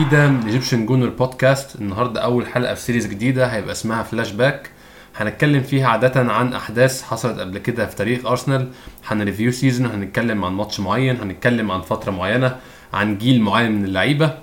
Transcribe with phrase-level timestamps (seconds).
[0.00, 4.70] جديدة من Egyptian Gooner podcast النهاردة أول حلقة في series جديدة هيبقى اسمها فلاش باك
[5.16, 8.68] هنتكلم فيها عادة عن أحداث حصلت قبل كده في تاريخ أرسنال
[9.06, 12.56] هن review season هنتكلم عن ماتش معين هنتكلم عن فترة معينة
[12.92, 14.34] عن جيل معين من اللعيبة.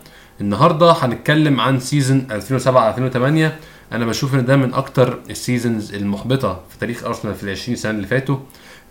[0.42, 6.80] النهاردة هنتكلم عن season 2007-2008 أنا بشوف إن ده من أكتر ال seasons المحبطة في
[6.80, 8.38] تاريخ أرسنال في ال 20 سنة اللي فاتوا.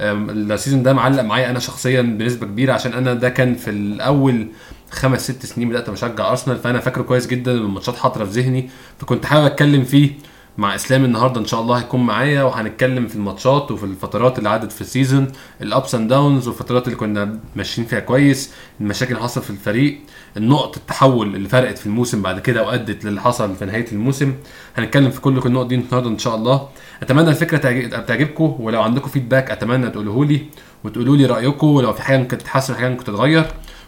[0.00, 4.46] ال season ده معلق معايا أنا شخصيا بنسبة كبيرة عشان أنا ده كان في الأول
[4.90, 8.70] خمس ست سنين بدأت بشجع أرسنال فأنا فاكره كويس جدا والماتشات حاضرة في ذهني.
[8.98, 10.10] فكنت حابب أتكلم فيه
[10.58, 14.72] مع إسلام النهارده إن شاء الله هيكون معايا وهنتكلم في الماتشات وفي الفترات اللي عدت
[14.72, 19.22] في ال season ال ups and downs والفترات اللي كنا ماشيين فيها كويس المشاكل اللي
[19.22, 19.98] حصلت في الفريق
[20.36, 24.34] النقط التحول اللي فرقت في الموسم بعد كده وأدت للي حصل في نهاية الموسم.
[24.76, 26.68] هنتكلم في كل النقط دي النهارده إن شاء الله.
[27.02, 30.40] أتمنى الفكرة تعجب- تعجبكم ولو عندكم feedback أتمنى تقولوه لي
[30.84, 33.46] وتقولوا لي رأيكم ولو في حاجة ممكن تتحسن حاجة ممكن تتغير.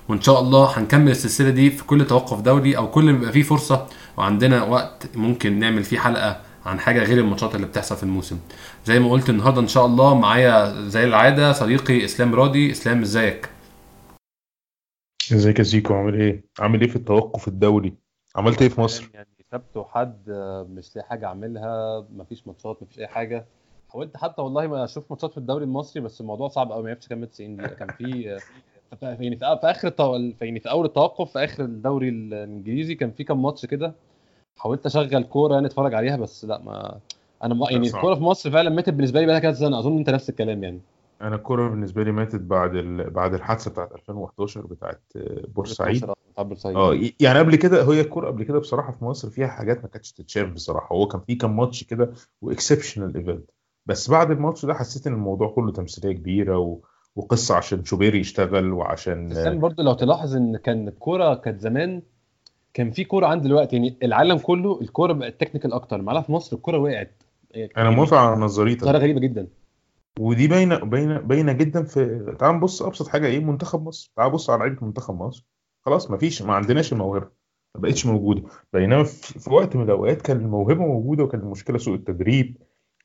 [0.08, 3.42] وإن شاء الله هنكمل السلسلة دي في كل توقف دوري أو كل ما يبقى فيه
[3.42, 8.38] فرصة وعندنا وقت ممكن نعمل فيه حلقة عن حاجة غير الماتشات اللي بتحصل في الموسم
[8.84, 13.48] زي ما قلت النهارده إن شاء الله معايا زي العادة صديقي إسلام راضي إسلام إزيك
[15.32, 17.92] إزيك يا زيكو عامل إيه؟ عامل إيه في التوقف الدولي؟
[18.36, 20.30] عملت إيه في مصر؟ يعني سبت وحد
[20.70, 23.46] مش لاقي حاجة أعملها مفيش ماتشات مفيش أي حاجة
[23.92, 27.06] حاولت حتى والله ما أشوف ماتشات في الدوري المصري بس الموضوع صعب قوي ما عرفتش
[27.06, 28.38] أكمل 90 دقيقة كان في
[28.92, 29.92] آه، ف- يعني في في اخر.
[30.40, 33.94] يعني في أول التوقف في آخر الدوري الإنجليزي كان في كام ماتش كده
[34.56, 36.98] حاولت أشغل كورة يعني أتفرج عليها بس لا ما
[37.44, 37.86] أنا ما يعني.
[37.86, 40.80] الكورة في مصر فعلا ماتت بالنسبة لي بقى كذا سنة أظن أنت نفس الكلام يعني
[41.22, 43.10] أنا الكورة بالنسبة لي ماتت بعد ال...
[43.10, 48.26] بعد الحادثة بتاعت 2011 بتاعت آه، بورسعيد بتاع بورسعيد آه يعني قبل كده هي الكورة
[48.26, 51.56] قبل كده بصراحة في مصر فيها حاجات ما كانتش تتشاف بصراحة هو كان في كام
[51.56, 52.12] ماتش كده
[52.42, 53.50] و exceptional event
[53.86, 56.78] بس بعد الماتش ده حسيت إن الموضوع كله تمثيلية كبيرة و...
[57.18, 62.02] وقصة عشان شوبيري يشتغل وعشان بس برضه لو تلاحظ إن كان الكورة كانت زمان
[62.74, 66.02] كان في كورة عن دلوقتي يعني العالم كله الكورة بقت technical أكتر.
[66.02, 67.22] معاها في مصر الكورة وقعت.
[67.76, 68.84] أنا موافق على نظريتك.
[68.84, 69.46] ظاهره غريبة جدا.
[70.20, 74.50] ودي باينة باينة باينة جدا في تعال نبص أبسط حاجة إيه منتخب مصر؟ تعال بص
[74.50, 75.44] على لعيبة منتخب مصر.
[75.86, 77.28] خلاص ما فيش ما عندناش الموهبة
[77.74, 78.42] ما بقتش موجودة.
[78.72, 82.56] بينما في في وقت من الأوقات كان الموهبة موجودة وكان المشكلة سوء التدريب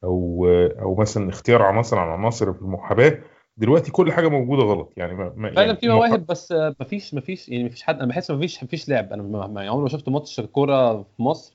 [0.03, 0.47] أو
[0.81, 3.19] أو مثلا اختيار عناصر عن عناصر في المحاباة.
[3.58, 4.94] دلوقتي كل حاجة موجودة غلط.
[4.97, 8.06] يعني ما ما- فعلا يعني في مواهب بس آه، مفيش مفيش يعني مفيش حد أنا
[8.06, 9.14] بحس مفيش مفيش لعب.
[9.14, 11.53] أنا ما- ما- عمري ما شفت ماتش كورة في مصر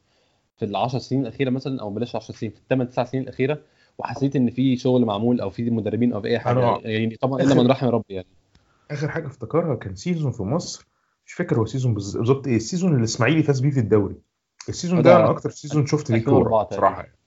[0.56, 3.58] في ال 10 سنين الأخيرة مثلا أو بلاش 10 سنين في الثمان تسع سنين الأخيرة
[3.98, 6.76] وحسيت إن في شغل معمول أو في مدربين أو في أي حاجة.
[6.78, 8.26] أنا- يعني طبعا إلا من رحم ربي يعني.
[8.91, 10.87] آخر حاجة افتكرها كان season في مصر
[11.26, 14.14] مش فاكر هو season بالظبط إيه ال season اللي الإسماعيلي فاز بيه في الدوري.
[14.69, 16.76] ال season ده ده أنا أكتر season شفت فيه 2004 كورة.
[16.76, 17.17] بصراحة يعني.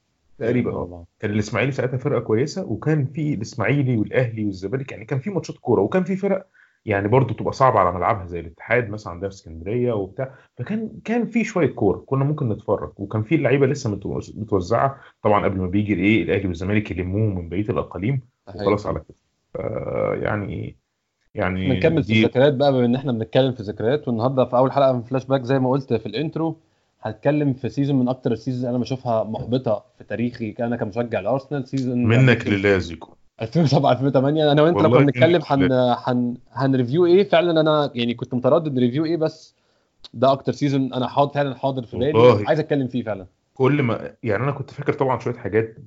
[0.47, 0.71] تقريبا.
[0.71, 5.57] آه كان الإسماعيلي ساعتها فرقة كويسة وكان في الإسماعيلي والأهلي والزمالك يعني كان في ماتشات
[5.57, 6.47] كورة وكان في فرق
[6.85, 10.33] يعني برضه تبقى صعبة على ملعبها زي الاتحاد مثلا عندنا في اسكندرية وبتاع.
[10.57, 14.97] فكان كان في شوية كورة كنا ممكن نتفرج وكان في اللعيبه لسه متوز- متوزعة.
[15.23, 19.17] طبعا قبل ما بيجي الايه الأهلي والزمالك يلموهم من بقية الأقاليم وخلاص على كده.
[20.13, 20.77] يعني
[21.35, 24.93] يعني بنكمل في الذكريات بقى بما إن إحنا بنتكلم في الذكريات والنهاردة في أول حلقة
[24.93, 26.57] من فلاش باك زي ما قلت في ال intro
[27.01, 30.55] هتكلم في season من أكتر ال season أنا بشوفها محبطة في تاريخي.
[30.59, 33.15] أنا كمشجع لأرسنال season منك للازيكو.
[33.41, 35.71] 2007 2008 أنا وأنت لو كنا بنتكلم هن
[36.07, 39.55] هن هن review إيه؟ فعلا أنا يعني كنت متردد review إيه بس
[40.13, 42.43] ده أكتر season أنا حاضر فعلا حاضر في بالي.
[42.47, 43.25] عايز أتكلم فيه فعلا.
[43.53, 45.77] كل ما يعني أنا كنت فاكر طبعا شوية حاجات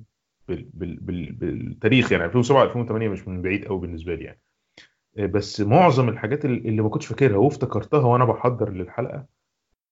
[0.47, 0.65] بال...
[0.73, 0.95] بال...
[0.95, 1.31] بال...
[1.31, 2.11] بالتاريخ.
[2.11, 4.39] يعني 2007 2008 مش من بعيد قوي بالنسبة لي يعني.
[5.17, 9.25] بس معظم الحاجات اللي ما كنتش فاكرها وافتكرتها وأنا بحضر للحلقة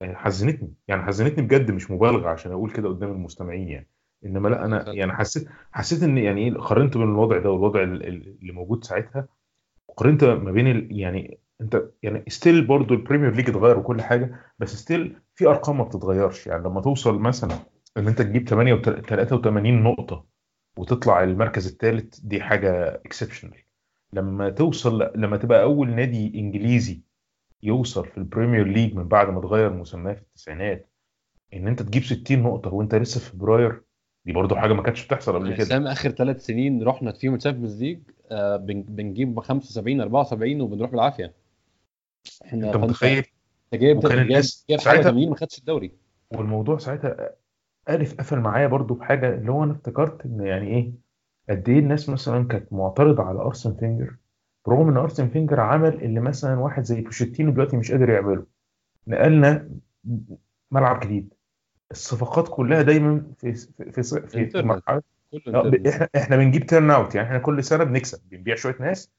[0.03, 0.73] حزنتني.
[0.87, 3.89] يعني حزنتني بجد مش مبالغة عشان أقول كده قدام المستمعين يعني.
[4.25, 8.07] إنما لأ أنا يعني حسيت حسيت إن يعني إيه قارنت بين الوضع ده والوضع ال-
[8.07, 9.27] ال- اللي موجود ساعتها
[9.87, 10.99] وقارنت ما بين ال...
[10.99, 15.77] يعني أنت يعني still برضو ال Premier League اتغير وكل حاجة بس still في أرقام
[15.77, 16.47] ما بتتغيرش.
[16.47, 17.55] يعني لما توصل مثلا
[17.97, 20.25] إن أنت تجيب 83 نقطة
[20.77, 23.53] وتطلع المركز الثالث دي حاجة exceptional
[24.13, 27.01] لما توصل لما تبقى أول نادي إنجليزي
[27.63, 30.89] يوصل في ال Premier League من بعد ما اتغير مسماه في التسعينات
[31.54, 33.81] إن أنت تجيب 60 نقطة وأنت لسه في فبراير
[34.25, 35.65] دي برضو حاجة ما كانتش بتحصل قبل كده.
[35.65, 38.00] سام آخر ثلاث سنين رحنا فيهم ال Champions League
[38.31, 41.33] آه، بن- بنجيب 75 74 وبنروح بالعافية.
[42.45, 43.18] إحنا أنت متخيل؟
[43.74, 45.92] أنت جايب وكان جايب الناس جايب حاجة ساعتها- 80 ما خدش الدوري.
[46.31, 47.30] والموضوع ساعتها
[47.89, 50.92] ألف قفل معايا برضو بحاجة اللي هو أنا افتكرت إن يعني إيه؟
[51.50, 54.15] قد إيه الناس مثلا كانت معترضة على أرسن فينجر؟
[54.65, 58.45] برغم إن أرسن فينجر عمل اللي مثلا واحد زي بوشيتينو دلوقتي مش قادر يعمله
[59.07, 59.69] نقلنا
[60.71, 61.33] ملعب جديد.
[61.92, 64.60] الصفقات كلها دايما في في في, في,
[65.48, 65.71] آه،.
[65.89, 69.12] إحنا إحنا بنجيب turnout يعني إحنا كل سنة بنكسب بنبيع شوية ناس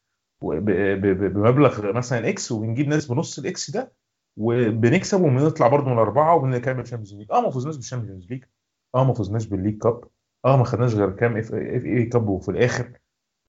[0.43, 3.93] بمبلغ مثلا X وبنجيب ناس بنص ال X ده
[4.37, 8.44] وبنكسب وبنطلع برضه من الأربعة وبنكمل Champions League آه ما فزناش بال Champions League
[8.94, 10.04] آه ما فزناش بال League Cup
[10.44, 12.99] آه ما خدناش غير كام FA Cup وفي الآخر.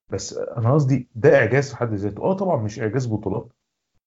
[0.09, 2.23] بس أنا قصدي ده إعجاز في حد ذاته.
[2.23, 3.47] آه طبعا مش إعجاز بطولات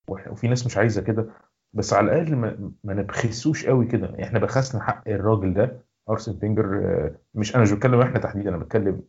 [0.08, 1.26] وفي ناس مش عايزة كده
[1.72, 4.22] بس على الأقل ما, ما نبخسوش قوي كده.
[4.22, 5.80] إحنا بخسنا حق الراجل ده
[6.10, 9.02] ارسن فينجر آه، مش أنا مش بتكلم إحنا تحديدا أنا بتكلم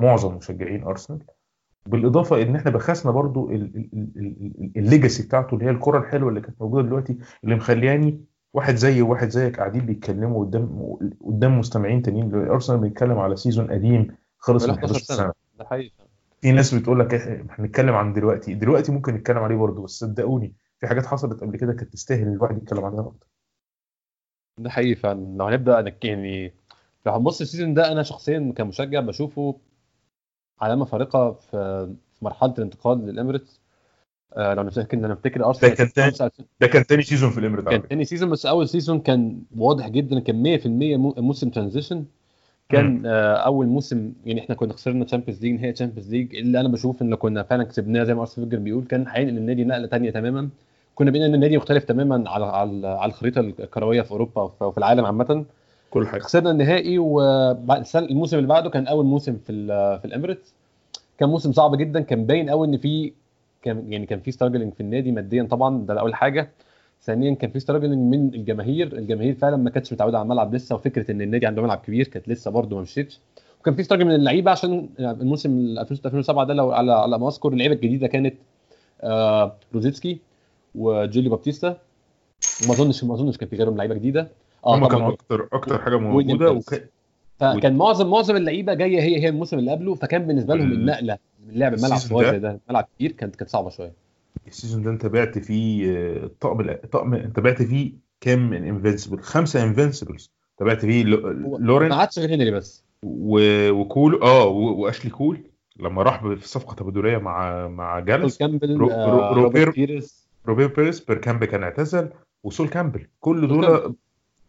[0.00, 1.24] معظم مشجعين أرسنال.
[1.86, 5.98] بالإضافة إن إحنا بخسنا برضو ال- ال- ال- ال- ال legacy بتاعته اللي هي الكرة
[5.98, 11.58] الحلوة اللي كانت موجودة دلوقتي اللي مخلياني واحد زيي وواحد زيك قاعدين بيتكلموا قدام قدام
[11.58, 12.34] مستمعين تانيين.
[12.34, 15.16] أرسنال بيتكلم على season قديم خلص من 11 11 سنة.
[15.16, 15.32] سنة.
[15.58, 15.92] ده حقيقي
[16.40, 19.90] في ناس بتقول لك إح- إحنا هنتكلم عن دلوقتي دلوقتي ممكن نتكلم عليه برضه بس
[19.90, 23.26] صدقوني في حاجات حصلت قبل كده كانت تستاهل الواحد يتكلم عنها أكتر.
[24.58, 25.36] ده حقيقي فعلا.
[25.38, 26.52] لو هنبدأ يعني
[27.06, 29.56] لو هنبص ال season ده أنا شخصيا كمشجع بشوفه
[30.60, 31.50] علامه فارقة في
[32.18, 33.60] في مرحلة الانتقال لل Emirates.
[34.36, 37.40] آه لو نفتكر ان نفتكر أرسنال ده كان تاني- 2005 ده كان تاني season في
[37.40, 37.88] ال Emirates على كان.
[37.88, 42.04] تاني season بس أول season كان واضح جدا كان 100% مو- موسم transition
[42.70, 46.68] كان آه أول موسم يعني إحنا كنا خسرنا Champions League نهائي Champions League اللي أنا
[46.68, 50.10] بشوف إن كنا فعلا كسبناه زي ما أرسنال فينجر بيقول كان هينقل النادي نقلة تانية
[50.10, 50.48] تماما.
[50.94, 52.44] كنا بقينا إن النادي مختلف تماما على
[52.86, 55.44] على الخريطة الكروية في أوروبا وفي العالم عامة.
[55.90, 56.20] كل حاجة.
[56.20, 59.66] خسرنا النهائي وبعد السنة- الموسم اللي بعده كان أول موسم في
[60.00, 60.54] في ال Emirates
[61.18, 63.12] كان موسم صعب جدا كان باين قوي إن في
[63.62, 66.48] كان يعني كان في struggling في النادي ماديا طبعا ده أول حاجة.
[67.02, 71.10] ثانيا كان في struggling من الجماهير الجماهير فعلا ما كانتش متعودة على الملعب لسه وفكرة
[71.10, 73.20] إن النادي عنده ملعب كبير كانت لسه برده ما مشيتش.
[73.60, 77.48] وكان في struggle من اللعيبة عشان الموسم 2006 2007 ده لو على على ما أذكر
[77.52, 78.34] اللعيبة الجديدة كانت
[79.02, 80.18] آه روزيتسكي
[80.74, 81.76] وجوليو بابتيستا.
[82.64, 84.28] وما أظنش ما أظنش كان في غيرهم لعيبة جديدة.
[84.66, 86.50] آه هم كانوا أكتر أكتر حاجة موجودة.
[86.52, 86.88] وك...
[87.38, 91.18] فكان معظم معظم اللعيبة جاية هي هي الموسم اللي قبله فكان بالنسبة لهم ال- النقلة
[91.48, 92.60] من لعب ملعب ال size صغير زي ده.
[92.70, 93.92] ملعب كبير كانت كانت صعبة شوية.
[94.46, 99.20] ال season ده انت بعت فيه آه، طقم طقم انت بعت فيه كام من invincible
[99.20, 102.84] خمسة invincibles انت بعت فيه لورين ما عادش غير هنري بس.
[103.02, 105.44] و- وكول آه و- وأشلي كول
[105.78, 108.38] لما راح في صفقه تبادليه مع مع جالاس.
[108.38, 110.28] كامبل رو- آه، رو- روبير- بيرس.
[110.46, 112.08] روبير بيريس بيركامب كان اعتزل
[112.44, 113.06] وسول كامبل.
[113.20, 113.94] كل دول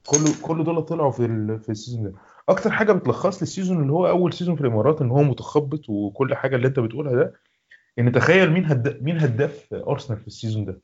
[0.05, 2.13] كل كل دول طلعوا في ال- في ال season ده.
[2.49, 5.89] أكتر حاجة بتلخص لي ال season اللي هو أول season في الإمارات إن هو متخبط
[5.89, 7.33] وكل حاجة اللي أنت بتقولها ده
[7.99, 9.03] ان تخيل مين هد...
[9.03, 10.81] مين هداف أرسنال في ال season ده؟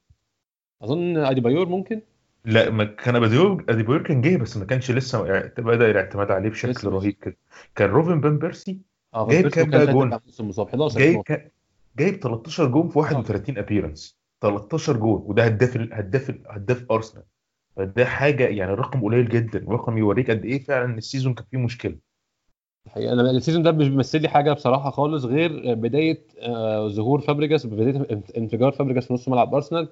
[0.81, 2.01] أظن أديبايور ممكن.
[2.45, 5.21] لا ما كان أديبايور أديبايور كان جه بس ما كانش لسه
[5.57, 7.37] بدأ الاعتماد عليه بشكل لسه رهيب كده.
[7.75, 8.79] كان روبن فان بيرسي
[9.13, 11.51] آه جايب كام بقى جون؟ ساعتها موسم مصاب 11 جايب 12 ك...
[11.97, 17.23] جايب 13 جون في 31 appearance 13 جون وده هداف ال- هداف ال- هداف أرسنال.
[17.75, 21.57] فده حاجة يعني رقم قليل جدا رقم يوريك قد إيه فعلا ال season كان فيه
[21.57, 21.97] مشكلة.
[22.87, 23.13] الحقيقة.
[23.13, 27.65] أنا ال season ده مش بيمثل لي حاجة بصراحة خالص غير بداية آه، ظهور فابريجاس
[27.65, 29.87] بداية انف- انفجار فابريجاس في نص ملعب أرسنال.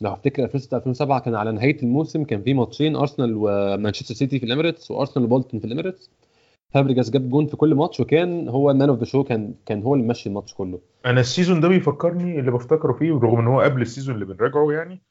[0.00, 4.46] لو هفتكر 2006 2007 كان على نهاية الموسم كان في ماتشين أرسنال ومانشستر سيتي في
[4.46, 6.10] ال Emirates وأرسنال وبولتون في ال Emirates.
[6.70, 9.82] فابريجاس جاب جون في كل ماتش وكان هو ال man of the show كان كان
[9.82, 10.78] هو اللي ماشي الماتش كله.
[11.06, 14.24] أنا ال season ده بيفكرني اللي بفتكره فيه رغم إن هو قبل ال season اللي
[14.26, 15.02] بنراجعه يعني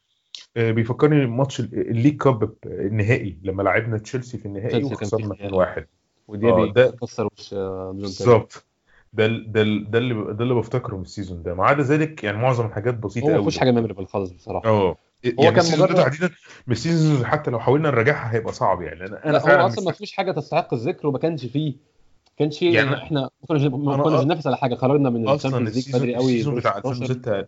[0.57, 5.50] آه، بيفكرني ماتش ال- ال League Cup النهائي لما لعبنا تشيلسي في النهائي وخسرنا النهائي.
[5.83, 5.86] 2-1
[6.29, 7.91] وديابي آه، ده- كسر وش آه،.
[7.95, 8.65] بالظبط.
[9.13, 11.53] ده ده ده اللي ده اللي بفتكره من ال season ده.
[11.53, 14.69] ما عدا ذلك يعني معظم الحاجات بسيطة هو ما قوي فيهوش حاجة memorable خالص بصراحة.
[14.69, 14.89] آه.
[14.89, 14.95] هو
[15.25, 16.29] يعني كان مجرد- تحديدا
[16.67, 19.05] من ال season حتى لو حاولنا نراجعها هيبقى صعب يعني.
[19.05, 21.74] أنا أنا هو أصلا ما فيهوش حاجة تستحق الذكر وما كانش فيه
[22.38, 23.63] كانش فيه يعني يعني إحنا ما كناش
[24.24, 24.75] بننافس على حاجة.
[24.75, 26.89] خرجنا من ال Champions League ال season بدري قوي ال season بتاع 16.
[26.91, 27.48] 2006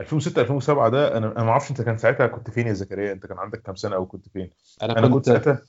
[0.00, 3.26] 2006 2007 ده أنا أنا ما أعرفش أنت كان ساعتها كنت فين يا زكريا؟ أنت
[3.26, 4.50] كان عندك كام سنة أو كنت فين؟
[4.82, 5.66] أنا أنا كنت, كنت ساعتها- في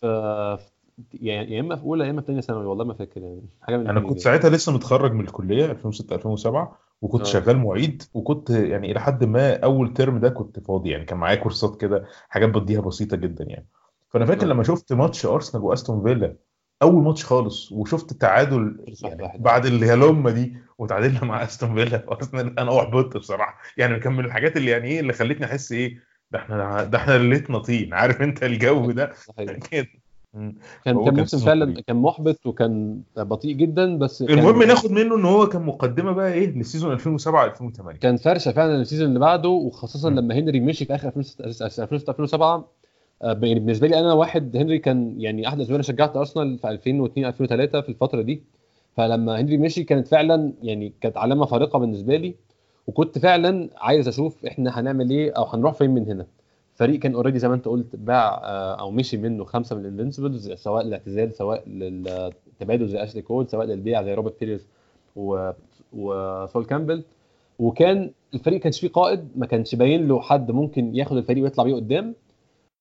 [0.58, 0.70] في-
[1.14, 3.78] يعني يا إما في أولى يا إما في ثانية ثانوي والله ما فاكر يعني حاجة
[3.78, 4.20] من أنا كنت.
[4.20, 7.26] ساعتها لسه متخرج من الكلية 2006 2007 وكنت آه.
[7.26, 11.36] شغال معيد وكنت يعني إلى حد ما أول ترم ده كنت فاضي يعني كان معايا
[11.36, 13.68] كورسات كده حاجات بديها بسيطة جدا يعني
[14.10, 14.50] فأنا فاكر آه.
[14.50, 16.36] لما شفت ماتش أرسنال وأستون فيلا
[16.82, 19.38] أول ماتش خالص وشفت التعادل يعني.
[19.40, 24.26] بعد الهلومه دي وتعادلنا مع أستون فيلا في أرسنال أنا أحبطت بصراحة يعني كان من
[24.26, 26.00] الحاجات اللي يعني إيه اللي خلتني أحس إيه
[26.32, 29.52] ده إحنا ده إحنا ليلتنا طين عارف أنت الجو ده صحيح.
[29.72, 29.88] كده.
[30.86, 31.82] كان كان موسم فعلا.
[31.88, 36.34] كان محبط وكان بطيء جدا بس المهم كان ناخد منه إن هو كان مقدمة بقى
[36.34, 40.20] إيه لل season 2007 2008 كان فرشة فعلا ال season اللي بعده وخاصة مم.
[40.20, 42.68] لما هنري مشي في آخر 2006 2006 2007
[43.22, 46.70] آه، يعني بالنسبة لي أنا واحد هنري كان يعني أحد الأسباب أنا شجعت أرسنال في
[46.70, 48.44] 2002 2003 في الفترة دي
[48.98, 52.36] فلما هنري مشي كانت فعلا يعني كانت علامة فارقة بالنسبة لي
[52.88, 56.26] وكنت فعلا عايز أشوف إحنا هنعمل إيه أو هنروح فين من هنا
[56.76, 59.91] فريق كان already زي ما انت قلت باع آه، أو مشي منه خمسة من ال
[59.91, 64.68] invincibles سواء للاعتزال سواء للتبادل زي اشلي كول سواء للبيع زي روبرت بيريز
[65.16, 65.52] و...
[65.94, 67.04] وسول كامبل
[67.60, 71.76] وكان الفريق كانش فيه قائد ما كانش باين له حد ممكن ياخد الفريق ويطلع بيه
[71.76, 72.16] قدام.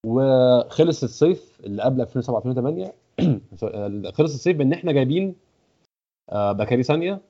[0.07, 2.95] وخلص الصيف اللي قبل 2007 2008
[4.17, 5.35] خلص الصيف بإن إحنا جايبين
[6.33, 7.21] آه، بكاري سانيا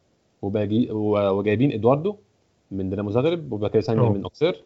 [0.43, 2.17] وجايبين إدواردو
[2.71, 4.13] من دينامو زاغرب وبكاري سانيا.
[4.13, 4.65] من أوكسير.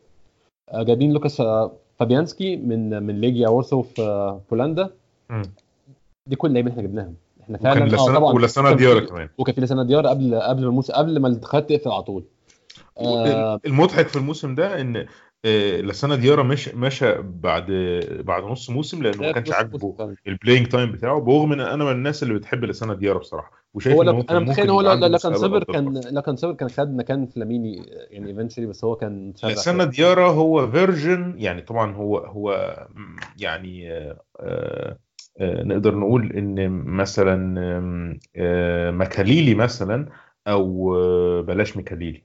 [0.68, 4.90] آه، جايبين لوكاس آه، فابيانسكي من من ليجيا وورسو في آه، بولندا.
[6.26, 7.14] دي كل اللعيبة اللي إحنا جبناهم.
[7.42, 9.28] إحنا فعلا وكان لاسانا طبعا ولاسانا ديارا كمان.
[9.38, 12.24] وكان في لاسانا ديارا قبل قبل ما الموسم قبل ما الانتقالات تقفل على طول.
[12.98, 15.06] آه، المضحك في الموسم ده إن
[15.44, 17.70] آه، لاسانا ديارا مش مشى بعد
[18.24, 20.16] بعد نص موسم لأنه ما كانش عاجبه.
[20.26, 23.96] ال playing time بتاعه برغم إن أنا من الناس اللي بتحب لاسانا ديارا بصراحة وشايف
[23.96, 26.00] هو إن أنا متخيل هو لو لو كان صبر كان.
[26.10, 30.70] لو كان صبر كان خد مكان فلاميني يعني eventually بس هو كان لاسانا ديارا هو
[30.70, 32.76] version يعني طبعا هو هو
[33.40, 34.98] يعني آه، آه،
[35.40, 37.36] نقدر نقول إن مثلا
[38.90, 40.08] مكاليلي مثلا
[40.48, 40.92] أو
[41.42, 42.24] بلاش مكاليلي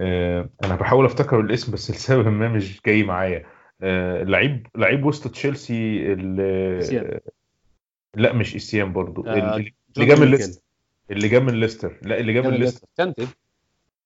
[0.00, 3.46] أنا بحاول أفتكر الاسم بس لسبب ما مش جاي معايا.
[3.82, 7.20] آه، لعيب لعيب وسط تشيلسي اللي.
[8.14, 9.26] لا مش إسيان برضو.
[9.26, 10.30] آه، اللي جاب من.
[10.30, 10.62] ليستر
[11.10, 11.98] اللي جاب من ليستر.
[12.02, 12.88] لا اللي جاب من ليستر.
[12.96, 13.26] كانتي؟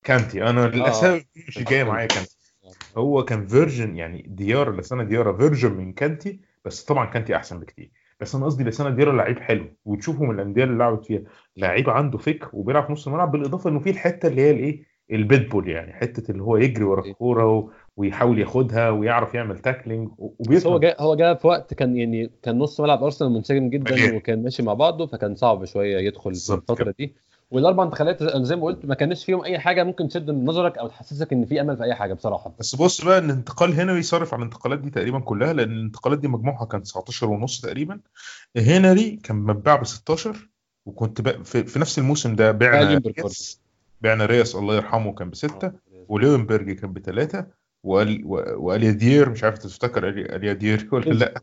[0.04, 0.42] كانتي.
[0.42, 1.84] أنا للأسف مش كانتي.
[1.84, 2.36] معايا كانتي.
[2.96, 7.90] هو كان version يعني ديار لاسانا ديارا version من كانتي بس طبعا كانتي أحسن بكتير.
[8.20, 11.22] بس أنا قصدي لسانة ديارة لعيب حلو وتشوفه من الأندية اللي لعبت فيها.
[11.56, 15.68] لعيب عنده فكر وبيلعب في نص الملعب بالإضافة إنه في الحتة اللي هي الإيه؟ البيتبول
[15.68, 20.66] يعني حتة اللي هو يجري ورا الكورة و- ويحاول ياخدها ويعرف يعمل تاكلينج و- بس
[20.66, 20.76] هو وبيفهم.
[20.78, 24.16] جاء هو جاء في وقت كان يعني كان نص ملعب أرسنال منسجم جدا.
[24.16, 27.14] وكان ماشي مع بعضه فكان صعب شوية يدخل في الفترة دي.
[27.50, 30.88] والأربع انتقالات زي- ما قلت ما كانش فيهم أي حاجة ممكن تشد من نظرك أو
[30.88, 32.54] تحسسك إن في أمل في أي حاجة بصراحة.
[32.58, 36.28] بس بص بقى إن انتقال هنري صرف على الانتقالات دي تقريبا كلها لأن الانتقالات دي
[36.28, 38.00] مجموعها كان 19 ونص تقريبا.
[38.56, 40.48] هنري كان متباع ب 16
[40.86, 43.00] وكنت في, في نفس الموسم ده بعنا
[44.00, 45.72] بعنا رياس الله يرحمه كان بستة
[46.08, 47.46] وليونبرج كان بثلاثة
[47.82, 48.20] وال
[48.56, 51.34] واليادير مش عارف تفتكر اليادير ولا لأ؟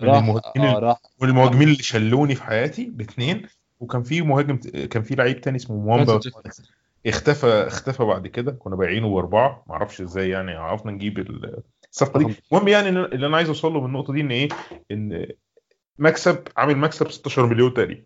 [0.00, 3.46] من المهاجمين من المهاجمين اللي شلوني في حياتي باثنين
[3.80, 4.56] وكان في مهاجم
[4.90, 6.20] كان في لعيب تاني اسمه موامبا.
[7.06, 12.18] اختفى اختفى بعد كده كنا بايعينه بأربعة ما أعرفش إزاي يعني عرفنا نجيب ال- الصفقه
[12.18, 12.34] دي رقم.
[12.52, 14.48] المهم يعني اللي أنا عايز أوصل له من النقطة دي إن إيه؟
[14.90, 15.26] إن
[15.98, 18.02] مكسب عامل مكسب 16 مليون تقريبا.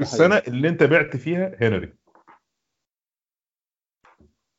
[0.00, 1.92] السنة اللي أنت بعت فيها هنري.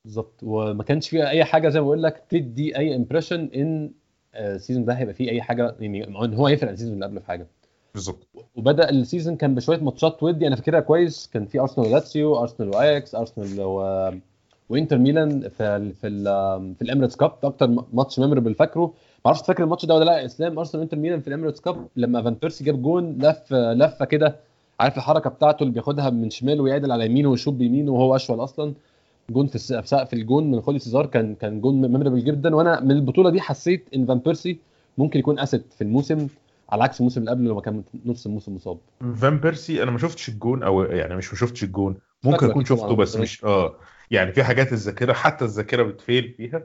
[0.04, 0.40] بالظبط.
[0.42, 3.90] وما كانش فيها أي حاجة زي ما بقول لك تدي أي impression إن
[4.34, 6.94] آه، ال season ده هيبقى فيه أي حاجة يعني إن هو هيفرق عن ال season
[6.94, 7.46] اللي قبله في حاجة.
[7.94, 8.28] بالظبط.
[8.56, 11.30] وبدأ السيزون كان بشوية ماتشات ودي أنا فاكرها كويس.
[11.32, 14.10] كان في ارسنال ولاتسيو ارسنال واياكس ارسنال و...
[14.68, 15.94] وإنتر ميلان في ال...
[15.94, 16.24] في ال...
[16.74, 18.80] في ال Emirates Cup ده أكتر ماتش memorable فاكره.
[18.84, 18.92] ما
[19.26, 20.24] أعرفش فاكر الماتش ده ولا لأ.
[20.24, 24.04] إسلام ارسنال وانتر ميلان في ال Emirates Cup لما فان بيرسي جاب جون لف لفة
[24.04, 24.36] كده.
[24.80, 28.74] عارف الحركة بتاعته اللي بياخدها من شماله ويعدل على يمينه ويشوط بيمينه وهو أشول أصلا.
[29.30, 32.54] جون في سقف الجون من جوليو سيزار كان كان جون memorable جدا.
[32.54, 34.58] وأنا من البطولة دي حسيت إن فان بيرسي
[34.98, 36.28] ممكن يكون اسد في الموسم
[36.70, 38.78] على عكس الموسم اللي قبله لما كان نص الموسم مصاب.
[39.16, 41.96] فان بيرسي أنا ما شفتش الجون أو يعني مش ما شفتش الجون.
[42.24, 42.96] ممكن أكون شفته.
[42.96, 43.74] بس مش آه.
[44.10, 46.62] يعني في حاجات الذاكرة حتى الذاكرة بت fail فيها.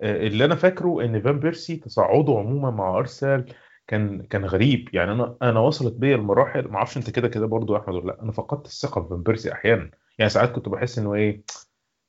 [0.00, 3.44] آه، اللي أنا فاكره إن فان بيرسي تصاعده عموما مع أرسنال
[3.86, 4.88] كان كان غريب.
[4.92, 8.06] يعني أنا أنا وصلت بيا المراحل ما أعرفش أنت كده كده برضو يا أحمد ولا
[8.06, 8.22] لأ.
[8.22, 9.90] أنا فقدت الثقة في فان بيرسي أحيانا.
[10.18, 11.42] يعني ساعات كنت بحس إنه إيه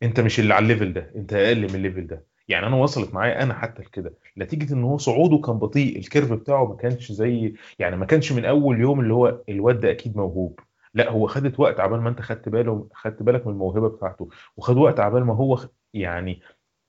[0.03, 2.25] انت مش اللي على ال level ده انت أقل من ال level ده.
[2.47, 4.13] يعني أنا وصلت معايا أنا حتى لكده.
[4.37, 8.31] نتيجة إن هو صعوده كان بطيء ال curve بتاعه ما كانش زي يعني ما كانش
[8.31, 10.59] من أول يوم اللي هو الواد ده أكيد موهوب.
[10.93, 14.77] لا هو خدت وقت عبال ما أنت خدت باله خدت بالك من الموهبة بتاعته وخد
[14.77, 15.59] وقت عبال ما هو
[15.93, 16.41] يعني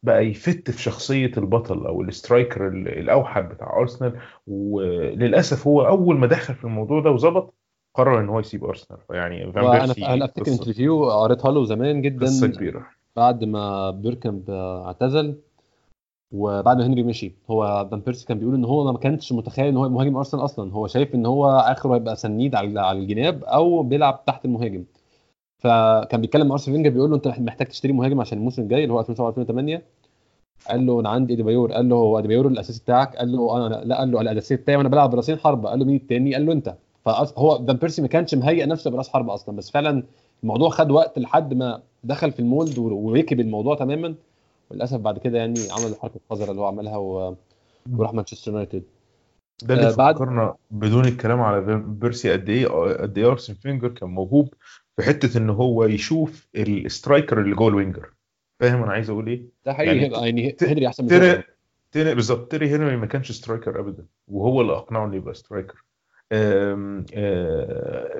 [0.03, 4.19] بقى ي fit في شخصية البطل أو ال striker ال- الأوحد بتاع أرسنال.
[4.47, 7.55] وللأسف هو أول ما دخل في الموضوع ده وظبط
[7.95, 9.01] قرر إن هو يسيب أرسنال.
[9.09, 9.33] فان
[9.65, 12.27] وأنا بيرسي أنا أفتكر interview قريتها له زمان جدا.
[12.27, 12.87] قصة كبيرة.
[13.17, 15.35] بعد ما بيركامب اعتزل
[16.33, 19.77] وبعد ما هنري مشي هو فان بيرسي كان بيقول إن هو ما كانش متخيل إن
[19.77, 23.83] هو مهاجم أرسنال أصلا هو شايف إن هو آخره هيبقى سنيد على على الجناب أو
[23.83, 24.85] بيلعب تحت المهاجم.
[25.59, 28.93] فكان بيتكلم مع أرسن فينجر بيقول له أنت محتاج تشتري مهاجم عشان الموسم الجاي اللي
[28.95, 29.83] هو 2007 2008
[30.69, 33.99] قال له أنا عندي ايديبايور قال له هو ايديبايور الأساسي بتاعك؟ قال له أنا لا
[33.99, 35.69] قال له الأساسي بتاعي وأنا بلعب برأسين حربة.
[35.71, 36.75] قال له مين التاني؟ قال له أنت.
[37.05, 40.03] فهو فان بيرسي ما كانش مهيئ نفسه برأس حربة أصلا بس فعلا
[40.45, 44.15] الموضوع خد وقت لحد ما دخل في المولد وركب الموضوع تماما
[44.71, 47.37] وللأسف بعد كده يعني عمل الحركة القذرة اللي هو عملها و...
[47.97, 48.83] وراح مانشستر يونايتد
[49.63, 53.89] ده اللي آه، بعد- فكرنا بدون الكلام على بيرسي قد إيه قد إيه أرسن فينجر
[53.89, 54.55] كان موهوب
[54.97, 58.11] في حتة إن هو يشوف ال striker اللي جوه ال winger
[58.61, 61.43] فاهم أنا عايز أقول إيه؟ ده حقيقي يعني يعني, ت- هنري أحسن من تيري جوردن.
[61.93, 65.85] تيري بالظبط تيري هنري ما كانش striker ابدا وهو اللي أقنعه إنه يبقى striker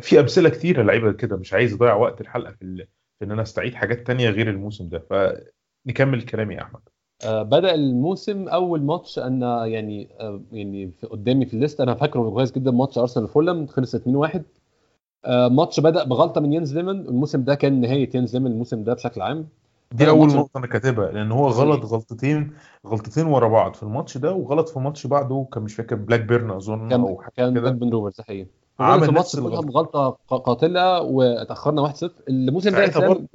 [0.01, 2.87] في أمثلة كتيرة لعيبة كده مش عايز أضيع وقت الحلقة في
[3.19, 4.99] في إن أنا أستعيد حاجات تانية غير الموسم ده.
[5.11, 6.81] فنكمل كلامي يا أحمد.
[7.25, 11.81] آه، بدأ الموسم أول ماتش أنا يعني آه، يعني قدامي في ال list.
[11.81, 14.43] أنا فاكره كويس جدا ماتش أرسنال فولهام خلص 2-1
[15.25, 17.01] آه، ماتش بدأ بغلطة من ينز ليمن.
[17.01, 19.49] الموسم ده كان نهاية ينز ليمن الموسم ده بشكل عام.
[19.93, 22.53] دي أول نقطة أنا كاتبها لأن هو غلط غلطتين
[22.87, 26.51] غلطتين ورا بعض في الماتش ده وغلط في ماتش بعده كان مش فاكر بلاك بيرن
[26.51, 27.71] أظن كان أو حاجة كان كده.
[27.71, 28.47] بن روفرز صحيح.
[28.81, 29.47] عمل في نفس ماتش.
[29.47, 33.27] فولهام غلطة قاتلة وتاخرنا 1-0 الموسم ده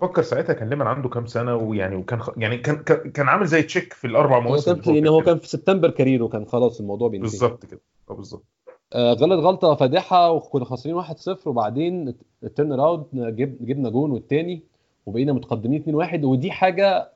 [0.00, 2.30] فكر ساعتها كان ليمان عنده كام سنة ويعني وكان خ...
[2.36, 2.76] يعني كان
[3.10, 5.90] كان عامل زي تشيك في الأربع هو مواسم كان في يعني هو كان في سبتمبر
[5.90, 7.30] كاريره كان خلاص الموضوع بينتهي.
[7.30, 7.80] بالظبط كده.
[8.10, 8.44] آه بالظبط.
[8.92, 12.14] آه، غلط غلطة فادحة وكنا خاسرين 1-0 وبعدين
[12.44, 14.62] ال turn around جب جبنا جون والتاني
[15.06, 17.12] وبقينا متقدمين 2-1 ودي حاجة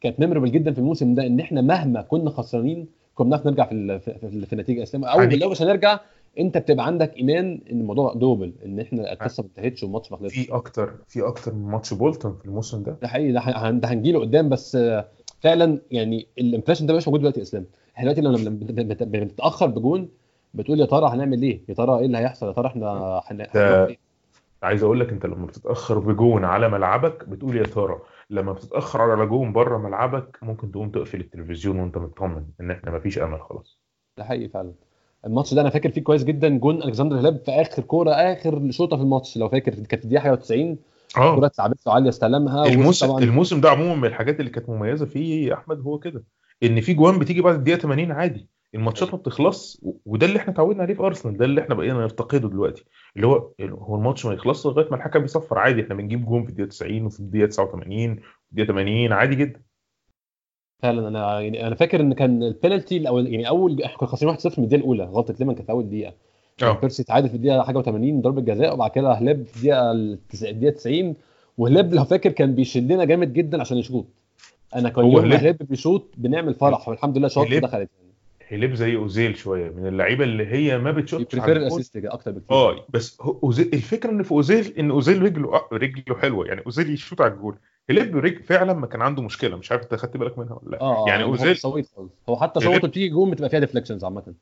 [0.00, 3.98] كانت memorable جدا في الموسم ده إن إحنا مهما كنا خسرانين كنا بنعرف نرجع في
[3.98, 6.00] في, في, في النتيجه اسلام أو لو مش هنرجع
[6.38, 10.34] أنت بتبقى عندك إيمان إن الموضوع doable إن إحنا القصة ما انتهتش والماتش ما خلصش.
[10.38, 12.96] في أكتر في أكتر من ماتش بولتون في الموسم ده.
[13.02, 14.78] ده حقيقي ده هن- ده هنجيله قدام بس
[15.40, 17.66] فعلا يعني ال impression ده مش موجود دلوقتي يا اسلام
[17.96, 20.08] إحنا دلوقتي لما بنتأخر بجون
[20.54, 23.46] بتقول يا ترى هنعمل إيه؟ يا ترى إيه اللي هيحصل؟ يا ترى إحنا هن...
[24.62, 27.98] عايز أقول لك أنت لما بتتأخر بجون على ملعبك بتقول يا ترى
[28.30, 33.18] لما بتتأخر على جون بره ملعبك ممكن تقوم تقفل التلفزيون وأنت مطمن إن إحنا مفيش
[33.18, 33.78] أمل خلاص.
[34.18, 34.72] ده حقيقي فعلا.
[35.26, 38.96] الماتش ده أنا فاكر فيه كويس جدا جون ألكسندر هلاب في آخر كورة آخر شوطة
[38.96, 40.76] في الماتش لو فاكر كانت الدقيقة 91
[41.16, 41.34] آه.
[41.34, 45.48] كوره اتلعبت له استلمها الموسم طبعا الموسم ده عموما من الحاجات اللي كانت مميزة فيه
[45.48, 46.24] يا أحمد هو كده
[46.62, 48.48] إن في جوان بتيجي بعد الدقيقة 80 عادي.
[48.74, 52.48] الماتشات ما بتخلص وده اللي إحنا اتعودنا عليه في أرسنال ده اللي إحنا بقينا نفتقده
[52.48, 52.84] دلوقتي.
[53.16, 56.50] اللي هو هو الماتش ما يخلصش لغاية ما الحكم بيصفر عادي إحنا بنجيب جون في
[56.50, 58.20] الدقيقة 90 وفي الدقيقة 89 وفي
[58.52, 59.60] الدقيقة 80 عادي جدا.
[60.82, 64.58] فعلا أنا يعني أنا فاكر إن كان البينالتي الأول يعني أول إحنا كنا خاسرين 1-0
[64.58, 66.12] من الدقيقة الأولى غلطة ليمان كانت في أول دقيقة.
[66.58, 67.88] كان آه بيرسي تعادل في الدقيقة حاجة و80
[68.22, 69.92] ضربة جزاء وبعد كده هلاب في الدقيقة
[70.50, 71.14] الدقيقة 90
[71.58, 74.04] وهلاب لو فاكر كان بيشدنا جامد جدا عشان يشوط.
[74.74, 77.88] أنا كان يوم هلاب- بيشوط بنعمل فرح والحمد لله شاط هلاب
[78.48, 82.56] هيليب زي أوزيل شوية من اللعيبة اللي هي ما بتشوتش prefer ال assist أكتر بكتير.
[82.56, 86.46] آه بس أوزيل الفكرة إن في أوزيل إن أوزيل رجله أ- رجله حلوة.
[86.46, 87.56] يعني أوزيل يشوط على الجول
[87.90, 89.56] هيليب رجل فعلا ما كان عنده مشكلة.
[89.56, 90.80] مش عارف أنت خدت بالك منها ولا لأ.
[90.80, 92.10] آه يعني هو أوزيل مش شويت خالص.
[92.28, 94.34] هو حتى شوطه بتيجي جون بتبقى فيها deflections عامة.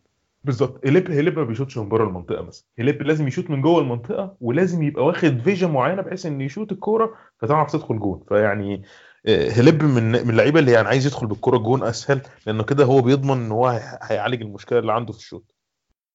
[0.44, 0.80] بالظبط.
[0.86, 2.64] هيليب هيليب ما بيشوطش من بره المنطقة مثلا.
[2.78, 7.14] هيليب لازم يشوط من جوه المنطقة ولازم يبقى واخد vision معينة بحيث انه يشوط الكورة
[7.38, 8.22] فتعرف تدخل جون.
[8.28, 8.82] فيعني
[9.28, 13.30] هيليب من من اللعيبة اللي يعني عايز يدخل بالكوره جون أسهل لأنه كده هو بيضمن
[13.44, 15.54] إن هو هي- هيعالج المشكلة اللي عنده في الشوط.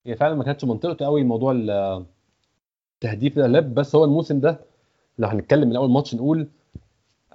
[0.06, 2.06] هي فعلا ما كانتش منطقته قوي موضوع ال-
[3.02, 4.60] تهديف الهلاب بس هو الموسم ده
[5.20, 6.48] لو هنتكلم من أول ماتش نقول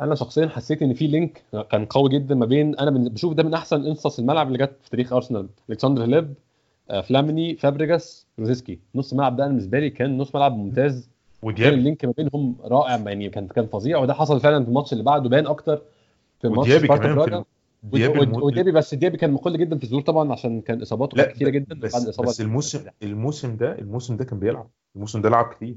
[0.01, 3.55] أنا شخصيا حسيت إن في link كان قوي جدا ما بين أنا بشوف ده من
[3.55, 6.35] أحسن انصاص الملعب اللي جت في تاريخ أرسنال الكسندر هلاب
[6.91, 11.11] آه، فلاميني فابريجاس روزيسكي نص الملعب ده أنا بالنسبة لي كان نص ملعب ممتاز.
[11.43, 13.99] كان وديابي ال link ما بينهم رائع يعني كان كان فظيع.
[13.99, 15.83] وده حصل فعلا في الماتش اللي بعده بان أكتر
[16.41, 17.45] في ماتش وديابي سبارتا كمان
[17.83, 21.17] ديابي ود- المد- وديابي بس ديابي كان مقل جدا في الظهور طبعا عشان كان إصاباته
[21.17, 24.69] كانت كتيرة جدا بس بعد بس الموسم الموسم ده الموسم ده كان بيلعب.
[24.97, 25.77] الموسم ده لعب كتير.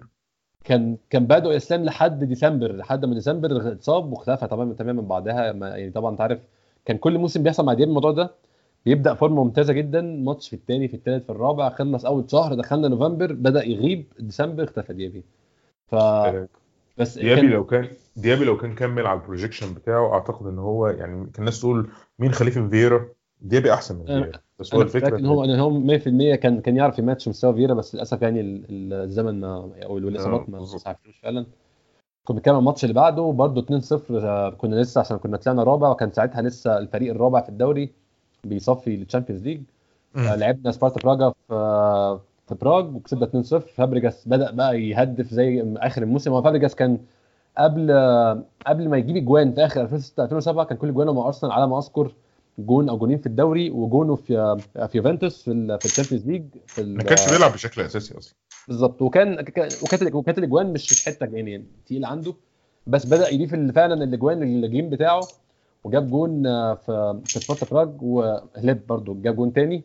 [0.64, 2.76] كان كان بادئ اسلام لحد ديسمبر.
[2.76, 5.52] لحد ما ديسمبر اتصاب واختفى تماما تماما بعدها.
[5.52, 6.40] ما يعني طبعا أنت عارف
[6.86, 8.32] كان كل موسم بيحصل مع دياب الموضوع ده.
[8.86, 10.02] بيبدأ فورمة ممتازة جدا.
[10.02, 14.64] ماتش في الثاني في الثالث في الرابع خلص أول شهر دخلنا نوفمبر بدأ يغيب ديسمبر
[14.64, 15.24] اختفى ديابي.
[15.92, 15.96] ف
[16.98, 20.60] بس ديابي كان لو كان ديابي لو كان كمل على ال projection بتاعه أعتقد إن
[20.60, 23.06] هو يعني كان الناس تقول مين خليفه فييرا
[23.42, 27.00] ديابي أحسن من فييرا بس هو الفكرة ان هو ان هو 100% كان كان يعرف
[27.00, 30.82] يماتش مستوى فيرا بس للأسف يعني ال- ال- الزمن ما أو الاصابات ما بالظبط.
[30.82, 31.46] ساعدتوش فعلا.
[32.26, 36.12] كنا بنتكلم الماتش اللي بعده برضه 2-0 آه، كنا لسه عشان كنا طلعنا رابع وكان
[36.12, 37.92] ساعتها لسه الفريق الرابع في الدوري
[38.44, 39.62] بيصفي لل Champions League.
[40.16, 43.44] آه، لعبنا سبارتا براجا في آه، في براغ وكسبنا 2-0
[43.76, 46.32] فابريجاس بدأ بقى يهدف زي آخر الموسم.
[46.32, 46.98] هو فابريجاس كان
[47.58, 47.92] قبل
[48.68, 51.78] قبل ما يجيب اجوان في آخر 2006 2007 كان كل جوانه مع أرسنال على ما
[51.80, 52.14] أذكر
[52.60, 54.58] جون أو جونين في الدوري وجونه في
[54.88, 58.34] في يوفنتوس في ال- في ال Champions League في ما كانش بيلعب بشكل أساسي أصلا.
[58.68, 59.02] بالظبط.
[59.02, 59.34] وكان
[59.84, 62.34] وكانت وكانت الأجوان مش حتة يعني تقيل عنده.
[62.88, 65.22] بس بدأ يضيف فعلا الأجوان لل game بتاعه.
[65.84, 66.44] وجاب جون
[66.76, 69.84] في في سبارتا براج وهليب برضو جاب جون تاني.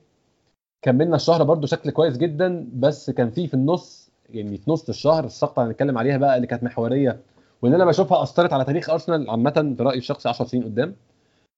[0.85, 5.25] كملنا الشهر برضو شكل كويس جدا بس كان في في النص يعني في نص الشهر
[5.25, 7.21] السقطه اللي هنتكلم عليها بقى اللي كانت محورية
[7.63, 10.95] واللي أنا بشوفها أثرت على تاريخ أرسنال عامة في رأيي الشخصي 10 سنين قدام.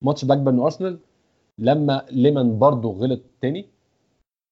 [0.02, 0.98] ماتش بلاكبرن وأرسنال
[1.58, 3.66] لما ليمان برضو غلط تاني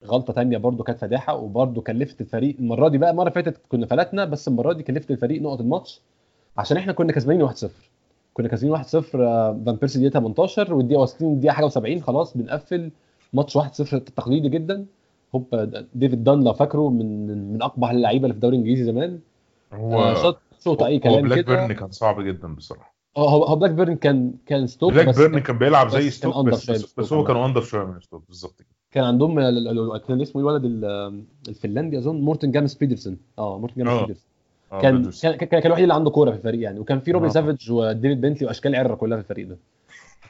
[0.07, 2.57] غلطة تانية برضو كانت فادحة وبرضو كلفت الفريق.
[2.61, 6.01] المرة دي بقى المرة فاتت كنا فلتنا بس المرة دي كلفت الفريق نقط الماتش.
[6.59, 7.67] عشان إحنا كنا كسبانين 1-0
[8.35, 12.91] كنا كسبانين 1-0 آه، فان بيرسي دقيقة 18 والدقيقة واصلين الدقيقه حاجة و70 خلاص بنقفل.
[13.35, 13.63] ماتش 1-0
[14.17, 14.85] تقليدي جدا.
[15.35, 19.19] هوب ديفيد دان لو فاكره من من أقبح اللعيبة اللي في الدوري الانجليزي زمان.
[19.73, 21.55] هو آه، شاط شوطه أي هو كلام بلاك كده.
[21.67, 22.95] بيرن كان صعب جدا بصراحة.
[23.17, 26.47] هو هو هو بلاك بيرن كان كان ستوك بلاك بس بيرن كان بيلعب زي ستوك
[26.47, 27.37] بس بس, بس هو كان.
[27.37, 28.67] انضف شوية من ستوك بالظبط كده.
[28.93, 29.35] كان عندهم
[29.99, 33.17] كان اسمه إيه الولد ال- الفنلندي أظن؟ مورتن جامست بيدرسون.
[33.39, 34.01] آه مورتن جامست آه.
[34.07, 34.29] بيدرسون.
[34.73, 35.23] آه، كان بدرس.
[35.27, 36.79] كان كان الوحيد اللي عنده كورة في الفريق يعني.
[36.81, 37.29] وكان في روبن آه.
[37.31, 39.57] سافيج وديفيد بنتلي وأشكال عره كلها في الفريق ده.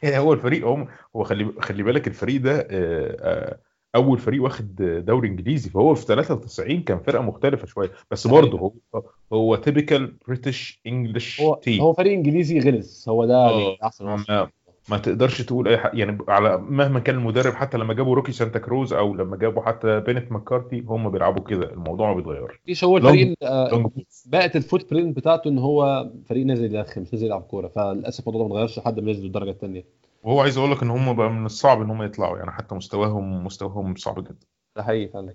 [0.04, 3.58] هو الفريق هو هو خلي خلي بالك الفريق ده آه، آه،
[3.94, 4.76] أول فريق واخد
[5.06, 9.02] دوري إنجليزي فهو في 93 كان فرقة مختلفة شوية بس برضه هو
[9.32, 13.76] هو typical British English team هو فريق إنجليزي غلس هو ده آه.
[13.82, 14.63] احسن وصف.
[14.88, 18.58] ما, تقدرش تقول أي حاجة يعني على مهما كان المدرب حتى لما جابوا روكي سانتا
[18.58, 21.72] كروز أو لما جابوا حتى بينت مكارتي هم بيلعبوا كده.
[21.72, 23.90] الموضوع ما بيتغيرش مفيش هو الفريق ال- آه،
[24.26, 27.68] بقت ال footprint بتاعته إن هو فريق نازل يدخل مش نازل يلعب كورة.
[27.68, 29.84] فللأسف الموضوع ما اتغيرش لحد ما نزلوا الدرجة الثانية
[30.22, 32.38] وهو عايز أقول لك إن هم بقى من الصعب إن هم يطلعوا.
[32.38, 34.34] يعني حتى مستواهم مستواهم صعب جدا.
[34.76, 35.34] ده حقيقي فعلا.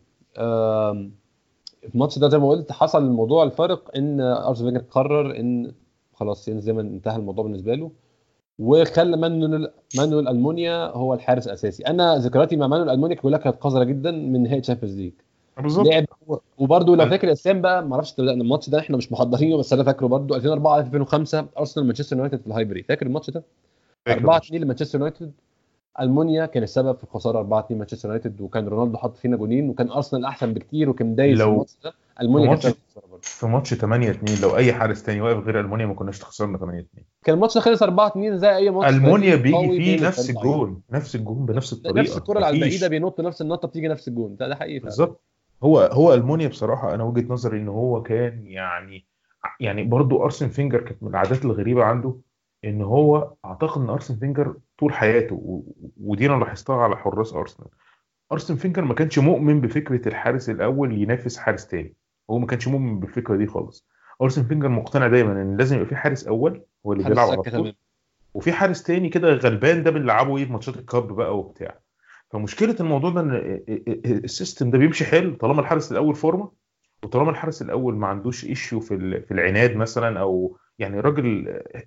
[1.82, 5.72] في الماتش ده زي ما قلت حصل الموضوع الفارق إن أرسنال قرر إن
[6.14, 7.92] خلاص يعني زي ما انتهى الموضوع بالنسبة له.
[8.60, 9.68] وخلى مانويل
[9.98, 11.84] مانويل ألمونيا هو الحارس الأساسي.
[11.84, 15.12] أنا ذكرياتي مع مانويل ألمونيا كلها كانت قذرة جدا من نهائي Champions League
[15.62, 15.88] بالظبط.
[15.88, 16.06] لعب
[16.58, 19.84] وبرده لو أنا- فاكر اسلام بقى ما أعرفش الماتش ده إحنا مش محضرينه بس أنا
[19.84, 22.84] فاكره برده 2004 2005 أرسنال مانشستر يونايتد في الهايبري.
[22.84, 23.44] فاكر الماتش ده؟
[24.08, 25.32] 4 2 لمانشستر يونايتد.
[26.02, 29.90] ألمونيا كان السبب في الخساره 4 2 مانشستر يونايتد وكان رونالدو حط فينا جونين وكان
[29.92, 31.94] أرسنال أحسن بكتير وكان دايس لو- الماتش ده.
[32.22, 35.86] ألمونيا كان ماتش- في في ماتش 8 2 لو أي حارس تاني واقف غير ألمونيا
[35.86, 39.36] ما كناش خسرنا 8 2 كان الماتش ده خلص 4 2 زي أي ماتش ألمونيا
[39.36, 40.30] بيجي فيه نفس.
[40.30, 42.00] الجون نفس الجون بنفس الطريقة.
[42.02, 42.56] نفس الكرة اللي على.
[42.56, 44.36] البعيدة بينط نفس النطة بتيجي نفس الجون.
[44.36, 44.80] ده ده حقيقي.
[44.80, 45.24] بالظبط.
[45.64, 49.06] هو هو ألمونيا بصراحة أنا وجهة نظري إن هو كان يعني
[49.60, 52.16] يعني برضو أرسن فينجر كانت من العادات الغريبة عنده
[52.66, 55.64] إن هو أعتقد إن أرسن فينجر طول حياته
[56.04, 57.68] ودي أنا لاحظتها على حراس أرسنال.
[58.32, 61.96] أرسن فينجر ما كانش مؤمن بفكرة الحارس الأول ينافس حارس تاني.
[62.30, 63.88] هو ما كانش مؤمن بالفكرة دي خالص.
[64.22, 67.76] أرسن فينجر مقتنع دايما إن لازم يبقى في حارس أول هو اللي بيلعب على طول.
[68.34, 71.80] وفي حارس تاني كده غلبان ده بنلعبه إيه في ماتشات ال cup بقى وبتاع.
[72.32, 73.60] فمشكلة الموضوع ده إن
[74.06, 75.36] ال system ده بيمشي حلو.
[75.36, 76.52] طالما الحارس الأول فورمة
[77.04, 81.26] وطالما الحارس الأول ما عندوش issue في في العناد مثلا أو يعني الراجل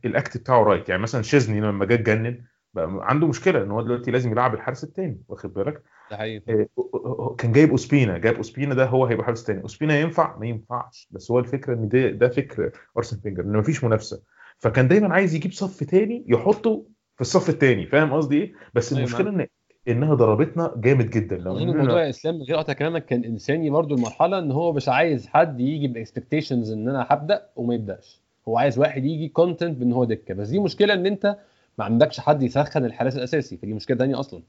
[0.04, 0.88] ال act بتاعه right.
[0.88, 2.44] يعني مثلا شيزني لما جه اتجنن
[2.74, 6.66] بقى عنده مشكلة إن هو دلوقتي لازم يلعب الحارس الثاني واخد بالك؟ ده حقيقي.
[6.94, 9.62] آه، كان جايب أوسبينا جايب أوسبينا ده هو هيبقى حارس تاني.
[9.62, 11.08] أوسبينا ينفع؟ ما ينفعش.
[11.10, 14.22] بس هو الفكرة إن ده ده فكر أرسن فينجر إن مفيش منافسة.
[14.58, 19.04] فكان دايما عايز يجيب صف تاني يحطه في الصف التاني فاهم قصدي إيه؟ بس أيوة
[19.04, 19.46] المشكلة إن
[19.88, 21.36] إنها ضربتنا جامد جدا.
[21.36, 24.72] لو اظن إننا- موضوع الاسلام من غير قطع كلامك كان إنساني برضو المرحلة إن هو
[24.72, 28.20] مش عايز حد يجي ب expectations إن أنا هبدأ وما يبدأش.
[28.48, 30.34] هو عايز واحد يجي content بإن هو دكة.
[30.34, 31.36] بس دي مشكلة إن أنت
[31.78, 34.42] ما عندكش حد يسخن الحارس الأساسي فدي مشكلة ثانية أصلا.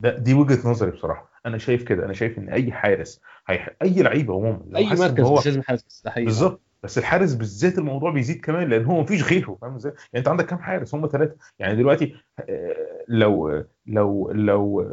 [0.00, 1.30] ده دي وجهة نظري بصراحة.
[1.46, 2.04] أنا شايف كده.
[2.04, 3.70] أنا شايف إن أي حارس هيح...
[3.82, 6.60] أي لعيب عموما أي مركز هو مش لازم حارس ده بالظبط.
[6.82, 9.58] بس الحارس بالذات الموضوع بيزيد كمان لأن هو مفيش غيره.
[9.60, 14.92] فاهم إزاي؟ يعني أنت عندك كام حارس؟ هم ثلاثة يعني دلوقتي آه، لو لو لو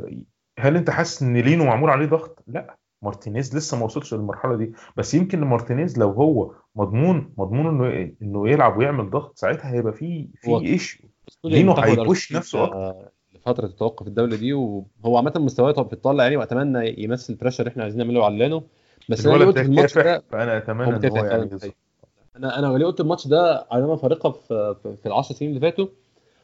[0.60, 2.78] هل أنت حاسس إن لينو معمول عليه ضغط؟ لا.
[3.02, 4.74] مارتينيز لسه ما وصلش للمرحلة دي.
[4.98, 10.30] بس يمكن مارتينيز لو هو مضمون مضمون إنه إنه يلعب ويعمل ضغط ساعتها هيبقى في
[10.41, 11.04] في إيش
[11.49, 16.38] لينو هي push نفسه أكتر؟ لفترة التوقف الدولي دي وهو عامة مستواه طب بيطلع يعني
[16.38, 18.63] وأتمنى يمثل ال pressure اللي إحنا عايزين نعمله على لينو
[19.10, 21.49] بس أنا قلت في الماتش ده فأنا أتمنى إن هو يعني.
[22.38, 25.88] أنا أنا ليه قلت الماتش ده علامة فارقة في في, في العشر سنين اللي فاتوا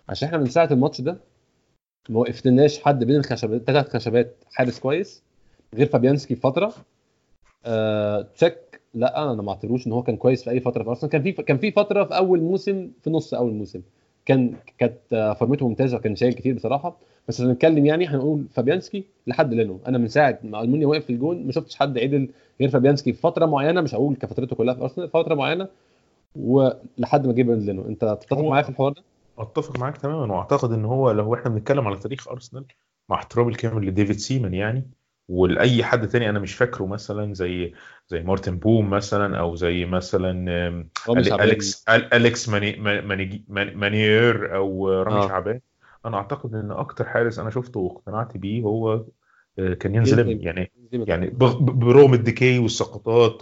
[0.10, 1.18] عشان إحنا من ساعة الماتش ده
[2.10, 5.24] ما وقفتناش حد بين الخشبات ثلاث خشبات حارس كويس
[5.76, 6.74] غير فابيانسكي في فتره
[7.66, 11.12] آه تشيك لا أنا ما اعتبروش إن هو كان كويس في أي فترة في أرسنال.
[11.12, 13.82] كان في كان في فترة في أول موسم في نص أول موسم.
[14.32, 16.98] كان كانت فورمته ممتازة وكان شايل كتير بصراحة.
[17.28, 21.14] بس لو نتكلم يعني هنقول فابيانسكي لحد لينو أنا من ساعة ما ألمونيا واقف في
[21.14, 22.30] الجون ما شفتش حد عدل
[22.62, 25.68] غير فابيانسكي في فترة معينة مش هقول كفترته كلها في أرسنال فترة معينة
[26.36, 27.88] ولحد ما جه لينو.
[27.88, 29.04] أنت تتفق معايا في الحوار ده؟
[29.40, 32.66] أتفق معاك تماما وأعتقد إن هو لو إحنا بنتكلم على تاريخ أرسنال
[33.10, 34.84] مع احترامي الكامل لديفيد سيمان يعني
[35.30, 37.74] ولاي حد تاني أنا مش فاكره مثلا زي
[38.08, 40.32] زي مارتن بوم مثلا أو زي مثلا
[41.10, 41.44] رامي.
[41.44, 45.28] أليكس أليكس ماني ماني ماني مانينجر أو رامي آه.
[45.28, 45.60] شعبان
[46.06, 49.06] أنا أعتقد إن أكتر حارس أنا شفته واقتنعت بيه هو
[49.60, 50.42] آه، كان ينزل.
[50.44, 51.30] يعني يعني
[51.62, 53.42] برغم الديكي والسقطات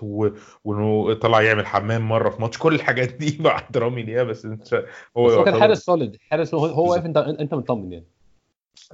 [0.63, 4.51] وإنه طلع يعمل حمام مرة في ماتش كل الحاجات دي مع احترامي ليها بس هو
[5.27, 6.91] بس هو كان حارس solid حارس هو.
[6.91, 8.05] واقف انت انت مطمن يعني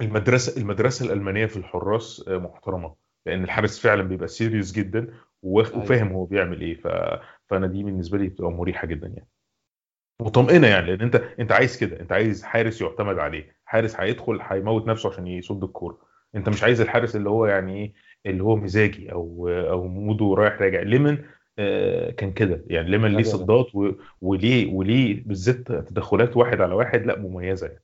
[0.00, 2.94] المدرسة المدرسة الألمانية في الحراس آه، محترمة
[3.26, 5.16] لأن الحارس فعلا بيبقى serious جدا أيوة.
[5.82, 6.86] وفاهم هو بيعمل إيه ف...
[7.46, 9.28] فأنا دي بالنسبة لي بتبقى مريحة جدا يعني
[10.20, 14.86] مطمئنة يعني لأن أنت أنت عايز كده أنت عايز حارس يعتمد عليه حارس هيدخل هيموت
[14.86, 15.98] نفسه عشان يصد الكورة
[16.34, 17.94] أنت مش عايز الحارس اللي هو يعني إيه
[18.32, 21.18] اللي هو مزاجي أو أو mood ه رايح راجع ليمن
[21.58, 23.32] آه، كان كده يعني ليمان ليه كده.
[23.32, 27.82] صدات و- وليه وليه بالذات تدخلات واحد على واحد لا مميزة يعني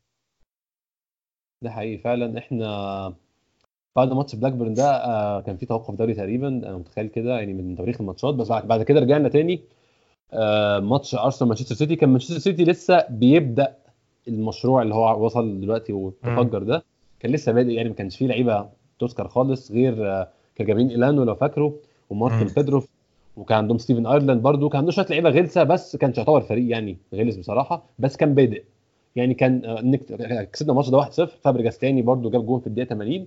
[1.63, 2.39] ده حقيقي فعلا.
[2.39, 3.15] إحنا
[3.97, 7.53] بعد ماتش بلاك بيرن ده آه، كان في توقف دوري تقريبا أنا متخيل كده يعني
[7.53, 8.35] من تواريخ الماتشات.
[8.35, 9.61] بس بعد بعد كده رجعنا تاني
[10.33, 11.97] آه، ماتش أرسنال مانشستر سيتي.
[11.97, 13.77] كان مانشستر سيتي لسه بيبدأ
[14.29, 16.85] المشروع اللي هو وصل دلوقتي والتفجر ده.
[17.21, 18.69] كان لسه بادئ يعني ما كانش فيه لعيبة
[19.01, 21.75] تذكر خالص غير آه، كان جايبين إيلانو لو فاكره
[22.11, 22.47] ومارتن.
[22.57, 22.89] بيتروف
[23.37, 26.97] وكان عندهم ستيفن أيرلاند برضو كان عندهم شوية لعيبة غلسه بس كانش يعتبر فريق يعني
[27.15, 28.63] غلس بصراحة بس كان بادئ.
[29.17, 32.89] يعني كان آه، نك- كسبنا الماتش ده 1-0 فابريجاس تاني برضو جاب جون في الدقيقة
[32.89, 33.27] 80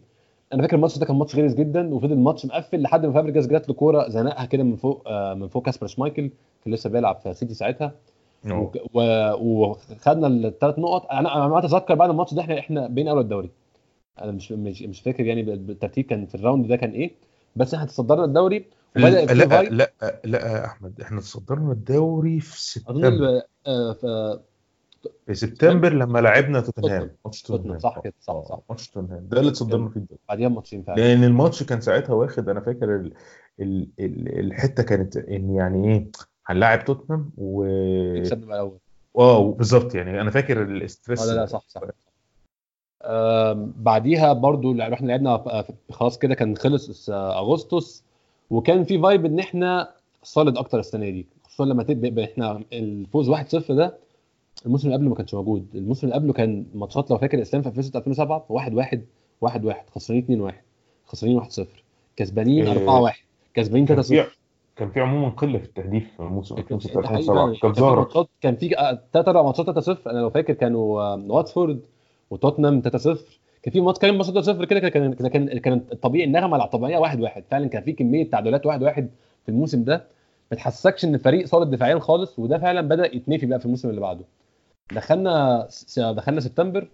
[0.53, 3.69] أنا فاكر الماتش ده كان ماتش غلس جدا وفضل الماتش مقفل لحد ما فابريجاس جات
[3.69, 6.29] له كورة زنقها كده من فوق آه، من فوق كاسبر شمايكل
[6.65, 7.91] كان لسه بيلعب في سيتي ساعتها.
[8.93, 11.05] وخدنا الثلاث نقط.
[11.11, 13.49] أنا أنا أتذكر بعد الماتش ده إحنا إحنا بين أول الدوري.
[14.21, 17.11] أنا مش مش مش فاكر يعني بالترتيب كان في ال round ده كان إيه
[17.55, 18.65] بس إحنا تصدرنا الدوري
[18.97, 23.07] وبدأ لا لا لا لا أحمد إحنا تصدرنا الدوري في أظن سبتمبر.
[23.07, 24.39] ال- آه،
[25.25, 27.11] في سبتمبر لما لعبنا توتنهام.
[27.25, 28.59] ماتش توتنهام، صح كده، صح، آه، صح.
[28.69, 29.27] ماتش توتنهام.
[29.29, 31.01] ده اللي تصدرنا فيه الدوري بعديها بماتشين فعلا.
[31.01, 33.13] لأن الماتش كان ساعتها واخد أنا فاكر ال...
[33.59, 33.87] ال...
[33.99, 34.39] ال...
[34.39, 36.07] الحتة كانت إن يعني إيه
[36.47, 37.65] هنلاعب توتنهام و
[38.21, 38.77] كسبنا بقى الأول.
[39.17, 40.21] آه بالظبط يعني.
[40.21, 41.81] أنا فاكر ال stress آه لا لا صح صح.
[43.03, 48.03] آم، بعديها برضو رحنا لعبنا خلاص كده كان خلص آه، أغسطس.
[48.49, 49.91] وكان في vibe إن إحنا
[50.23, 51.25] solid أكتر السنة دي.
[51.43, 53.97] خصوصا لما تبقى إحنا الفوز 1-0 ده
[54.65, 55.65] الموسم اللي قبله ما كانش موجود.
[55.75, 59.05] الموسم اللي قبله كان ماتشات لو فاكر يا إسلام في 2006 2007 1 1
[59.41, 60.55] 1 1 خسرانين 2 1
[61.05, 61.67] خسرانين 1 0
[62.15, 62.71] كسبانين إيه.
[62.71, 63.15] 4 1
[63.53, 64.35] كسبانين 3 كان 0 في
[64.75, 67.51] كان في عموما قلة في التهديف في موسم 2006 ده حقيقي 2007 فعلا.
[67.53, 68.69] كان كان في ظاهره ماتشات كان في
[69.13, 71.79] ثلاث أربع ماتشات 3 0 أنا لو فاكر كانوا آه، واتفورد
[72.29, 73.19] وتوتنهام 3 0
[73.63, 76.97] كان في ماتش كان ماتش 3 0 كده كان كان كان كان الطبيعي النغمة الطبيعية
[76.97, 79.09] 1 1 فعلا كان في كمية تعادلات 1 1
[79.45, 80.07] في الموسم ده.
[80.51, 84.01] ما تحسسكش إن الفريق صالد دفاعيا خالص وده فعلا بدأ يتنفي بقى في الموسم اللي
[84.01, 84.25] بعده.
[84.91, 85.67] دخلنا
[85.97, 86.87] دخلنا سبتمبر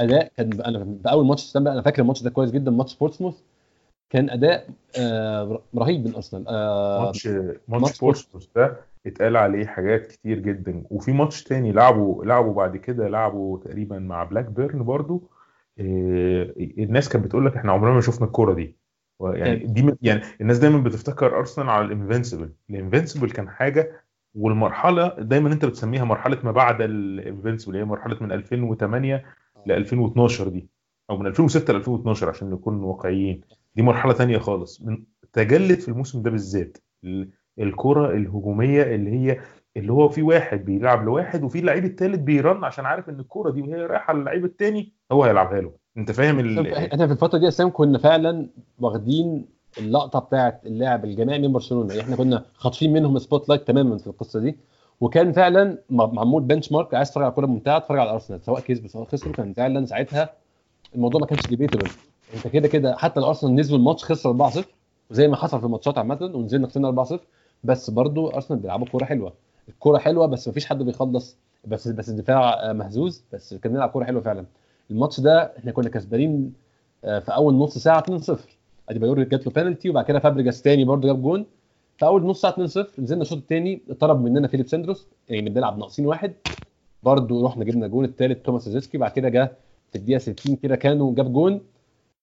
[0.00, 3.42] أداء كان أنا في أول ماتش سبتمبر أنا فاكر الماتش ده كويس جدا ماتش بورتسموث
[4.10, 7.28] كان أداء آه رهيب من أرسنال آه ماتش
[7.68, 13.08] ماتش بورتسموث ده اتقال عليه حاجات كتير جدا وفي ماتش تاني لعبوا لعبوا بعد كده
[13.08, 15.30] لعبوا تقريبا مع بلاك بيرن برضو
[15.78, 18.76] إيه، الناس كانت بتقول لك إحنا عمرنا ما شفنا الكورة دي
[19.20, 24.05] يعني دي يعني الناس دايما بتفتكر أرسنال على ال invincible ال invincible كان حاجة
[24.36, 29.24] والمرحلة دايما أنت بتسميها مرحلة ما بعد ال invincible هي مرحلة من 2008
[29.66, 30.68] ل 2012 دي
[31.10, 33.40] أو من 2006 ل 2012 عشان نكون واقعيين.
[33.74, 34.82] دي مرحلة تانية خالص.
[34.82, 39.40] من تجلت في الموسم ده بالذات ال- الكرة الهجومية اللي هي
[39.76, 43.50] اللي هو في واحد بيلعب لواحد وفي اللعيب التالت بي run عشان عارف إن الكوره
[43.50, 45.72] دي وهي رايحة للعيب التاني هو هيلعبها له.
[45.98, 46.72] أنت فاهم ال...
[46.72, 49.46] إحنا في الفترة دي أساسا كنا فعلا واخدين
[49.78, 51.88] اللقطة بتاعت اللاعب الجماعي من برشلونة.
[51.88, 54.56] يعني إحنا كنا خاطفين منهم spotlight تماما في القصة دي.
[55.00, 59.04] وكان فعلا معمول benchmark عايز تتفرج على كوره ممتعة اتفرج على ارسنال سواء كسب سواء
[59.08, 60.30] خسروا كان فعلا ساعتها
[60.94, 61.88] الموضوع ما كانش debatable
[62.34, 64.64] أنت كده كده حتى لو ارسنال نزلوا الماتش خسر 4-0
[65.10, 67.14] وزي ما حصل في الماتشات عامة ونزلنا خسرنا 4-0
[67.64, 69.32] بس برضو ارسنال بيلعبوا كورة حلوة.
[69.68, 73.22] الكورة حلوة بس ما فيش حد بيخلص بس بس الدفاع آه، مهزوز.
[73.32, 74.44] بس كان بنلعب كورة حلوة فعلا.
[74.90, 76.52] الماتش ده إحنا كنا كسبانين
[77.04, 78.32] آه، في أول نص ساعة 2-0
[78.88, 81.46] أديبايور جات له بينالتي وبعد كده فابريجاس تاني برضه جاب جون.
[81.98, 82.58] في أول نص ساعة 2-0
[82.98, 86.32] نزلنا الشوط الثاني اتطرد مننا فيليب سندروس يعني بنلعب ناقصين واحد.
[87.02, 89.52] برضه رحنا جبنا الجون الثالث توماس روزيسكي بعد كده جه
[89.92, 91.60] في الدقيقة 60 كده كانوا جاب جون.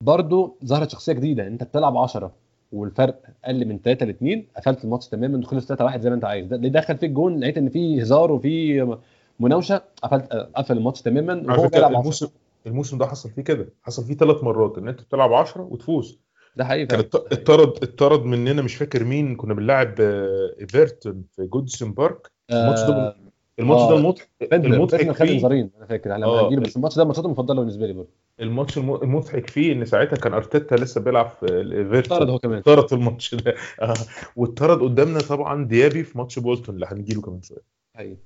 [0.01, 2.31] برضه ظهرت شخصية جديدة أنت بتلعب 10
[2.71, 6.25] والفرق أقل من 3 ل 2 قفلت الماتش تماما خلص 3 1 زي ما أنت
[6.25, 6.47] عايز.
[6.47, 8.97] ده دخل فيك جون لقيت إن في هزار وفي
[9.39, 12.27] مناوشة قفلت قفل الماتش تماما وهو بيلعب 10 الموسم
[12.67, 16.19] الموسم ده حصل فيه كده حصل فيه ثلاث مرات إن أنت بتلعب 10 وتفوز.
[16.55, 21.91] ده حقيقي كان اتطرد اتطرد مننا مش فاكر مين كنا بنلعب آه، ايفرتون في جوديسون
[21.93, 22.31] بارك.
[22.51, 23.15] الماتش ده آه،
[23.59, 25.33] الماتش آه، ده المضحك بندتنر المضحك خد فيه.
[25.33, 26.49] انذارين أنا فاكر لما آه.
[26.55, 28.09] بس الماتش ده ماتشاته المفضلة بالنسبة لي برضه.
[28.39, 32.57] الماتش الم- المضحك فيه إن ساعتها كان أرتيتا لسه بيلعب في الايفرتون هو كمان.
[32.57, 33.55] اتطرد في الماتش ده.
[33.81, 33.93] آه.
[34.35, 37.61] واتطرد قدامنا طبعا ديابي في ماتش بولتون اللي هنجيله كمان شوية.
[37.95, 38.17] حقيقي.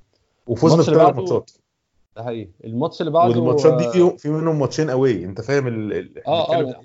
[0.48, 1.52] وفزنا في ثلاث ماتشات.
[2.16, 2.50] ده حقيقي.
[2.64, 6.18] الماتش اللي بعده والماتشات دي آه، في منهم ماتشين قوي أنت فاهم ال...
[6.28, 6.82] آه آه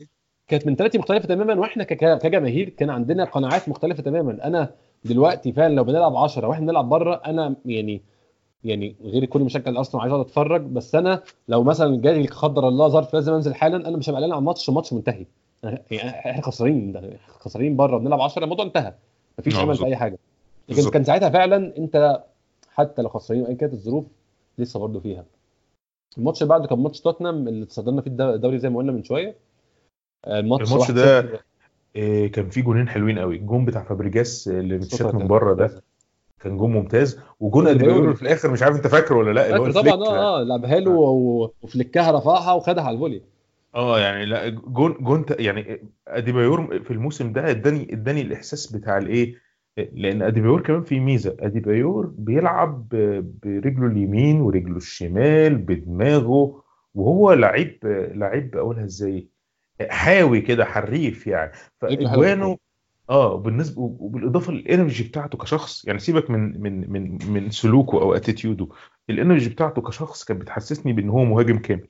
[0.53, 4.47] كانت منتاليتي مختلفة تماما وإحنا كجماهير كان عندنا قناعات مختلفة تماما.
[4.47, 4.71] أنا
[5.05, 8.03] دلوقتي فعلا لو بنلعب 10 وإحنا بنلعب بره أنا يعني
[8.65, 12.89] يعني غير كل مشجع الارسنال عايز أقعد أتفرج بس أنا لو مثلا جالي قدر الله
[12.89, 15.27] ظرف لازم أنزل حالا أنا مش هبقى قلقان على الماتش الماتش منتهي.
[15.91, 17.01] يعني إحنا خسرانين
[17.39, 18.95] خسرانين بره بنلعب 10 الموضوع انتهى.
[19.39, 19.87] مفيش آه، أمل في.
[19.87, 20.19] أي حاجة.
[20.69, 20.91] لكن.
[20.91, 22.23] كان ساعتها فعلا أنت
[22.69, 24.05] حتى لو خسرانين وايا كانت الظروف
[24.59, 25.25] لسه برضه فيها.
[26.19, 29.05] الماتش اللي بعده كان ماتش توتنهام اللي تصدرنا فيه الدو- الدوري زي ما قلنا من
[29.05, 29.37] شوية.
[30.29, 31.41] الماتش الماتش 1-0 ده
[31.97, 33.37] آه، كان في جونين حلوين قوي.
[33.37, 35.83] الجون بتاع فابريجاس اللي صوتها من بره ده.
[36.41, 37.21] كان جون ممتاز.
[37.41, 37.67] وجون.
[37.67, 39.93] اديبايور في الآخر مش عارف أنت فاكره ولا لأ اللي هو طبعا.
[40.09, 43.23] آه آه لعبها له و- و flick ها رفعها وخدها على ال volley.
[43.75, 49.35] آه يعني لأ جون جون يعني أديبايور في الموسم ده اداني اداني الإحساس بتاع الإيه
[49.93, 51.37] لأن أديبايور كمان في ميزة.
[51.41, 52.89] أديبايور بيلعب
[53.43, 56.63] برجله اليمين ورجله الشمال بدماغه
[56.95, 57.79] وهو لعيب
[58.15, 59.27] لعيب أقولها إزاي؟
[59.91, 61.53] حاوي كده حريف يعني.
[61.83, 62.59] حلوة فاجوانه
[63.11, 68.15] آه بالنسبة وبالإضافة لل energy بتاعته كشخص يعني سيبك من من من من سلوكه أو
[68.15, 68.69] attitude
[69.11, 71.89] ه ال energy بتاعته كشخص كانت بتحسسني بإن هو مهاجم كامل.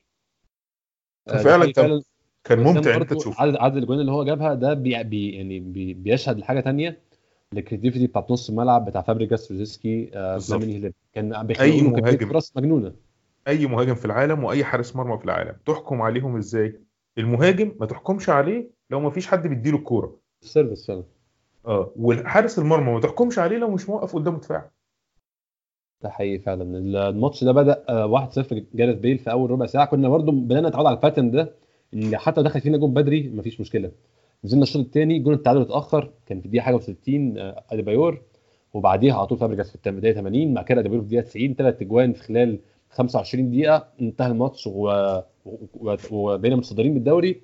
[1.28, 2.02] آه، ففعلا كان
[2.44, 3.42] كان ممتع إن أنت تشوفه.
[3.42, 7.00] عدد عدد الاجوان اللي هو جابها ده بي بي يعني بي بيشهد لحاجة تانية
[7.52, 10.38] ال creativity بتاعت نص الملعب بتاع فابريجاس روزيسكي آه
[11.14, 12.28] كان كميه مهاجم.
[12.28, 12.92] فرص مجنونة.
[13.48, 15.56] أي مهاجم في العالم وأي حارس مرمى في العالم.
[15.66, 16.80] تحكم عليهم إزاي؟
[17.18, 20.16] المهاجم ما تحكمش عليه لو ما فيش حد بيديله الكورة.
[20.42, 21.04] ال service فعلا.
[21.66, 24.70] آه والحارس المرمى ما تحكمش عليه لو مش موقف قدامه دفاع
[26.02, 26.78] ده حقيقي فعلا.
[27.08, 29.86] الماتش ده بدأ آه، 1-0 جاريث بيل في أول ربع ساعة.
[29.86, 31.54] كنا برضو بدأنا نتعود على ال pattern ده
[31.94, 33.92] اللي حتى دخل فينا جون بدري مفيش مشكلة.
[34.44, 36.92] نزلنا الشوط الثاني جون التعادل اتأخر كان في دقيقة حاجة و60
[37.72, 38.22] أديبايور.
[38.74, 42.12] وبعديها على طول فابريجاس في الدقيقه 80 بعد كده أديبايور في الدقيقة 90 ثلاث اجوان
[42.12, 42.58] في خلال
[42.92, 44.68] 25 دقيقة انتهى الماتش.
[46.10, 47.40] وبقينا متصدرين بالدوري.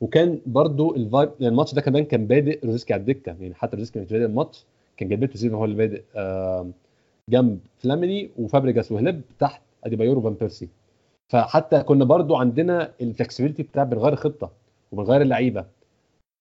[0.00, 3.36] وكان برضو ال vibe يعني الماتش ده كمان كان بادئ روزيسكي على الدكة.
[3.40, 4.64] يعني حتى روزيسكي مش بادئ الماتش
[4.96, 6.02] كان جيلبرتو سيلفا هو اللي بادئ
[7.30, 10.68] جنب فلاميني وفابريجاس وهليب تحت اديبايور وفان بيرسي.
[11.28, 14.50] فحتى كنا برضو عندنا ال flexibility بتاع بنغير الخطه
[14.92, 15.66] وبنغير اللعيبة.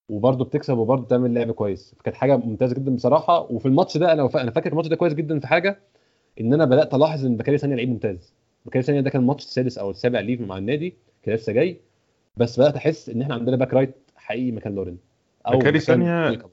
[0.10, 1.95] وبرضه بتكسب وبرضه تعمل لعب كويس.
[2.00, 3.52] فكانت حاجة ممتازة جدا بصراحة.
[3.52, 5.80] وفي الماتش ده أنا أنا فاكر الماتش ده كويس جدا في حاجة
[6.41, 8.34] إن أنا بدأت ألاحظ إن بكاري سانيا لعيب ممتاز.
[8.65, 10.93] بكاري سانيا ده كان الماتش السادس أو السابع ليه مع النادي
[11.24, 11.80] كان لسه جاي.
[12.38, 14.98] بس بدأت أحس إن إحنا عندنا back right حقيقي مكان لورين.
[15.48, 16.49] بكاري مكان سانيا welcome.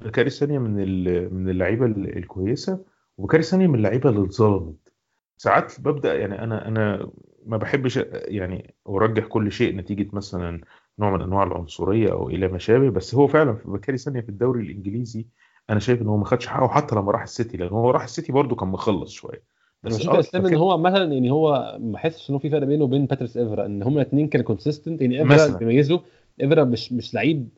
[0.00, 2.84] بكاري سانيا من ال- من اللعيبة ال- الكويسة
[3.18, 4.92] وبكاري سانيا من اللعيبة اللي اتظلمت.
[5.36, 7.10] ساعات ببدأ يعني أنا أنا
[7.46, 10.60] ما بحبش يعني أرجح كل شيء نتيجة مثلا
[10.98, 14.28] نوع من أنواع العنصرية أو إلى ما شابه بس هو فعلا في بكاري سانيا في
[14.28, 15.26] الدوري الإنجليزي
[15.70, 18.32] أنا شايف إن هو ما خدش حقه حتى لما راح السيتي لأن هو راح السيتي
[18.32, 19.57] برده كان مخلص شوية.
[19.82, 22.66] بس بشوف آه، اسلام إن هو مثلا يعني هو ما احسش ان هو في فرق
[22.66, 25.46] بينه وبين باتريس ايفرا إن هما الاثنين كانوا consistent يعني ايفرا.
[25.46, 26.00] اللي بيميزه
[26.40, 27.48] ايفرا مش مش لعيب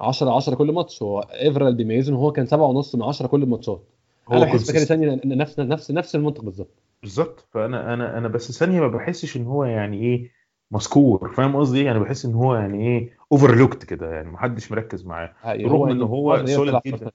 [0.00, 1.02] 10 10 كل ماتش.
[1.02, 3.82] هو ايفرا اللي بيميزه إن هو كان 7 ونص من 10 كل الماتشات
[4.28, 4.76] هو أنا بحس consistent.
[4.76, 6.82] سانيا نفس نفس نفس المنطق بالظبط.
[7.02, 7.46] بالظبط.
[7.50, 10.30] فأنا أنا أنا بس سانيا ما بحسش إن هو يعني إيه
[10.70, 11.32] مذكور.
[11.32, 14.14] فاهم قصدي إيه؟ يعني بحس إن هو يعني إيه overlooked كده.
[14.14, 15.32] يعني محدش مركز معاه.
[15.44, 17.10] رغم يعني هو طلع جدا.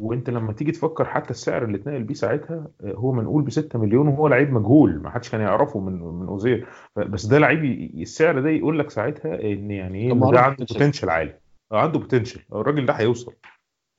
[0.00, 3.78] وانت لما تيجي تفكر حتى السعر اللي اتنقل بيه ساعتها آه، هو منقول ب 6
[3.78, 6.66] مليون وهو لعيب مجهول ما حدش كان يعرفه من من أوكسير.
[6.96, 7.64] ف- بس ده لعيب
[8.00, 10.64] السعر ده يقول لك ساعتها إن يعني إيه ده عنده.
[10.70, 11.34] بوتنشال عالي.
[11.72, 13.32] آه، عنده potential الراجل ده هيوصل.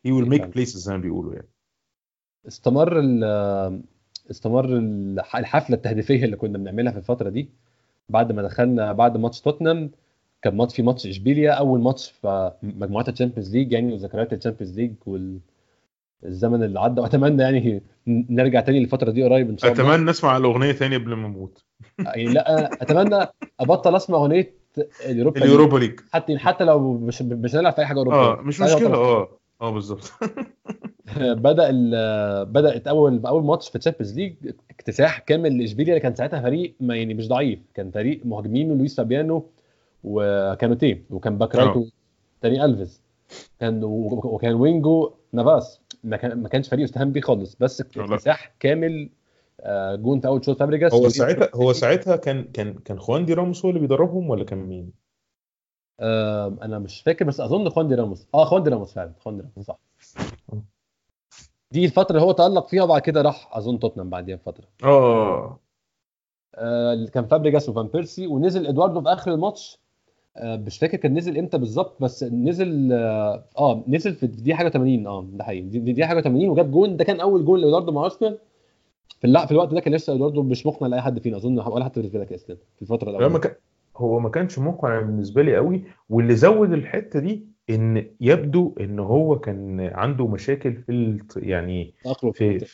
[0.08, 0.51] Will make فعلا.
[0.51, 1.47] places زي ما بيقولوا يعني.
[2.47, 3.23] استمر ال
[4.31, 7.49] استمر الح- الحفلة التهديفية اللي كنا بنعملها في الفترة دي.
[8.10, 9.91] بعد ما دخلنا بعد ماتش توتنهام
[10.41, 14.91] كان ماتش في ماتش إشبيليا أول ماتش في مجموعات الشامبيونز ليج يعني وذكريات الشامبيونز ليج
[16.26, 17.02] والزمن اللي عدى.
[17.02, 19.96] وأتمنى يعني نرجع تاني للفترة دي قريب إن شاء الله.
[19.96, 21.64] أتمنى اسمع الأغنية تاني قبل ما أموت
[22.00, 23.28] يعني لا أتمنى
[23.60, 24.54] أبطل أسمع أغنية
[25.06, 25.44] اليوروبا.
[25.44, 26.00] اليوروبا ليج.
[26.14, 28.18] حتى حتى لو مش مش هنلعب في أي حاجة أوروبية.
[28.18, 28.94] آه مش مشكلة.
[28.94, 29.30] آه
[29.62, 30.14] آه بالظبط.
[31.18, 31.72] بدأ
[32.44, 34.34] بدأت أول أول ماتش في الشامبيونز ليج
[34.70, 37.60] اكتساح كامل لإشبيليا اللي كان ساعتها فريق ما يعني مش ضعيف.
[37.74, 39.46] كان فريق مهاجمين لويس فابيانو
[40.04, 41.86] وكانوتيه وكان back right آه.
[42.41, 43.02] داني ألفيز.
[43.60, 45.82] كان وكان وينجو نافاس.
[46.06, 47.81] ما كان ما كانش فريق يستهان بيه خالص بس.
[47.81, 49.10] اكتساح كامل
[49.62, 53.33] آه، جون في أول شوط فابريجاس هو ساعتها هو ساعتها كان كان كان خوان دي
[53.33, 54.91] راموس هو اللي بيدربهم ولا كان مين؟
[55.99, 58.27] آه، أنا مش فاكر بس أظن خوان دي راموس.
[58.33, 59.79] آه خوان دي راموس فعلا خوان دي راموس صح.
[61.71, 64.67] دي الفترة اللي هو تألق فيها وبعد كده راح أظن توتنهام بعديها بفترة.
[64.83, 65.60] آه.
[66.56, 69.85] آه، اللي كان فابريجاس وفان بيرسي ونزل إدواردو في آخر الماتش آه،
[70.44, 75.08] مش فاكر كان نزل إمتى بالظبط بس نزل آه آه، نزل في دي حاجة 80
[75.08, 75.62] آه ده حقيقي.
[75.62, 76.98] دي, دي حاجة 80 وجاب جون.
[76.98, 78.38] ده كان أول جون لادواردو مع ارسنال
[79.21, 82.00] في في الوقت ده كان لسه ادواردو مش مقنع لأي حد فينا أظن ولا حتى
[82.00, 83.58] بالنسبة لك اسلام في الفترة الاولانيه
[83.98, 85.83] هو ما كانش مقنع بالنسبة لي قوي.
[86.10, 91.38] واللي زود الحتة دي إن يبدو إن هو كان عنده مشاكل في الت...
[91.38, 92.31] يعني تأقلم.
[92.31, 92.65] في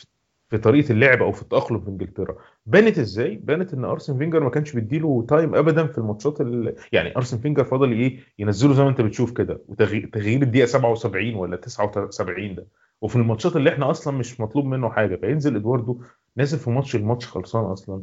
[0.52, 2.36] في طريقة اللعب أو في التأقلم في إنجلترا.
[2.66, 6.74] بانت إزاي؟ بانت إن أرسن فينجر ما كانش بيديله time ابدا في الماتشات ال...
[6.92, 9.60] يعني أرسن فينجر فضل إيه؟ ينزله زي ما أنت بتشوف كده.
[9.68, 12.66] وتغيير تغيير الدقيقة 77 ولا 79 ده.
[13.00, 15.16] وفي الماتشات اللي إحنا أصلا مش مطلوب منه حاجة.
[15.16, 16.00] فينزل إدواردو
[16.36, 17.96] نازل في ماتش الماتش خلصان أصلا.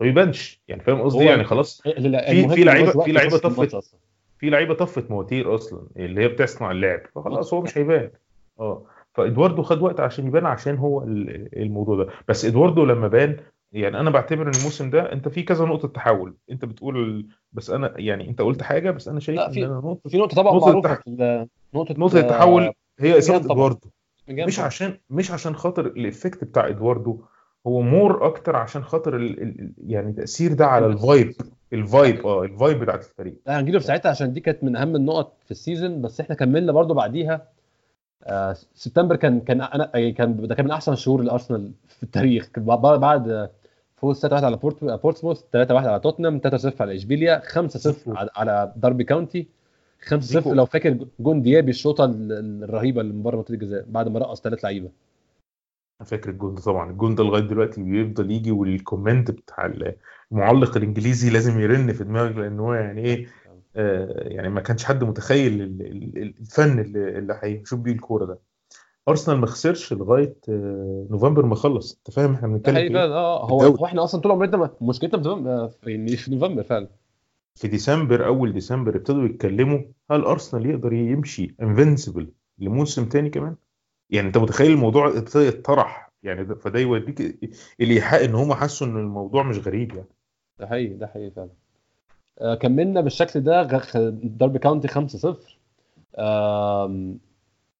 [0.00, 1.82] ما بيبانش يعني فاهم قصدي؟ يعني خلاص.
[1.82, 3.74] في في لعيبة- في لعيبة طفت.
[3.74, 3.94] طفت
[4.38, 5.86] في لعيبة طفت مواتير أصلا.
[5.96, 7.00] اللي هي بتصنع اللعب.
[7.14, 8.10] فخلاص هو مش هيبان.
[8.60, 8.82] آه.
[9.14, 12.10] فإدواردو خد وقت عشان يبان عشان هو ال- الموضوع ده.
[12.28, 13.36] بس إدواردو لما بان
[13.72, 16.34] يعني أنا بعتبر إن الموسم ده أنت في كذا نقطة تحول.
[16.50, 19.74] أنت بتقول بس أنا يعني أنت قلت حاجة بس أنا شايف لا، إن في- أنا
[19.74, 23.44] نقطة في نقطة طبعا نقطة معروفة التح- نقطة نقطة التحول هي اصابه.
[23.52, 23.88] إدواردو.
[24.28, 27.20] مش عشان مش عشان خاطر ال effect بتاع إدواردو
[27.66, 31.32] هو more أكتر عشان خاطر ال ال يعني التاثير ده على ال vibe
[31.72, 33.34] ال vibe آه ال vibe بتاعت الفريق.
[33.46, 36.34] لا هنجيله في ساعتها عشان دي كانت من أهم النقط في ال season بس إحنا
[36.34, 37.48] كملنا برضو بعديها.
[38.24, 42.50] آه سبتمبر كان كان أنا يعني كان ده كان من أحسن شهور لأرسنال في التاريخ.
[42.56, 43.50] بعد
[43.96, 49.04] فوز 3-1 على بورت بورتسموث 3-1 على توتنهام 3-0 على إشبيليا 5-0 على- على داربي
[49.04, 49.46] كاونتي
[50.08, 50.52] 5-0 ديكو.
[50.54, 54.40] لو فاكر جون ديابي الشوطة ال- الرهيبة اللي من بره منطقة الجزاء بعد ما رقص
[54.40, 54.90] ثلاث لعيبة.
[56.00, 56.90] أنا فاكر الجون ده طبعا.
[56.90, 59.72] الجون ده لغاية دلوقتي بيفضل يجي وال comment بتاع
[60.32, 63.26] المعلق الإنجليزي لازم يرن في دماغك لأن هو يعني إيه
[63.74, 68.38] يعني ما كانش حد متخيل ال- ال- الفن اللي اللي هيشوف بيه الكورة ده.
[69.08, 71.94] أرسنال ما خسرش لغاية آه نوفمبر ما خلص.
[71.96, 73.14] أنت فاهم إحنا ده بنتكلم؟ فعلا.
[73.14, 76.88] آه هو إحنا أصلا طول عمرنا مشكلتنا في نوفمبر يعني في نوفمبر فعلا.
[77.54, 79.78] في ديسمبر أول ديسمبر ابتدوا يتكلموا
[80.10, 83.56] هل أرسنال يقدر يمشي invincible لموسم تاني كمان؟
[84.10, 87.38] يعني أنت متخيل الموضوع ابتدى يتطرح؟ يعني ده فده يوديك
[87.80, 90.08] الايحاء إن هم حسوا إن الموضوع مش غريب يعني.
[90.58, 91.48] ده حقيقي ده حقيقي فعلا.
[91.48, 91.61] آه
[92.60, 93.62] كملنا بالشكل ده
[94.22, 95.36] داربي كاونتي 5-0
[96.18, 97.18] آم،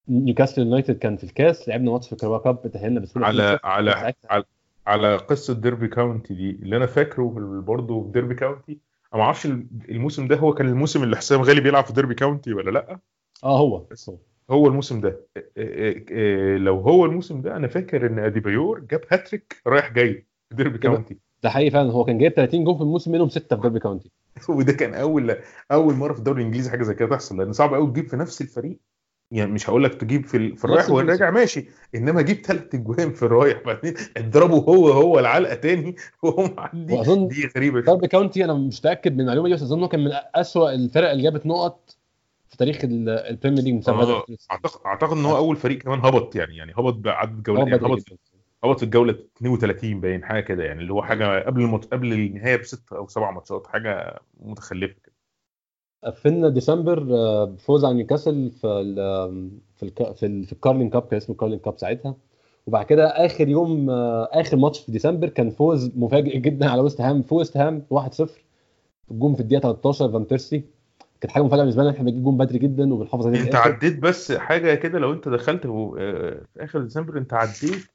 [0.09, 3.65] نيوكاسل يونايتد كان في الكاس لعبنا ماتش في الكاراباو cup تأهلنا بسهولة على 2-0.
[3.65, 4.45] على على,
[4.87, 7.35] على قصة ديربي كاونتي دي اللي أنا فاكره
[7.67, 8.73] برضه في ديربي كاونتي
[9.15, 9.47] أنا ما أعرفش
[9.89, 12.99] الموسم ده هو كان الموسم اللي حسام غالي بيلعب في ديربي كاونتي ولا لأ
[13.45, 13.77] آه هو.
[14.09, 14.17] هو.
[14.51, 19.01] هو الموسم ده إيه- إيه- إيه، لو هو الموسم ده أنا فاكر إن اديبايور جاب
[19.11, 20.93] هاتريك رايح جاي في ديربي كده.
[20.93, 23.81] كاونتي ده حقيقي فعلا هو كان جايب 30 جول في الموسم منهم 6 في داربي
[23.81, 24.11] كاونتي
[24.49, 25.37] وده كان أول
[25.73, 28.41] أول مرة في الدوري الإنجليزي حاجة زي كده تحصل لأن صعب قوي تجيب في نفس
[28.41, 28.79] الفريق.
[29.31, 30.91] يعني مش هقول لك تجيب في ال- في الرايح.
[30.91, 31.69] والراجع ماشي.
[31.95, 37.29] إنما جيب ثلاث اجوان في الرايح بعدين اضربه هو هو العلقة تاني وهو معدي وأظن
[37.29, 37.81] دي غريبة.
[37.81, 41.23] داربي كاونتي أنا مش متأكد من المعلومة دي بس أظن كان من أسوأ الفرق اللي
[41.23, 41.97] جابت نقط
[42.51, 46.37] في تاريخ ال- البريمير ليج من آه، أعتقد أعتقد إن هو أول فريق كمان هبط
[46.37, 48.05] يعني يعني هبط بعدد جولات يعني هبط
[48.65, 51.85] هبط في الجوله 32 باين حاجة كده يعني اللي هو حاجة قبل المط...
[51.95, 55.13] قبل النهاية بست أو سبع ماتشات حاجة متخلفة كده.
[56.05, 58.95] قفلنا ديسمبر آه، بفوز على نيوكاسل في ال
[59.77, 62.15] في ال في, ال في الكارلينج cup كان اسمه الكارلينج cup ساعتها.
[62.67, 67.01] وبعد كده آخر يوم آه، آخر ماتش في ديسمبر كان فوز مفاجئ جدا على ويست
[67.01, 68.29] هام في ويست هام 1-0
[69.11, 70.65] الجون في الدقيقة 13 فان بيرسي
[71.21, 73.41] كانت حاجة مفاجأة بالنسبة لنا إحنا بنجيب جون بدري جدا وبنحافظ عليه.
[73.41, 73.55] انت.
[73.55, 77.92] عديت بس حاجة كده لو انت دخلت آه، في آخر ديسمبر انت عديت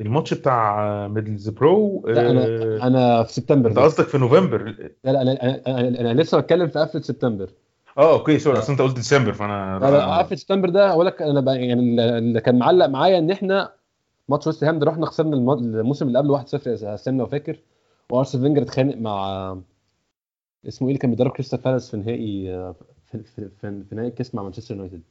[0.00, 4.62] الماتش بتاع ميدلز برو لا أنا آه، أنا في سبتمبر أنت قصدك في نوفمبر؟
[5.04, 5.32] لا لا أنا
[5.66, 7.50] أنا, أنا, لسه بتكلم في قفلة سبتمبر.
[7.98, 11.22] آه okay sorry أصل أنت قلت ديسمبر فأنا لا لا قفلة سبتمبر ده أقول لك
[11.22, 11.72] أنا بقى- يعني
[12.18, 13.72] اللي كان معلق معايا إن إحنا
[14.28, 17.58] ماتش ويست هام ده رحنا خسرنا الم- الموسم اللي قبله 1-0 يا سام لو فاكر.
[18.10, 19.56] وأرسنال فينجر اتخانق مع
[20.68, 22.46] اسمه إيه اللي كان بيدرب كريستال بالاس في نهائي
[23.06, 25.02] في, في, في, في نهائي الكاس مع مانشستر يونايتد.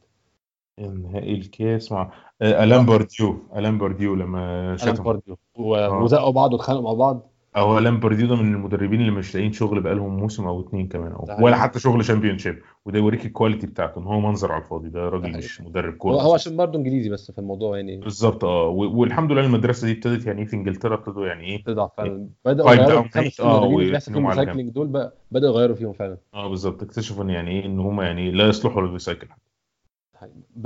[0.86, 2.12] نهائي الكاس مع
[2.42, 6.02] آه، ألان بارديو ألان بارديو لما شتم بارديو آه.
[6.02, 7.30] وزقوا بعض واتخانقوا مع بعض.
[7.56, 11.12] هو ألان بارديو ده من المدربين اللي مش لاقيين شغل بقالهم موسم أو اتنين كمان
[11.12, 11.26] أو.
[11.40, 14.88] ولا حتى شغل Championship وده يوريك ال quality بتاعته ان هو منظر على الفاضي.
[14.88, 16.34] ده راجل مش مدرب كورة هو.
[16.34, 17.96] عشان برضه إنجليزي بس في الموضوع يعني.
[17.96, 18.68] بالظبط آه.
[18.68, 22.28] والحمد لله المدرسة دي ابتدت يعني في إنجلترا ابتدوا يعني إيه تضعف فعلا.
[22.44, 23.04] بدأوا يغيروا
[23.40, 26.16] آه دول بقى بدأوا يغيروا فيهم فعلا.
[26.34, 26.82] آه بالظبط.
[26.82, 29.26] اكتشفوا إن يعني إيه إن هم يعني لا يصلحوا لل recycle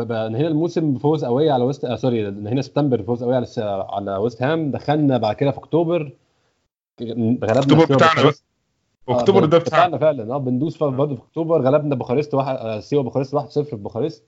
[0.09, 3.47] نهينا الموسم بفوز قوي على ويست آه sorry نهينا سبتمبر بفوز قوي على.
[3.91, 4.71] على ويست هام.
[4.71, 6.13] دخلنا بعد كده في أكتوبر.
[7.03, 8.45] غلبنا أكتوبر بتاعنا بقى بوخارست.
[9.09, 9.99] آه، اكتوبر ده بتاعنا.
[9.99, 10.35] فعلا.
[10.35, 11.63] آه بندوس في- برضه في أكتوبر.
[11.63, 14.25] غلبنا بوخارست واحد آه، ستيوا بوخارست 1-0 في بوخارست.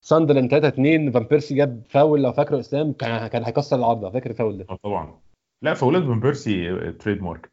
[0.00, 2.22] ساندرلاند 3 2 فان بيرسي جاب فاول.
[2.22, 4.10] لو فاكره إسلام كان كان هيكسر العارضة.
[4.10, 5.14] فاكر الفاول ده؟ آه طبعا.
[5.62, 7.52] لا فاولات فان بيرسي آه، trademark.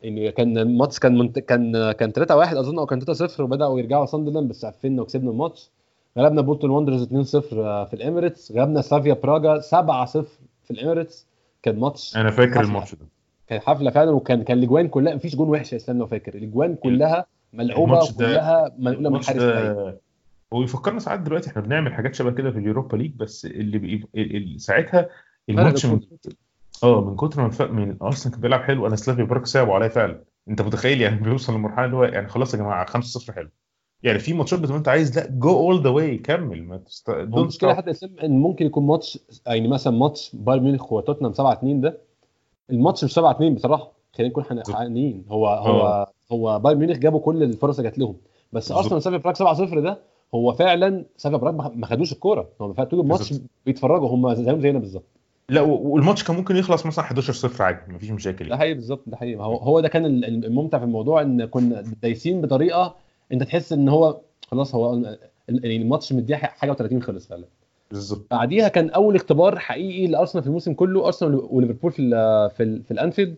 [0.00, 1.38] يعني كان الماتش كان منت...
[1.38, 5.30] كان كان 3 1 أظن أو كان 3 0 وبدأوا يرجعوا ساندرلاند بس قفلنا وكسبنا
[5.30, 5.70] الماتش.
[6.18, 8.52] غلبنا بولتون واندررز 2 0 في الإميريتس.
[8.52, 10.26] غلبنا سلافيا براجا 7 0
[10.64, 11.26] في الإميريتس.
[11.62, 12.60] كان ماتش أنا فاكر.
[12.60, 13.06] الماتش ده.
[13.46, 16.74] كان حفلة فعلا وكان كان الإجوان كلها مفيش جون وحش يا اسلام لو فاكر الاجوان
[16.74, 20.00] كلها ملعوبة وكلها منقوله من حارس ده
[20.52, 24.58] هو يفكرنا ساعات دلوقتي إحنا بنعمل حاجات شبه كده في اليوروبا ليج بس اللي بي...
[24.58, 25.08] ساعتها
[25.48, 26.00] الماتش من...
[26.82, 27.62] آه من كتر ما الف...
[27.62, 28.86] من أرسنال كان بيلعب حلو.
[28.86, 30.24] أنا سلافي براك صعبوا عليا فعلا.
[30.48, 33.48] أنت متخيل يعني بيوصل لمرحلة اللي هو يعني خلاص يا جماعة 5-0 حلو.
[34.02, 37.10] يعني في ماتشات بتبقى انت عايز لا جو اول ذا واي كمل ما تست...
[37.10, 37.74] هو المشكلة.
[37.74, 41.98] حتى اسلام إن ممكن يكون ماتش يعني مثلا ماتش بايرن ميونخ وتوتنهام 7 2 ده
[42.70, 46.06] الماتش مش 7 2 بصراحة خلينا نكون حقانيين هو هو آه.
[46.32, 48.16] هو بايرن ميونخ جابوا كل الفرص اللي جات لهم
[48.52, 48.72] بس.
[48.72, 49.98] أرسنال سلافيا براج 7-0 ده
[50.34, 53.34] هو فعلا سلافيا براج ما خدوش الكورة فعلا طول الماتش.
[53.66, 55.04] بيتفرجوا هم زيهم زينا بالظبط
[55.48, 58.56] لا والماتش كان ممكن يخلص مثلا 11 0 عادي مفيش مشاكل ده.
[58.56, 61.84] حقيقي بالظبط ده حقيقي هو هو ده كان ال- ال- الممتع في الموضوع إن كنا
[62.02, 62.94] دايسين بطريقة
[63.32, 64.94] انت تحس ان هو خلاص هو
[65.48, 67.44] يعني الماتش مديه حاجة و30 خلص فعلا.
[67.90, 68.26] بالظبط.
[68.30, 72.10] بعديها كان أول اختبار حقيقي لأرسنال في الموسم كله أرسنال وليفربول في ال
[72.50, 73.36] في ال في الأنفيلد.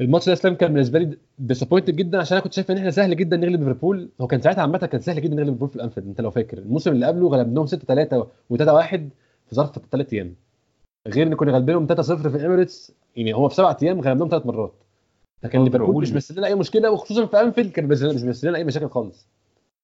[0.00, 3.16] الماتش ده إسلام كان بالنسبة لي disappointed جدا عشان أنا كنت شايف إن إحنا سهل
[3.16, 4.08] جدا نغلب ليفربول.
[4.20, 6.58] هو كان ساعتها عامة كان سهل جدا نغلب ليفربول في الأنفيلد أنت لو فاكر.
[6.58, 8.22] الموسم اللي قبله غلبناهم 6 3
[8.52, 9.10] و3 1
[9.46, 10.34] في ظرف ثلاث أيام.
[11.08, 14.46] غير إن كنا غالبينهم 3 0 في الإميريتس يعني هو في سبع أيام غلبناهم ثلاث
[14.46, 14.74] مرات.
[15.42, 18.58] فكان آه، ليفربول مش مثل لنا أي مشكلة وخصوصا في أنفيلد كان مش مثل لنا
[18.58, 19.28] أي مشاكل خالص.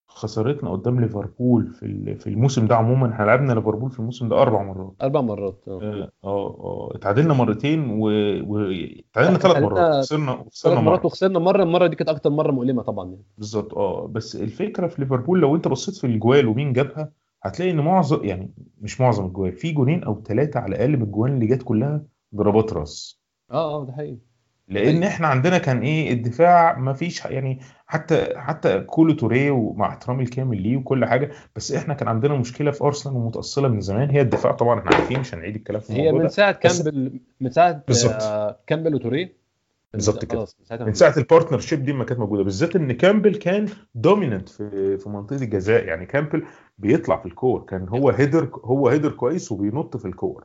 [0.08, 4.62] خسارتنا قدام ليفربول في في الموسم ده عموما إحنا لعبنا ليفربول في الموسم ده أربع
[4.62, 4.92] مرات.
[5.02, 5.80] أربع مرات آه.
[5.82, 6.96] آه آه آه.
[6.96, 8.08] اتعادلنا مرتين و
[8.46, 8.72] و-
[9.14, 10.04] ثلاث مرات.
[10.04, 13.24] خسرنا خسرنا مرات وخسرنا مرة المرة دي كانت أكتر مرة مؤلمة طبعا يعني.
[13.38, 14.06] بالظبط آه.
[14.06, 18.50] بس الفكرة في ليفربول لو أنت بصيت في الجوال ومين جابها هتلاقي إن معظم يعني
[18.80, 22.02] مش معظم الجوال في جونين أو ثلاثة على الأقل من الجوان اللي جت كلها
[22.34, 23.20] ضربات راس.
[23.50, 24.18] آه آه ده حقيقي.
[24.68, 30.22] لأن إحنا عندنا كان إيه الدفاع ما فيش يعني حتى حتى كولو توريه ومع احترامي
[30.22, 34.20] الكامل ليه وكل حاجة بس إحنا كان عندنا مشكلة في أرسنال ومتأصلة من زمان هي
[34.20, 38.10] الدفاع طبعا إحنا عارفين مش هنعيد الكلام في هي من ساعة كامبل من ساعة.
[38.12, 39.36] آه كامبل وتوريه.
[39.92, 40.46] بالظبط كده.
[40.86, 45.08] من ساعة ال partnership دي ما كانت موجودة بالذات إن كامبل كان dominant في في
[45.08, 46.44] منطقة الجزاء يعني كامبل
[46.78, 50.44] بيطلع في الكور كان هو header هو header كويس وبينط في الكور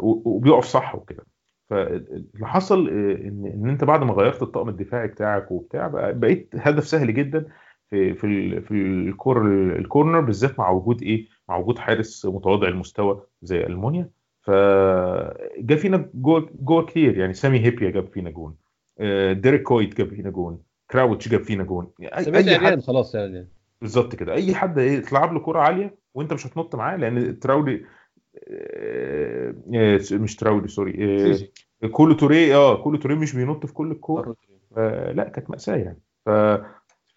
[0.00, 1.26] وبيقف صح وكده.
[1.70, 6.86] فاللي حصل آه، إن إن أنت بعد ما غيرت الطاقم الدفاعي بتاعك وبتاع بقيت هدف
[6.86, 7.46] سهل جدا
[7.90, 9.46] في في في الكور
[9.76, 14.10] الكورنر بالذات مع وجود إيه؟ مع وجود حارس متواضع المستوى زي ألمونيا.
[14.42, 18.56] فجا فينا جوه جوه كتير يعني سامي هيبيا جاب فينا جون
[19.00, 23.48] آه، ديريك كويت جاب فينا جون كراوتش جاب فينا جون يعني أي حد خلاص يعني.
[23.80, 27.74] بالظبط كده أي حد إيه تلعب له كرة عالية وأنت مش هتنط معاه لأن تراوري
[27.74, 27.80] آه،
[30.12, 30.94] مش تراوري sorry
[31.84, 31.86] آه،.
[31.86, 34.34] كولو توريه آه كولو توريه مش بينط في كل الكور.
[34.76, 35.98] آه، لا كانت مأساة يعني.
[36.26, 36.30] ف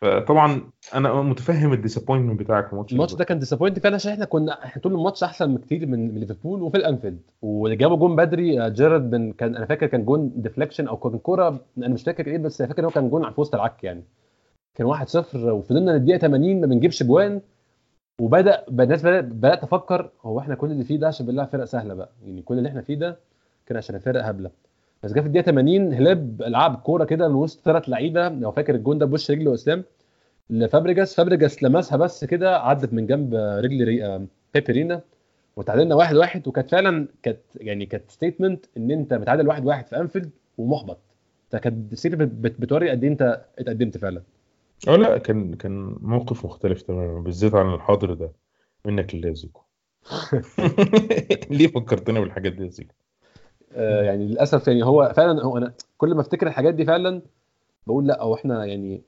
[0.02, 0.62] فطبعا
[0.96, 4.66] أنا متفهم ال disappointment بتاعك في ماتش الماتش ده كان disappoint فعلا عشان إحنا كنا
[4.66, 7.20] إحنا طول الماتش أحسن بكتير من ليفربول وفي الأنفيلد.
[7.42, 11.60] وجابوا جون بدري آه، جيرارد بن كان أنا فاكر كان جون deflection أو كان كوره
[11.78, 14.04] أنا مش فاكر إيه بس أنا فاكر إن هو كان جون في وسط العك يعني.
[14.76, 17.42] كان 1-0 وفضلنا للدقيقة 80 ما بنجيبش جوان.
[18.22, 22.10] وبدا بدات بدات تفكر هو إحنا كل اللي فيه ده عشان بنلعب فرق سهلة بقى.
[22.26, 23.18] يعني كل اللي إحنا فيه ده
[23.66, 24.52] كان عشان فرق هبلة.
[25.04, 28.30] بس جه في الدقيقة 80 هليب لعب كورة كده من وسط ثلاث لعيبة.
[28.30, 29.84] لو فاكر الجون ده بوش رجله يا اسلام
[30.50, 31.16] لفابريجاس.
[31.16, 34.02] فابريجاس لمسها بس كده عدت من جنب رجل.
[34.02, 35.02] آه، بيبي رينا.
[35.56, 36.48] وتعادلنا واحد واحد.
[36.48, 40.98] وكانت فعلا كانت يعني كانت statement إن أنت متعادل واحد واحد في أنفيلد ومحبط.
[41.50, 42.06] فكانت.
[42.16, 42.62] بت...
[42.62, 44.22] بتوري قد إيه أنت اتقدمت فعلا.
[44.88, 48.32] آه لا كان كان موقف مختلف تماما بالذات عن الحاضر ده.
[48.86, 49.62] منك لله يا زيكو.
[51.58, 52.94] ليه فكرتنا بالحاجات دي يا زيكو؟
[53.74, 57.22] آه يعني للأسف يعني هو فعلا هو أنا كل ما أفتكر الحاجات دي فعلا
[57.88, 59.02] بقول لا هو إحنا يعني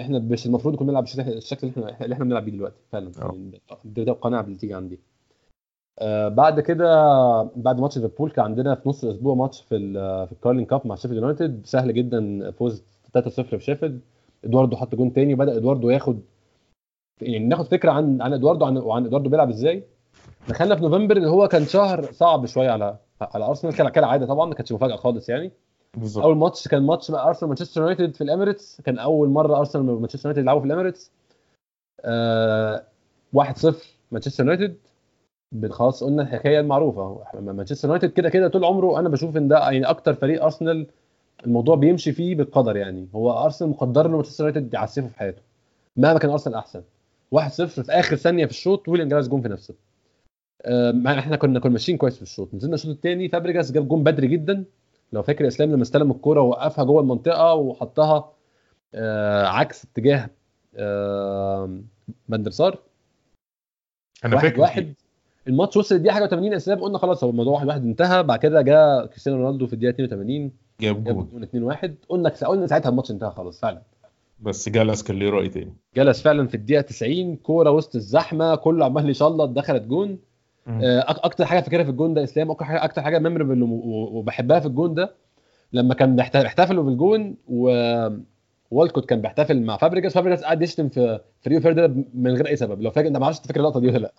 [0.00, 3.12] إحنا مش المفروض نكون بنلعب بالشكل الشكل اللي إحنا اللي إحنا بنلعب بيه دلوقتي فعلا.
[3.22, 3.24] أه.
[3.24, 5.00] يعني ده, اللي تيجي عندي.
[5.98, 6.86] آه بعد كده
[7.56, 9.92] بعد ماتش ليفربول كان عندنا في نص الأسبوع ماتش في
[10.26, 12.84] في ال Carling Cup مع شيفيلد يونايتد سهل جدا فوز
[13.18, 14.00] 3-0 في شيفيلد
[14.46, 16.20] إدواردو حط جون تاني وبدأ إدواردو ياخد
[17.22, 19.84] يعني ناخد فكرة عن عن إدواردو عن وعن إدواردو بيلعب إزاي.
[20.48, 24.46] دخلنا في نوفمبر اللي هو كان شهر صعب شوية على على أرسنال كان كالعادة طبعا
[24.46, 25.52] ما كانتش مفاجأة خالص يعني.
[25.96, 26.24] بالظبط.
[26.24, 28.80] أول ماتش كان ماتش مع أرسنال مانشستر يونايتد في الإميريتس.
[28.80, 31.12] كان أول مرة أرسنال ومانشستر يونايتد يلعبوا في الإميريتس.
[32.04, 32.84] آه
[33.36, 33.74] 1-0
[34.12, 34.76] مانشستر يونايتد.
[35.70, 39.84] خلاص قلنا الحكاية المعروفه مانشستر يونايتد كده كده طول عمره أنا بشوف إن ده يعني
[39.84, 40.86] أكتر فريق أرسنال
[41.46, 43.08] الموضوع بيمشي فيه بالقدر يعني.
[43.14, 45.42] هو أرسنال مقدر له مانشستر يونايتد يعسفه في حياته.
[45.96, 46.82] مهما كان أرسنال أحسن.
[47.34, 49.74] 1-0 في آخر ثانية في الشوط ويليام جالاس جون في نفسه.
[50.62, 52.54] آه، إحنا كنا كنا ماشيين كويس في الشوط.
[52.54, 54.64] نزلنا الشوط الثاني فابريجاس جاب جون بدري جدا.
[55.12, 58.32] لو فاكر إسلام لما استلم الكرة ووقفها جوه المنطقة وحطها
[58.94, 60.30] آه عكس اتجاه
[60.76, 61.80] آه
[62.28, 62.78] فان در سار
[64.24, 64.94] أنا واحد فاكر واحد.
[65.48, 68.22] الماتش وصل الدقيقه حاجة 80 إسلام قلنا خلاص هو الموضوع واحد واحد انتهى.
[68.22, 72.88] بعد كده جاء كريستيانو رونالدو في الدقيقة 82 جاب جون 2 1 قلنا قلنا ساعتها
[72.88, 73.82] الماتش انتهى خلاص فعلا.
[74.40, 75.72] بس جالاس كان ليه رأي تاني.
[75.96, 80.18] جالاس فعلا في الدقيقة 90 كورة وسط الزحمة كله عمال يشلط دخلت جون.
[80.68, 84.66] آه، أكتر حاجة فاكرها في الجون ده إسلام أكتر حاجة أكتر حاجة memorable وبحبها في
[84.66, 85.14] الجون ده
[85.72, 87.70] لما كان بيحتفلوا بالجون و
[88.70, 92.56] والكوت كان بيحتفل مع فابريجاس فابريجاس قاعد يشتم في في ريو فيرديناند من غير أي
[92.56, 92.82] سبب.
[92.82, 94.12] لو فاكر أنت ما أعرفش تفكر اللقطة دي ولا لأ.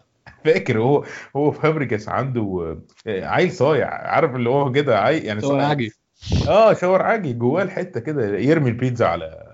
[0.45, 1.03] فاكر هو
[1.35, 2.77] هو فابريجاس عنده
[3.07, 3.87] آه، عيل صايع.
[3.87, 5.77] عارف اللي هو كده عيل يعني صايع.
[6.47, 9.47] آه شاور عاجي جواه الحتة كده يرمي البيتزا على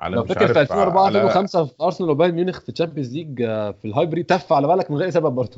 [0.00, 3.42] على لو فاكر في 2004 على 2005 في أرسنال وبايرن ميونخ في ال Champions League
[3.42, 5.56] آه، في الهايبري تف على بالاك من غير سبب برضه.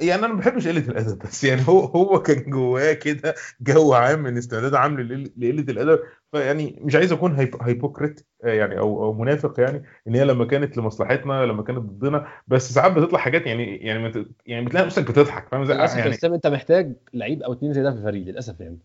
[0.00, 4.22] يعني أنا ما بحبش قلة الأدب بس يعني هو هو كان جواه كده جو عام
[4.22, 5.98] من استعداد عام لقل- لقلة الأدب.
[6.32, 10.76] فيعني مش عايز أكون هيبوكريت آه، يعني أو أو منافق يعني إن هي لما كانت
[10.76, 15.62] لمصلحتنا لما كانت ضدنا بس ساعات بتطلع حاجات يعني يعني يعني بتلاقي نفسك بتضحك فاهم؟
[15.62, 18.78] إزاي يعني أنت محتاج لعيب أو اتنين زي ده في الفريق للأسف يعني.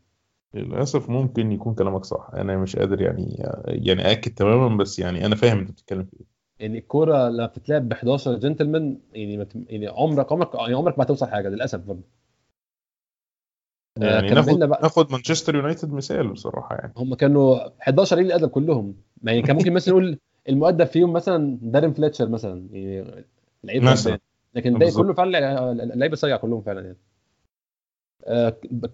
[0.53, 5.35] للأسف ممكن يكون كلامك صح أنا مش قادر يعني يعني اكد تماما بس يعني أنا
[5.35, 10.31] فاهم أنت بتتكلم في إيه يعني الكورة لما بتتلعب ب 11 جنتلمان يعني يعني عمرك
[10.31, 12.03] عمرك يعني عمرك ما هتوصل حاجة للأسف برضه
[14.01, 14.79] آه، يعني ناخد بقى.
[14.83, 19.73] ناخد مانشستر يونايتد مثال بصراحة يعني هم كانوا 11 قليل الادب كلهم يعني كان ممكن
[19.73, 20.19] مثلا نقول
[20.49, 23.25] المؤدب فيهم مثلا دارين فليتشر مثلا يعني
[23.63, 24.19] لعيب مثلا.
[24.55, 25.05] لكن بالظبط.
[25.05, 26.97] كله فعلا لعيبه سيئه كلهم فعلا يعني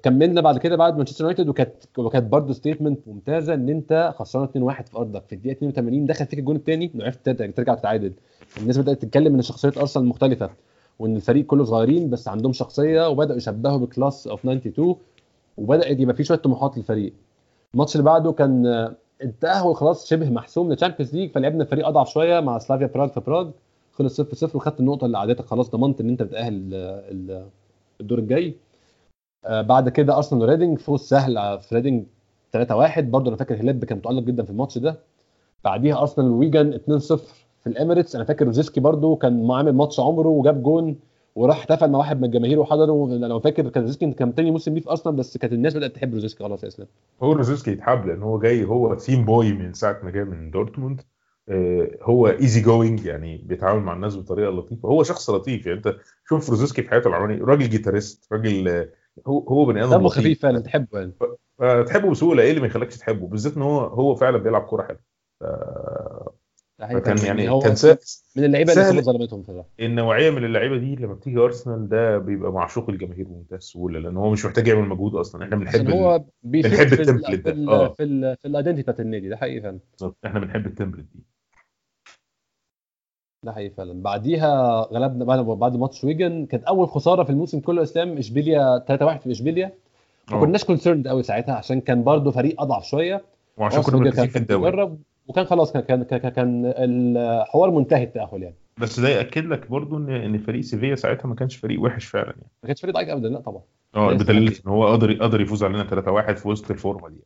[0.03, 4.49] كملنا بعد كده بعد مانشستر يونايتد وكانت وكانت برضه statement ممتازة إن أنت خسران 2-1
[4.89, 5.23] في أرضك.
[5.27, 8.13] في الدقيقة 82 دخل فيك الجون الثاني وعرفت ترجع- تتعادل.
[8.61, 10.49] الناس بدأت تتكلم إن شخصية أرسنال مختلفة
[10.99, 14.95] وإن الفريق كله صغيرين بس عندهم شخصية وبدأوا يشبهوا ب class of 92
[15.57, 17.13] وبدات يبقى في شوية طموحات للفريق.
[17.73, 22.09] الماتش اللي بعده كان آه، التاهل خلاص شبه محسوم لل Champions League فلعبنا فريق أضعف
[22.09, 23.49] شوية مع سلافيا براغ في براغ.
[23.93, 27.47] خلص 0 0 وخدت النقطة اللي قعدتك خلاص ضمنت إن أنت بتأهل آه، ال-
[28.01, 28.47] الدور الجاي.
[28.47, 28.53] آه،
[29.49, 32.03] بعد كده أرسنال وريدنج فوز سهل على- في ريدنج
[32.51, 34.99] 3 1 برضه أنا فاكر هليب كان متألق جدا في الماتش ده.
[35.63, 37.23] بعديها أرسنال ويجن 2 0
[37.63, 40.95] في الاميريتس أنا فاكر روزيسكي برضه كان عامل ماتش عمره وجاب جون
[41.35, 43.07] وراح احتفل مع واحد من الجماهير وحضره.
[43.17, 46.13] لو فاكر كان روزيسكي كان تاني موسم ليه في أرسنال بس كانت الناس بدأت تحب
[46.13, 46.43] روزيسكي.
[46.43, 46.87] خلاص يا إسلام.
[47.23, 51.01] هو روزيسكي يتحب لأن هو جاي هو team boy من ساعة ما جاي من دورتموند.
[51.49, 54.89] آه، هو easy going يعني بيتعامل مع الناس بطريقة لطيفة.
[54.89, 55.95] هو شخص لطيف يعني أنت
[56.29, 58.87] شوف روزيسكي في حياته العمرانيه راجل guitarist راجل آه،
[59.27, 61.13] هو هو بني آدم دمه خفيف فعلا تحبه يعني.
[61.59, 64.99] فتحبه بسهولة إيه اللي ما يخليكش تحبه؟ بالذات إن هو هو فعلا بيلعب كورة حلوة
[66.79, 67.25] فكان فعلاً.
[67.25, 67.97] يعني هو كان سهل
[68.35, 72.89] من اللعيبة اللي ظلمتهم بصراحه النوعية من اللعيبة دي لما بتيجي أرسنال ده بيبقى معشوق
[72.89, 75.43] الجماهير بمنتهى السهوله لأن هو مش محتاج يعمل مجهود أصلا.
[75.43, 77.71] إحنا بنحب هو بنحب ال template ده.
[77.71, 77.93] آه.
[77.93, 79.79] في ال في ال identity بتاعت النادي ده حقيقي فعلا.
[79.91, 81.23] بالظبط إحنا بنحب ال template دي.
[83.43, 84.01] ده حقيقي فعلا.
[84.01, 89.17] بعديها غلبنا بعد بعد ماتش ويجن كانت أول خسارة في الموسم كله إسلام إشبيليا 3-1
[89.17, 89.71] في إشبيليا.
[90.31, 90.39] ما.
[90.39, 93.23] كناش concerned قوي ساعتها عشان كان برضو فريق أضعف شوية.
[93.57, 94.89] وعشان كنا مركزين في الدوري.
[95.27, 98.55] وكان خلاص كان كان كان, كان الحوار منتهي التأهل يعني.
[98.77, 102.25] بس ده يأكد لك برضو ان إن فريق سيفيا ساعتها ما كانش فريق وحش فعلا
[102.25, 102.51] يعني.
[102.63, 103.61] ما كانش فريق ضعيف ابدا لا طبعا.
[103.95, 104.59] أه بدليل.
[104.65, 107.23] إن هو قدر قدر يفوز علينا 3-1 في وسط الفورمة دي.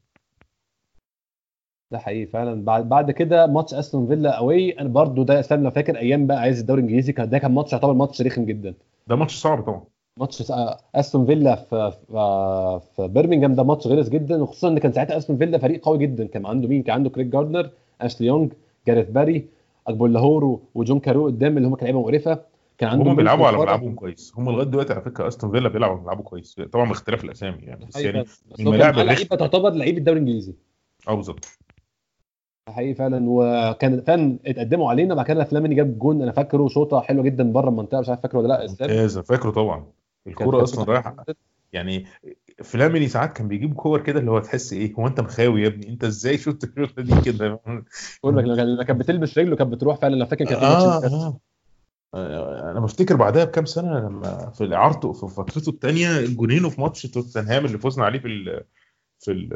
[1.92, 2.66] ده حقيقي فعلا.
[2.66, 6.40] بعد بعد كده ماتش أستون فيلا away أنا برضو ده اسلام لو فاكر أيام بقى
[6.40, 7.14] عايز الدوري الإنجليزي.
[7.14, 8.74] كان ده كان ماتش يعتبر ماتش رخم جدا.
[9.08, 9.82] ده ماتش صعب طبعا.
[10.20, 10.54] ماتش س-
[10.96, 14.42] أستون فيلا في في, في برمنجهام ده ماتش غلس جدا.
[14.44, 16.26] وخصوصا إن كان ساعتها أستون فيلا فريق قوي جدا.
[16.28, 17.70] كان عنده مين؟ كان عنده كريج جاردنر
[18.02, 18.54] أشلي يونج
[18.88, 19.46] جاريث باري
[19.88, 22.40] أجبونلاهور وجون كارو قدام اللي هم كانوا لعيبة مقرفة.
[22.78, 24.34] كان عنده هم بيلعبوا على ملعبهم كويس.
[24.38, 26.56] هم لغاية دلوقتي على فكرة أستون فيلا بيلعب على ملعبه كويس.
[26.74, 27.86] طبعا باختلاف الأسامي يعني.
[27.86, 28.26] بس يعني
[28.60, 30.54] الملاعب تعتبر لعيبه الدوري الإنجليزي.
[31.08, 31.57] آه بالظبط.
[32.68, 33.26] حقيقي فعلا.
[33.30, 36.22] وكان فعلا اتقدموا علينا بعد كده فلاميني جاب جون.
[36.22, 38.68] أنا فاكره شوطه حلوة جدا بره المنطقة مش عارف فاكره ولا لأ.
[38.70, 39.86] ممتاز فاكره طبعا.
[40.28, 41.26] الكورة كانت أصلا رايحة.
[41.74, 42.06] يعني
[42.64, 45.90] فلاميني ساعات كان بيجيب كور كده اللي هو تحس إيه هو أنت مخاوي يا ابني؟
[45.90, 47.60] أنت إزاي شفت الشوطه دي كده؟
[48.24, 50.16] بقول لك لما كان- لما كانت بتلبس رجله كانت بتروح فعلا.
[50.16, 52.72] لو فاكر كان في آه, آه.
[52.72, 57.66] أنا بفتكر بعدها بكام سنة لما في اعارته في فترته الثانية جونينه في ماتش توتنهام
[57.66, 58.28] اللي فزنا عليه في
[59.20, 59.50] في ال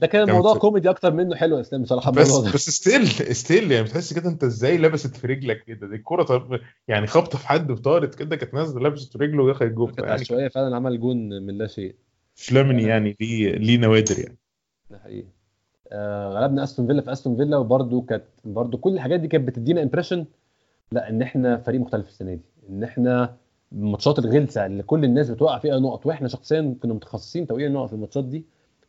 [0.00, 2.54] ده, كان الموضوع في- كوميدي أكتر منه حلو يا إسلام بصراحة بس الموضوع ده.
[2.54, 3.06] بس still
[3.36, 7.38] still يعني بتحس كده أنت إزاي لبست في رجلك كده؟ دي الكوره طب يعني خبطة
[7.38, 11.00] في حد وطارت كده كانت نازلة لبست في رجله ودخلت كانت يعني عشوائية فعلا عمل
[11.00, 11.94] جون من لا شيء.
[12.34, 14.36] فلاميني يعني ليه ليه نوادر يعني.
[14.90, 15.28] ده حقيقي.
[15.92, 19.82] آه غلبنا أستون فيلا في أستون فيلا وبرده كانت برده كل الحاجات دي كانت بتدينا
[19.82, 20.26] impression
[20.92, 22.40] لا إن إحنا فريق مختلف السنة دي.
[22.70, 23.36] إن إحنا
[23.72, 27.94] الماتشات الغلسة اللي كل الناس بتوقع فيها نقط وإحنا شخصيا كنا متخصصين توقيع النقط في
[27.94, 28.44] الماتشات دي.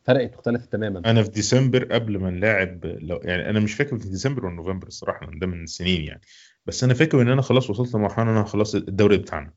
[0.08, 1.02] فرقت واختلفت تماما.
[1.10, 4.86] أنا في ديسمبر قبل ما نلاعب لو يعني أنا مش فاكر في ديسمبر ولا نوفمبر
[4.86, 6.20] الصراحة ده من سنين يعني.
[6.66, 9.52] بس أنا فاكر إن أنا خلاص وصلت لمرحلة إن أنا خلاص الدوري بتاعنا.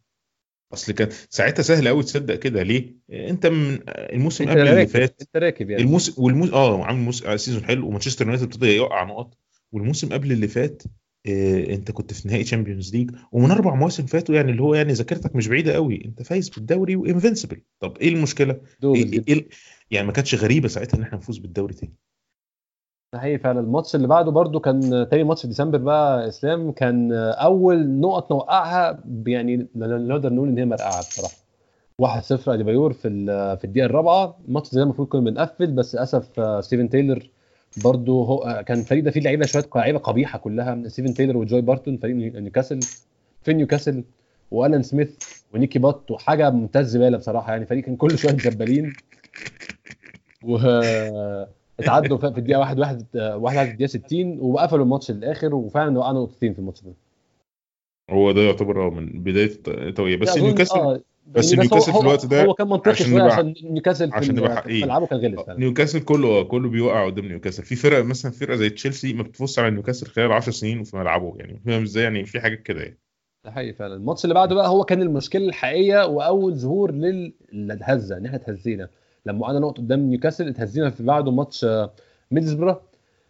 [0.73, 2.63] أصل كان ساعتها سهل قوي تصدق كده.
[2.63, 5.83] ليه؟ أنت من الموسم أنت قبل اللي فات أنت راكب يعني.
[5.83, 9.37] الموسم والموسم آه عامل موسم season حلو ومانشستر يونايتد ابتدى يوقع نقط.
[9.71, 10.83] والموسم قبل اللي فات
[11.27, 14.93] آه أنت كنت في نهائي Champions League ومن أربع مواسم فاتوا يعني اللي هو يعني
[14.93, 19.23] ذاكرتك مش بعيدة قوي أنت فايز بالدوري و invincible طب إيه المشكلة؟ إيه.
[19.27, 19.47] إيه
[19.91, 21.93] يعني ما كانتش غريبة ساعتها إن إحنا نفوز بالدوري تاني.
[23.13, 23.59] ده حقيقي فعلا.
[23.59, 29.03] الماتش اللي بعده برده كان تاني ماتش في ديسمبر بقى إسلام كان أول نقط نوقعها
[29.27, 31.33] يعني نقدر نقول إن هي مرقعة بصراحة.
[31.99, 33.09] 1-0 اديبايور في
[33.57, 34.37] في الدقيقة الرابعة.
[34.47, 36.25] الماتش ده المفروض كنا بنقفل بس للأسف
[36.65, 37.29] ستيفن تايلور
[37.83, 40.87] برضه هو كان الفريق ده فيه لعيبة شوية لعيبة قبيحة كلها.
[40.87, 42.79] ستيفن تايلور وجوي بارتون فريق نيو- نيوكاسل
[43.43, 44.03] في نيوكاسل
[44.51, 45.17] وألان سميث
[45.53, 47.51] ونيكي بات وحاجة منتهى الزباله بصراحة.
[47.51, 48.95] يعني فريق كان كله شوية مزبلين
[50.43, 50.57] و
[51.79, 56.19] اتعدوا في الدقيقة 1 1 1 1 في الدقيقة 60 وقفلوا الماتش للآخر وفعلا وقعنا
[56.19, 56.93] نقطتين في الماتش ده.
[58.09, 60.17] هو ده يعتبر آه من بداية التوقيع.
[60.17, 64.13] بس نيوكاسل آه، بس نيوكاسل في الوقت ده هو كان منطقي عشان نبقى- عشان نيوكاسل
[64.13, 64.85] عشان نبقى في حقيقيين.
[64.85, 65.59] ملعبه كان غلس فعلا.
[65.59, 67.63] نيوكاسل كله كله بيوقع قدام نيوكاسل.
[67.63, 71.33] في فرق مثلا فرقة زي تشيلسي ما بتفوز على نيوكاسل خلال 10 سنين وفي ملعبه
[71.37, 72.97] يعني فاهم إزاي؟ يعني في حاجات كده يعني.
[73.45, 73.95] ده حقيقي فعلا.
[73.95, 76.91] الماتش اللي بعده بقى هو كان المشكلة الحقيقية وأول ظهور
[77.53, 78.89] للهزه ان إحنا اتهزينا
[79.25, 81.91] لما وقعنا نقطة قدام نيوكاسل اتهزينا في بعده ماتش آه،
[82.31, 82.81] ميدلسبرا.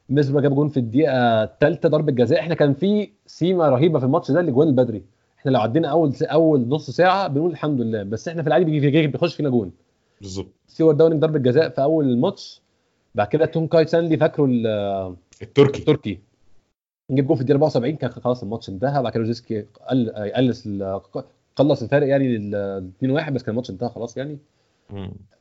[0.09, 2.39] ميدلسبرا جاب جون في الدقيقة الثالثه ضربة جزاء.
[2.39, 5.03] إحنا كان في سمة رهيبة في الماتش ده الاجوان بدري.
[5.39, 9.07] إحنا لو عدينا أول أول نص ساعة بنقول الحمد لله بس إحنا في العادي بيجي
[9.07, 9.71] بيخش فينا جون.
[10.21, 10.47] بالظبط.
[10.67, 12.61] ستيوارت داونينج ضربة جزاء في أول الماتش.
[13.15, 15.79] بعد كده تونكاي سانلي فاكره ال- التركي.
[15.79, 16.19] التركي.
[17.11, 19.03] نجيب جول في الدقيقة 74 كان خلاص الماتش انتهى.
[19.03, 20.67] بعد كده روزيسكي قل قلص
[21.55, 22.55] قلص الفارق يعني لل
[22.97, 24.37] 2 1 بس كان الماتش انتهى خلاص يعني.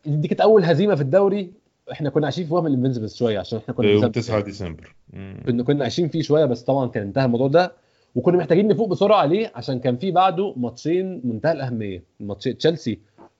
[0.07, 1.51] دي كانت أول هزيمة في الدوري.
[1.93, 4.95] إحنا كنا عايشين في وهم ال invincibles شوية عشان إحنا كنا يوم بنسبب 9 ديسمبر.
[5.13, 5.43] مم.
[5.47, 7.73] كنا كنا عايشين فيه شوية بس طبعا كان انتهى الموضوع ده.
[8.15, 12.03] وكنا محتاجين نفوق بسرعة عليه عشان كان في بعده ماتشين منتهى الأهمية.
[12.21, 12.99] ماتش تشيلسي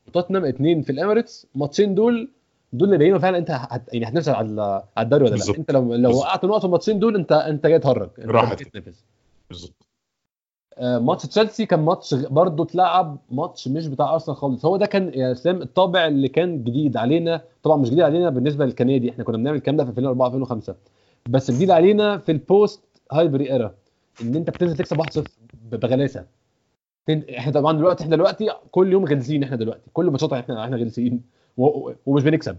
[0.09, 1.47] وتوتنهام اتنين في الإميريتس.
[1.55, 2.29] الماتشين دول
[2.73, 3.83] دول اللي بينوا فعلا انت هت...
[3.95, 5.59] يعني هتنافس على على الدوري ولا لا.
[5.59, 6.11] انت لو لو.
[6.11, 8.11] وقعت نقط في الماتشين دول انت انت جاي تهرج.
[8.19, 8.63] راحت.
[9.49, 9.87] بالظبط.
[10.81, 14.65] ماتش تشيلسي كان ماتش برضه اتلعب ماتش مش بتاع أرسنال خالص.
[14.65, 17.41] هو ده كان يا اسلام الطابع اللي كان جديد علينا.
[17.63, 20.75] طبعا مش جديد علينا بالنسبة للكندي إحنا كنا بنعمل الكلام ده في 2004 2005
[21.29, 23.75] بس جديد علينا في ال post هايبري era
[24.23, 25.21] إن أنت بتنزل تكسب 1-0
[25.71, 26.25] ب- بغلاسة.
[27.39, 29.91] إحنا طبعا دلوقتي إحنا دلوقتي كل يوم غلسين إحنا دلوقتي.
[29.93, 31.21] كل ماتشات إحنا إحنا غلسين.
[31.57, 32.57] ومش بنكسب.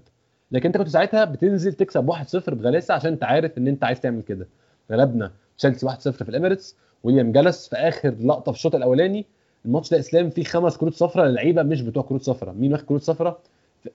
[0.52, 4.22] لكن أنت كنت ساعتها بتنزل تكسب 1-0 بغلاسة عشان أنت عارف إن أنت عايز تعمل
[4.22, 4.48] كده.
[4.92, 6.76] غلبنا تشيلسي 1-0 في الإميريتس.
[7.04, 9.26] ويليام جالاس في آخر لقطة في الشوط الأولاني
[9.66, 13.02] الماتش ده إسلام فيه خمس كروت صفراء للعيبة مش بتوع كروت صفراء مين واخد كروت
[13.02, 13.40] صفراء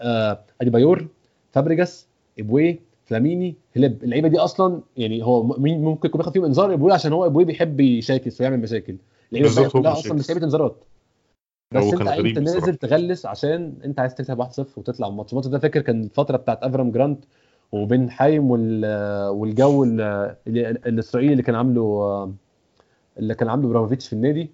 [0.00, 1.06] آه أديبايور
[1.52, 2.06] فابريجاس
[2.38, 6.92] إبوي فلاميني هليب اللعيبة دي أصلا يعني هو مين ممكن يكون بياخد فيهم إنذار؟ إبوي
[6.92, 8.96] عشان هو إبوي بيحب يشاكس ويعمل مشاكل.
[9.32, 10.14] اللعيبة كلها أصلا.
[10.14, 10.84] مش لعيبة إنذارات.
[11.74, 12.74] بس أنت أنت نازل.
[12.76, 15.32] تغلس عشان أنت عايز تكسب 1-0 وتطلع الماتش.
[15.32, 17.24] الماتش ده فاكر كان الفترة بتاعت أفرام جرانت
[17.72, 18.84] وبن حاييم وال
[19.28, 20.00] والجو ال-
[20.46, 22.32] ال- الإسرائيلي اللي كان عامله
[23.18, 24.50] اللي كان عامله أبراموفيتش في النادي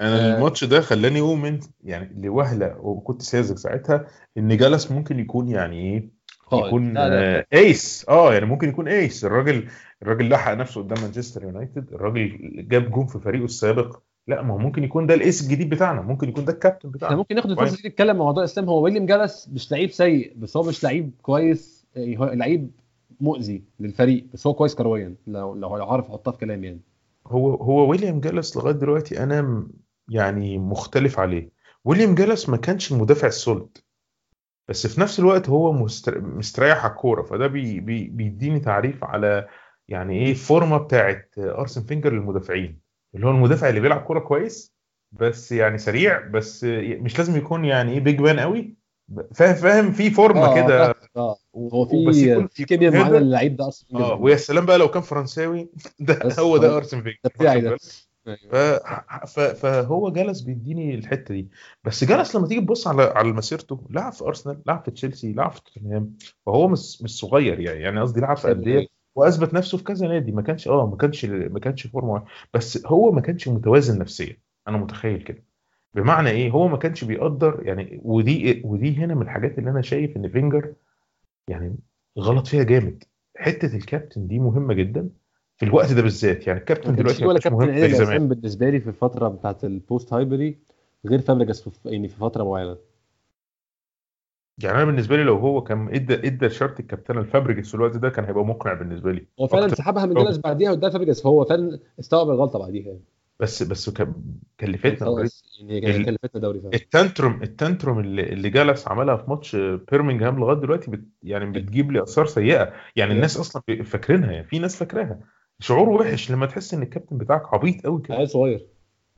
[0.00, 0.36] أنا آه.
[0.36, 4.06] الماتش ده خلاني أؤمن يعني لوهلة وكنت ساذج ساعتها
[4.38, 6.18] إن جالاس ممكن يكون يعني إيه.
[6.52, 7.38] يكون لا، لا.
[7.38, 9.68] آه ace آه يعني ممكن يكون ace الراجل
[10.02, 13.98] الراجل لحق نفسه قدام مانشستر يونايتد الراجل جاب جون في فريقه السابق
[14.28, 17.16] لا ما هو ممكن يكون ده ال ace الجديد بتاعنا ممكن يكون ده الكابتن بتاعنا
[17.16, 17.50] ممكن ناخد.
[17.50, 20.84] الفرصه دي نتكلم عن موضوع الاسلام هو ويليام جالاس مش لعيب سيء بس هو مش
[20.84, 22.70] لعيب كويس هو لعيب
[23.20, 26.80] مؤذي للفريق بس هو كويس كرويا لو لو عارف احطها في كلام يعني
[27.28, 29.68] هو هو ويليام جالاس لغاية دلوقتي أنا
[30.08, 31.50] يعني مختلف عليه.
[31.84, 33.78] ويليام جالاس ما كانش المدافع ال solid
[34.68, 37.22] بس في نفس الوقت هو مستر- مستريح على الكورة.
[37.22, 39.48] فده بي بي بيديني تعريف على
[39.88, 42.80] يعني إيه الفورمة بتاعت أرسن فينجر للمدافعين
[43.14, 44.74] اللي هو المدافع اللي بيلعب كورة كويس
[45.12, 46.64] بس يعني سريع بس
[47.00, 48.77] مش لازم يكون يعني إيه big man قوي.
[49.34, 50.94] فاهم فاهم؟ في فورمة كده.
[51.16, 53.26] آه هو في في كيمياء يكون معينه header.
[53.26, 55.68] للعيب ده أصلا آه ويا سلام بقى لو كان فرنساوي.
[56.00, 57.76] ده هو ده أرسن فينجر ده بتاعي.
[59.26, 59.40] ف...
[59.40, 61.48] فهو جلس بيديني الحتة دي.
[61.84, 65.52] بس جلس لما تيجي تبص على على مسيرته لعب في أرسنال لعب في تشيلسي لعب
[65.52, 66.16] في توتنهام.
[66.46, 67.80] فهو مش مش صغير يعني.
[67.80, 68.86] يعني قصدي لعب في أندية
[69.16, 70.32] وأثبت نفسه في كذا نادي.
[70.32, 72.24] ما كانش آه ما كانش ما كانش فورمة.
[72.54, 74.36] بس هو ما كانش متوازن نفسيا.
[74.68, 75.47] أنا متخيل كده.
[75.94, 80.16] بمعنى إيه؟ هو ما كانش بيقدر يعني ودي ودي هنا من الحاجات اللي أنا شايف
[80.16, 80.74] إن فينجر
[81.48, 81.76] يعني
[82.18, 83.04] غلط فيها جامد.
[83.36, 85.08] حتة الكابتن دي مهمة جدا
[85.56, 86.46] في الوقت ده بالذات.
[86.46, 88.28] يعني الكابتن دلوقتي ولا كابتن مهم زي زمان.
[88.28, 90.58] بالنسبة لي في الفترة بتاعت ال post Highbury
[91.06, 92.76] غير فابريجاس في يعني في فترة معينة.
[94.62, 98.08] يعني أنا بالنسبة لي لو هو كان إدى إدى شرط الكابتن الفابريجاس في الوقت ده
[98.08, 99.68] كان هيبقى مقنع بالنسبة لي هو فعلا.
[99.74, 100.14] سحبها من.
[100.14, 103.04] جالاس بعديها واداها فابريجاس فهو فعلا استوعب الغلطة بعديها يعني.
[103.40, 103.90] بس بس
[104.60, 105.28] كلفتنا
[105.60, 106.74] يعني كلفتنا دوري فعلا.
[107.42, 112.02] ال tantrum اللي, اللي جالاس عملها في ماتش بيرمنجهام لغاية دلوقتي بت يعني بتجيب لي
[112.02, 112.72] آثار سيئة.
[112.96, 115.20] يعني الناس أصلا فاكرينها يعني في ناس فاكراها.
[115.60, 118.16] شعور وحش لما تحس إن الكابتن بتاعك عبيط قوي كده.
[118.16, 118.66] عيل صغير.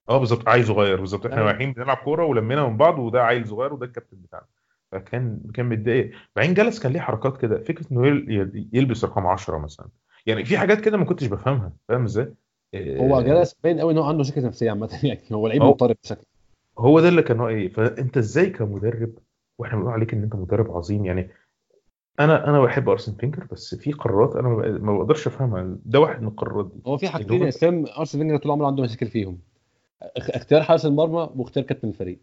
[0.08, 1.26] آه بالظبط عيل صغير بالظبط.
[1.26, 1.50] إحنا أيوة.
[1.50, 4.46] رايحين بنلعب كورة ولمينا من بعض وده عيل صغير وده الكابتن بتاعنا.
[4.92, 6.10] فكان كان متضايق.
[6.36, 7.62] بعدين جالاس كان ليه حركات كده.
[7.62, 9.88] فكرة إنه يل- يلبس رقم 10 مثلا.
[10.26, 11.72] يعني في حاجات كده ما كنتش بفهمها.
[11.88, 12.34] فاهم إزاي؟
[12.74, 15.96] هو آه، جالاس باين قوي إن هو عنده مشاكل نفسية عامة يعني هو لعيب مضطرب
[16.04, 16.24] بشكل
[16.78, 19.14] هو ده اللي كان إيه فأنت إزاي كمدرب
[19.58, 21.30] وإحنا بنقول عليك إن أنت مدرب عظيم يعني
[22.20, 25.76] أنا أنا بحب أرسن فينجر بس في قرارات أنا ما بق- ما بقدرش أفهمها.
[25.84, 26.80] ده واحد من القرارات دي.
[26.86, 29.38] هو في حاجتين يا إسلام أرسن فينجر طول عمره عنده مشاكل فيهم.
[30.02, 32.18] أخ- اختيار حارس المرمى واختيار كابتن الفريق.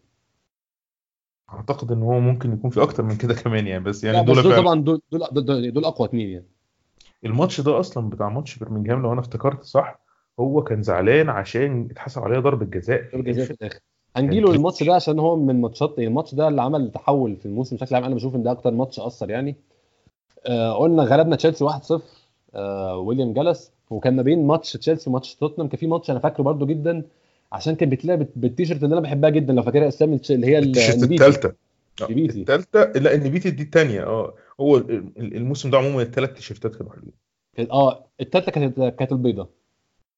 [1.52, 4.56] أعتقد إن هو ممكن يكون في أكتر من كده كمان يعني بس يعني دول دول
[4.56, 6.46] طبعا دول دول, دول, دول أقوى اثنين يعني.
[7.24, 10.00] الماتش ده أصلا بتاع ماتش برمنجهام لو أنا افتكرت صح
[10.40, 13.78] هو كان زعلان عشان اتحسب عليه ضربة جزاء ضربة جزاء في الآخر.
[14.16, 17.94] هنجيله الماتش ده عشان هو من ماتشات الماتش ده اللي عمل تحول في الموسم بشكل
[17.94, 18.04] عام.
[18.04, 19.56] أنا بشوف إن ده أكتر ماتش أثر يعني.
[20.46, 22.00] آه قلنا غلبنا تشيلسي 1-0
[22.54, 25.68] آه ويليام جالاس وكان ما بين ماتش تشيلسي وماتش توتنهام.
[25.68, 27.02] كان في ماتش أنا فاكره برده جدا
[27.52, 31.54] عشان كان بيتلعب بالتيشيرت اللي أنا بحبها جدا لو فاكرها اسلام اللي هي التيشيرت الثالثه.
[32.00, 36.92] الثالثه لا النبيتي دي الثانية آه هو ال- ال- الموسم ده عموما الثلاث تيشيرتات كانوا
[36.92, 37.12] حلوين.
[37.72, 39.48] آه الثالثه كانت كانت البيضة.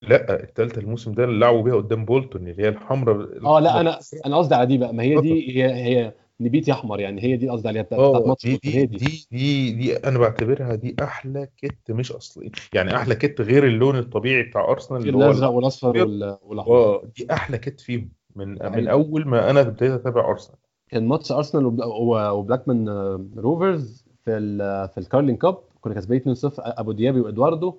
[0.08, 3.98] لا الثالثه الموسم ده اللي لعبوا بيها قدام بولتون اللي هي الحمراء آه لا أنا
[4.26, 7.48] أنا قصدي على دي بقى ما هي دي هي هي نبيتي احمر يعني هي دي
[7.48, 9.26] قصدي عليها بتاعت بتاعت آه ماتش دي دي دي.
[9.30, 14.42] دي دي أنا بعتبرها دي أحلى kit مش أصلي يعني أحلى kit غير اللون الطبيعي
[14.42, 15.98] بتاع أرسنال اللي هو الأزرق والأصفر
[16.42, 16.74] والأحمر.
[16.74, 18.88] آه دي أحلى kit فيهم من ده من.
[18.88, 20.58] أول ما أنا ابتديت أتابع أرسنال.
[20.88, 21.66] كان ماتش أرسنال
[22.32, 24.40] وبلاكبيرن آه، روفرز في
[24.94, 27.74] في الكارلينج cup كنا كسبانين 2-0 أبو ديابي وإدواردو.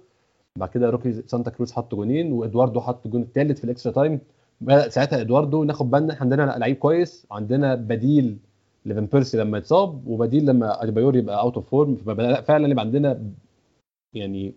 [0.57, 4.19] بعد كده روكي سانتا كروز حط جونين وإدواردو حط الجون الثالث في ال extra time.
[4.61, 8.37] بدأ ساعتها إدواردو ناخد بالنا إحنا عندنا لعيب كويس وعندنا بديل
[8.85, 11.95] لفان بيرسي لما يتصاب وبديل لما اديبايور يبقى out of form
[12.41, 13.23] فعلا يبقى عندنا
[14.13, 14.53] يعني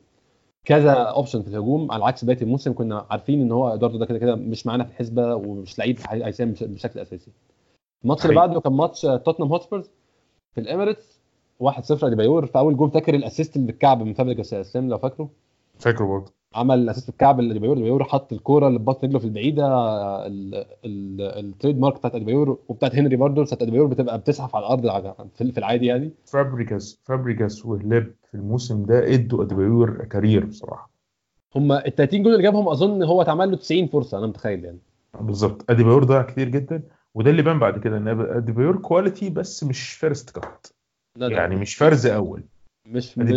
[0.65, 4.19] كذا option في الهجوم على عكس بقيه الموسم كنا عارفين إن هو إدواردو ده كده
[4.19, 7.31] كده مش معانا في الحسبة ومش لعيب هي- هيساهم بش- بشكل أساسي.
[8.05, 8.37] الماتش اللي.
[8.37, 9.91] بعده كان ماتش توتنهام هوتسبيرز
[10.55, 11.21] في الإميريتس
[11.63, 14.99] 1-0 أديبايور في أول جول فاكر ال assist اللي بالكعب من فابريجاس يا أسلام لو
[14.99, 15.29] فاكره.
[15.79, 16.33] فاكره برضه.
[16.55, 19.67] عمل ال assist بالكعب لاديبايور اديبايور حط الكورة اللي ببطن رجله في البعيدة
[20.27, 20.55] ال-
[20.85, 24.85] ال- ال trademark بتاعت اديبايور وبتاعت هنري برضه بتاعت اديبايور بتبقى بتزحف على الأرض
[25.53, 26.11] في العادي يعني.
[26.27, 30.91] فابريجاس فابريجاس وهليب في الموسم ده إدوا اديبايور career بصراحة.
[31.57, 34.79] هم ال 30 جول اللي جابهم أظن هو اتعمل له 90 فرصة أنا متخيل يعني.
[35.21, 35.71] بالظبط.
[35.71, 36.83] اديبايور ضيع كتير جدا
[37.15, 40.67] وده اللي بان بعد كده إن اديبايور quality بس مش first cut
[41.19, 42.43] يعني مش فرز أول.
[42.87, 43.31] مش مش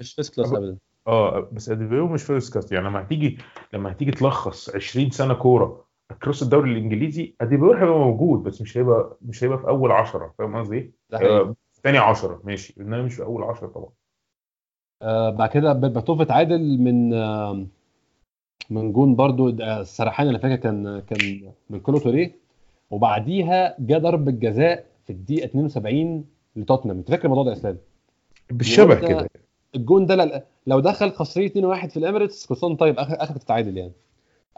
[0.00, 0.76] مش first class ابدا.
[1.10, 3.38] آه بس اديبايور مش first cut يعني لما هتيجي
[3.72, 9.16] لما هتيجي تلخص 20 سنة كورة across الدوري الإنجليزي اديبايور هيبقى موجود بس مش هيبقى
[9.22, 11.54] مش هيبقى في أول 10 فاهم قصدي إيه؟
[11.84, 13.88] ثاني 10 ماشي إنما مش في أول 10 طبعا.
[15.02, 17.66] آه بعد كده بيرباتوف اتعادل من آه
[18.70, 22.36] من جون برضو السرحان أنا فاكر كان كان من كولو توريه
[22.90, 26.24] وبعديها جه ضربة جزاء في الدقيقة 72
[26.56, 26.98] لتوتنهام.
[26.98, 27.78] أنت فاكر الموضوع ده يا اسلام
[28.50, 29.28] بالشبه كده.
[29.74, 33.92] الجون ده لو دخل خسرانين 2-1 في الإميريتس سنه طيب اخر تتعادل يعني.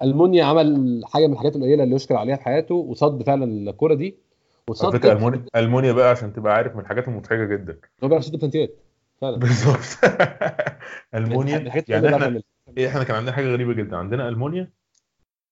[0.03, 4.07] ألمونيا عمل حاجة من الحاجات القليلة اللي يشكر عليها في حياته وصد فعلا الكوره دي.
[4.07, 4.15] على
[4.69, 7.79] وصد فكرة المونيا ألمونيا بقى عشان تبقى عارف من الحاجات المضحكة جدا.
[8.05, 8.75] هو بيعرف يصد بلانتيات
[9.21, 9.37] فعلا.
[9.37, 10.13] بالظبط.
[11.15, 12.43] ألمونيا يعني اللي إحنا
[12.79, 13.97] إيه، إحنا كان عندنا حاجة غريبة جدا.
[13.97, 14.71] عندنا ألمونيا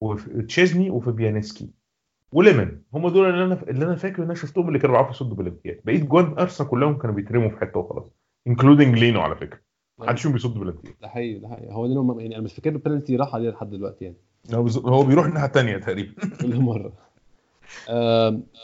[0.01, 1.71] وتشيزني وفابيانسكي
[2.33, 2.81] وليمان.
[2.95, 5.81] هم دول اللي أنا اللي أنا فاكر إن أنا شفتهم اللي كانوا بيعرفوا يصدوا بلانتيات
[5.85, 8.11] بقيت جوان أرسنال كلهم كانوا بيترموا في حتة وخلاص.
[8.47, 9.61] including لينو على فكرة.
[9.99, 11.72] محدش فيهم بيصد بلانتيات ده حقيقي ده حقيقي.
[11.72, 14.16] هو ده يعني أنا مش فاكر البنالتي راح عليه لحد دلوقتي يعني.
[14.84, 16.12] هو بيروح الناحية الثانية تقريبا.
[16.43, 16.93] كل مرة.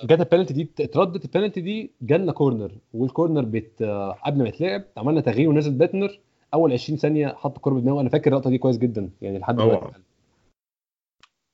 [0.04, 5.20] جت البنالتي دي اتردت البنالتي دي جالنا corner وال corner آه، قبل ما يتلعب عملنا
[5.20, 6.20] تغيير ونزل بيندتنر
[6.54, 8.00] أول 20 ثانية حط الكوره بدماغه.
[8.00, 9.56] أنا فاكر اللقطة دي كويس جدا يعني لحد.
[9.56, 10.00] دلوقتي.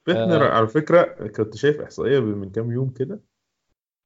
[0.06, 0.50] بيندتنر آه.
[0.50, 3.20] على فكرة كنت شايف إحصائية من كام يوم كده.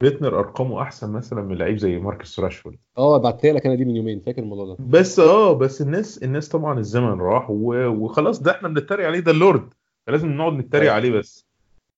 [0.01, 2.77] بيندتنر أرقامه أحسن مثلا من لعيب زي ماركس راشفورد.
[2.99, 4.77] آه بعتها لك أنا دي من يومين فاكر الموضوع ده.
[4.81, 9.33] بس آه بس الناس الناس طبعا الزمن راح و- وخلاص ده إحنا بنتريق عليه ده
[9.33, 9.75] اللورد.
[10.07, 10.95] فلازم نقعد نتريق أيوة.
[10.95, 11.47] عليه بس.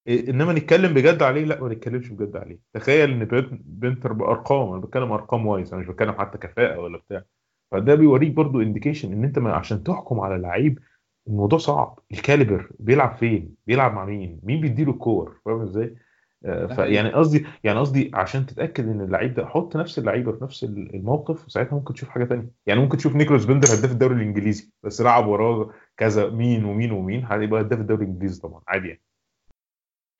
[0.08, 2.58] إنما نتكلم بجد عليه لا ما نتكلمش بجد عليه.
[2.72, 3.24] تخيل إن
[3.64, 7.22] بيندتنر بأرقام أنا بتكلم أرقام wise أنا مش بتكلم حتى كفاءة ولا بتاع.
[7.70, 10.78] فده بيوريك برضو indication إن أنت ما عشان تحكم على لعيب
[11.28, 11.98] الموضوع صعب.
[12.12, 15.96] ال calibre بيلعب فين؟ بيلعب مع مين؟ مين بيديله الكور؟ فاهم إزاي؟
[16.42, 21.46] فيعني قصدي يعني قصدي عشان تتأكد إن اللعيب ده حط نفس اللعيبه في نفس الموقف
[21.46, 22.50] وساعتها ممكن تشوف حاجة تانية.
[22.66, 27.24] يعني ممكن تشوف نيكلاس بندتنر هداف الدوري الإنجليزي بس لعب وراه كذا مين ومين ومين
[27.24, 29.00] هيبقى هداف الدوري الإنجليزي؟ طبعا عادي يعني.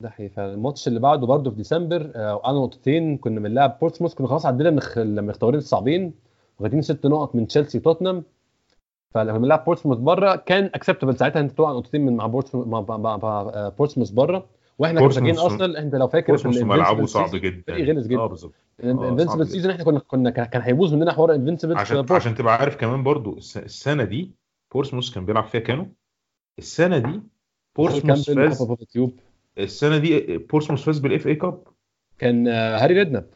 [0.01, 0.55] ده حقيقي فعلا.
[0.55, 4.71] الماتش اللي بعده برده في ديسمبر آه، وقعنا نقطتين كنا بنلعب بورتسموث كنا خلاص عدينا
[4.71, 6.15] من الاختبارين الصعبين
[6.59, 8.23] واخدين ست نقط من تشيلسي وتوتنهام.
[9.15, 14.11] فلما بنلعب بورتسموث بره كان acceptable ساعتها أنت تقع نقطتين من مع بورتسموث آه، بورتسموث
[14.11, 14.47] بره
[14.79, 17.75] وإحنا كنا أرسنال أنت لو فاكر بورتسموث ملعبه صعب جدا.
[17.75, 18.21] غلس جدا.
[18.21, 18.55] آه بالظبط.
[18.81, 22.35] ال invincible صعب season إحنا كنا كنا كان هيبوظ مننا حوار ال invincible عشان عشان
[22.35, 24.31] تبقى عارف كمان برضو الس- السنة دي
[24.75, 25.85] بورسموث كان بيلعب فيها كانوا.
[26.59, 27.21] السنة دي
[27.77, 28.59] بورسموث فاز
[29.59, 31.63] السنة دي بورسموث فاز بال FA Cup.
[32.19, 33.31] كان آه، هاري ريدناب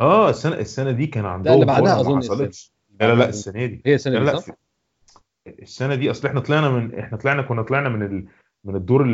[0.00, 2.72] آه السنة السنة دي كان عندهم اللي بعدها حصلتش.
[3.00, 3.82] لا لا لا السنة دي.
[3.86, 4.52] هي السنة دي؟ في-
[5.62, 8.26] السنة دي أصل إحنا طلعنا من إحنا طلعنا كنا طلعنا من ال...
[8.66, 9.04] من الدور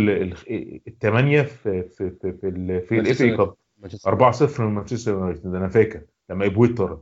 [0.88, 3.54] الثمانيه في في في في في ال FA Cup.
[3.78, 4.32] مانشستر.
[4.32, 6.00] 4-0 من مانشستر يونايتد أنا فاكر
[6.30, 7.00] لما إيبوي طرد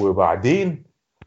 [0.00, 0.82] وبعدين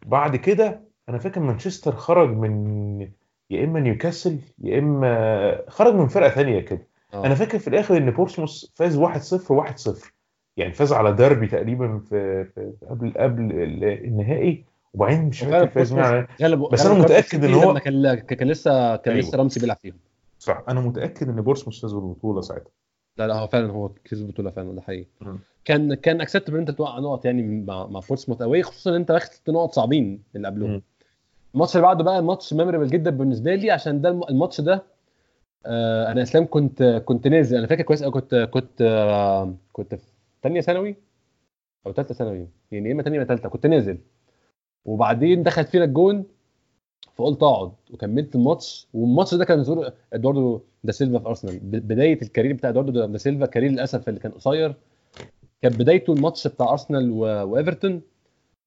[0.06, 3.10] بعد كده أنا فاكر مانشستر خرج من
[3.50, 6.88] يا إما نيوكاسل يا إما خرج من فرقة ثانية كده.
[7.14, 7.26] آه.
[7.26, 9.04] أنا فاكر في الآخر إن بورسموث فاز 1-0
[9.52, 10.12] 1-0
[10.58, 14.66] يعني فاز على ديربي تقريبا في, في قبل قبل ال- النهائي.
[14.94, 15.94] وبعدين مش فاكر فاز
[16.72, 19.28] بس متأكد إن سيتي هو- كان كان لسه كان أيوه.
[19.28, 19.96] لسه رامسي بيلعب فيهم.
[20.44, 20.64] صح.
[20.70, 22.72] أنا متأكد إن بورسموث فاز بالبطوله ساعتها.
[23.18, 25.08] لا لا هو فعلا هو كسب البطولة فعلا ده حقيقي.
[25.66, 29.12] كان كان acceptable إن أنت توقع نقط يعني مع مع بورسموث اوي خصوصا إن أنت
[29.12, 30.82] واخد ست نقط صعبين اللي قبلهم.
[31.56, 34.84] الماتش اللي بعده بقى ماتش memorable جدا بالنسبة لي عشان ده الم- الماتش ده
[35.66, 37.58] آه أنا اسلام كنت كنت نازل.
[37.58, 40.08] أنا فاكر كويس قوي كنت كنت آه كنت في
[40.44, 40.96] ثانية ثانوي
[41.88, 42.48] أو ثالثه ثانوي.
[42.72, 43.98] يعني يا إما ثانية يا ثالثه كنت نازل.
[44.86, 46.26] وبعدين دخلت فينا الجون.
[47.16, 51.60] فقلت اقعد وكملت الماتش والماتش ده كان ظهور إدواردو دا سيلفا في أرسنال.
[51.64, 54.76] بداية ال career بتاع إدواردو دا سيلفا ال career للأسف اللي كان قصير.
[55.62, 58.02] كانت بدايته الماتش بتاع أرسنال وإيفرتون.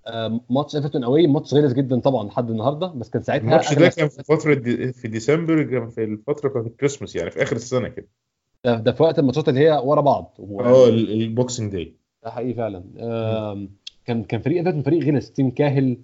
[0.06, 3.88] آه، ماتش إيفرتون أوي ماتش غلس جدا طبعا لحد النهارده بس كان ساعتها الماتش ده
[3.88, 7.88] كان في فترة دي في ديسمبر كان في الفترة بتاعت الكريسماس يعني في آخر السنة
[7.88, 8.06] كده.
[8.64, 10.36] ده, ده في وقت الماتشات اللي هي ورا بعض.
[10.60, 11.94] آه ال- ال Boxing Day.
[12.24, 12.84] ده حقيقي فعلا.
[14.04, 15.32] كان كان فريق إيفرتون فريق غلس.
[15.32, 15.96] تيم كاهيل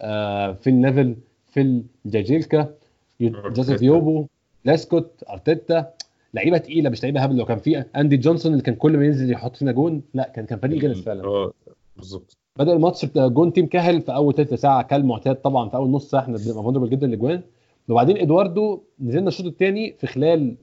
[0.00, 1.16] آه، فيل نيفل
[1.50, 2.74] فيل جاجيلكا.
[3.20, 4.26] جوزيف يوبو
[4.64, 5.92] لاسكوت أرتيتا.
[6.34, 7.36] لعيبة تقيلة مش لعيبة هبل.
[7.36, 10.46] لو كان في أندي جونسون اللي كان كل ما ينزل يحط فينا جون لا كان
[10.46, 11.24] كان فريق غلس فعلا.
[11.24, 11.52] آه
[11.96, 12.36] بالظبط.
[12.58, 16.20] بدا الماتش جون تيم كاهل في أول ثلث ساعة كالمعتاد طبعا في أول نص ساعة
[16.20, 17.42] إحنا بنبقى vulnerable جدا للاجوان
[17.88, 20.56] وبعدين إدواردو نزلنا الشوط الثاني في خلال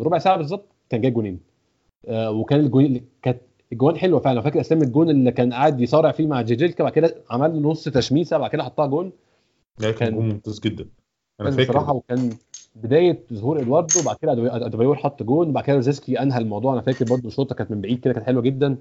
[0.00, 1.40] ربع ساعة بالظبط كان جاي جونين.
[2.08, 3.38] آه، وكان الجون كانت
[3.72, 4.40] الجوان حلوة فعلا.
[4.40, 7.84] فاكر إسلام الجون اللي كان قاعد يصارع فيه مع جاجيلكا بعد كده عمل له نص
[7.84, 9.12] تشميسة بعد كده حطها جون.
[9.80, 10.88] لا كان- جون ممتاز جدا.
[11.40, 11.70] أنا كان فاكر.
[11.72, 12.30] بصراحه وكان
[12.76, 16.72] بداية ظهور ادواردو بعد كده ادوبيور حط جون بعد كده روزيسكي أنهى الموضوع.
[16.72, 18.76] أنا فاكر برضه شوطة كانت من بعيد كده كانت حلوة جدا.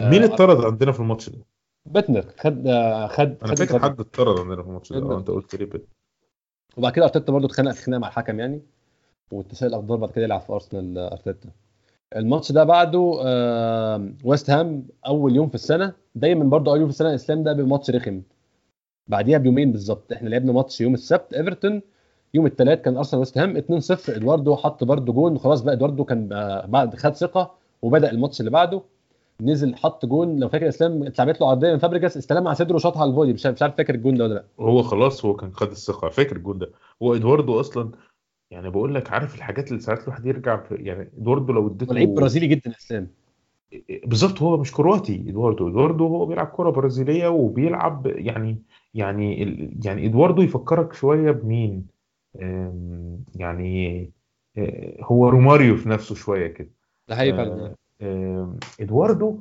[0.00, 1.38] مين آه، اتطرد عندنا في الماتش ده؟
[1.86, 3.78] باتنر خد آه، خد أنا خد فاكر.
[3.78, 4.98] حد اتطرد عندنا في الماتش ده.
[5.14, 5.86] أه أنت قلت لي بيت
[6.76, 8.60] وبعد كده أرتيتا برضه اتخانق في خناقة مع الحكم يعني
[9.32, 11.48] والتساؤل الافضل بعد كده يلعب في أرسنال آه، أرتيتا.
[12.16, 15.92] الماتش ده بعده آه، ويست هام أول يوم في السنة.
[16.14, 18.22] دايما برضه أول يوم في السنة الإسلام ده بيبقى ماتش رخم.
[19.08, 20.12] بعديها بيومين بالظبط.
[20.12, 21.82] إحنا لعبنا ماتش يوم السبت إيفرتون.
[22.34, 23.56] يوم الثلاث كان أرسنال ويست هام.
[23.56, 25.38] 2-0 إدواردو حط برضه جون.
[25.38, 26.28] خلاص بقى إدواردو كان
[26.68, 28.82] بعد خد ثقة وبدأ الماتش اللي بعده.
[29.40, 30.38] نزل حط جون.
[30.40, 32.16] لو فاكر إسلام اتلعبت له عرضية من فابريجاس.
[32.16, 34.44] استلم على صدره وشاطها على ال volley مش عارف فاكر الجون ده ولا لأ.
[34.60, 36.08] هو خلاص هو كان خد الثقة.
[36.08, 36.70] فاكر الجون ده.
[37.02, 37.90] هو إدواردو أصلا
[38.50, 42.14] يعني بقول لك عارف الحاجات اللي ساعات الواحد يرجع في يعني إدواردو لو اديته لعيب
[42.14, 43.08] برازيلي جدا إسلام.
[44.04, 45.68] بالظبط هو مش كرواتي إدواردو.
[45.68, 48.62] إدواردو هو بيلعب كرة برازيلية وبيلعب يعني
[48.94, 49.34] يعني
[49.84, 51.86] يعني إدواردو يفكرك شوية بمين؟
[53.34, 54.10] يعني
[54.58, 56.70] أه، هو روماريو في نفسه شوية كده.
[57.08, 59.38] ده حقيقي فعلا أم، إدواردو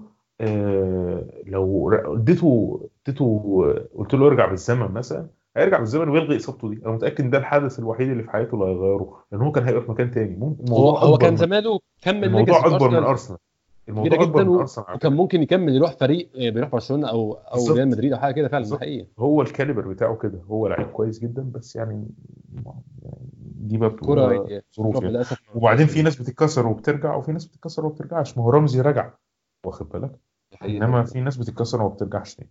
[1.47, 3.63] لو اديته اديته
[3.95, 5.27] قلت له ارجع بالزمن مثلا
[5.57, 6.81] هيرجع بالزمن ويلغي إصابته دي.
[6.85, 9.81] أنا متأكد إن ده الحدث الوحيد اللي في حياته اللي هيغيره لأن هو كان هيبقى
[9.81, 10.35] في مكان تاني.
[10.35, 13.39] ممكن هو هو كان من- زمانه كمل الموضوع أكبر من أرسنال.
[13.89, 14.65] الموضوع أكبر جدا و-
[14.95, 17.73] وكان ممكن يكمل يروح فريق آه، بيروح برشلونة أو أو.
[17.73, 18.77] ريال مدريد أو حاجة كده فعلا.
[18.77, 22.07] حقيقي هو ال calibre بتاعه كده هو لعيب كويس جدا بس يعني
[23.03, 24.45] يعني دي بقى كرة
[24.77, 25.07] ظروف يعني.
[25.07, 29.13] للأسف وبعدين في ناس بتتكسر وبترجع وفي ناس بتتكسر وما بترجعش ما هو رامسي رجع
[29.65, 30.11] واخد بالك.
[30.65, 32.49] إنما في ناس بتتكسر وما بترجعش تاني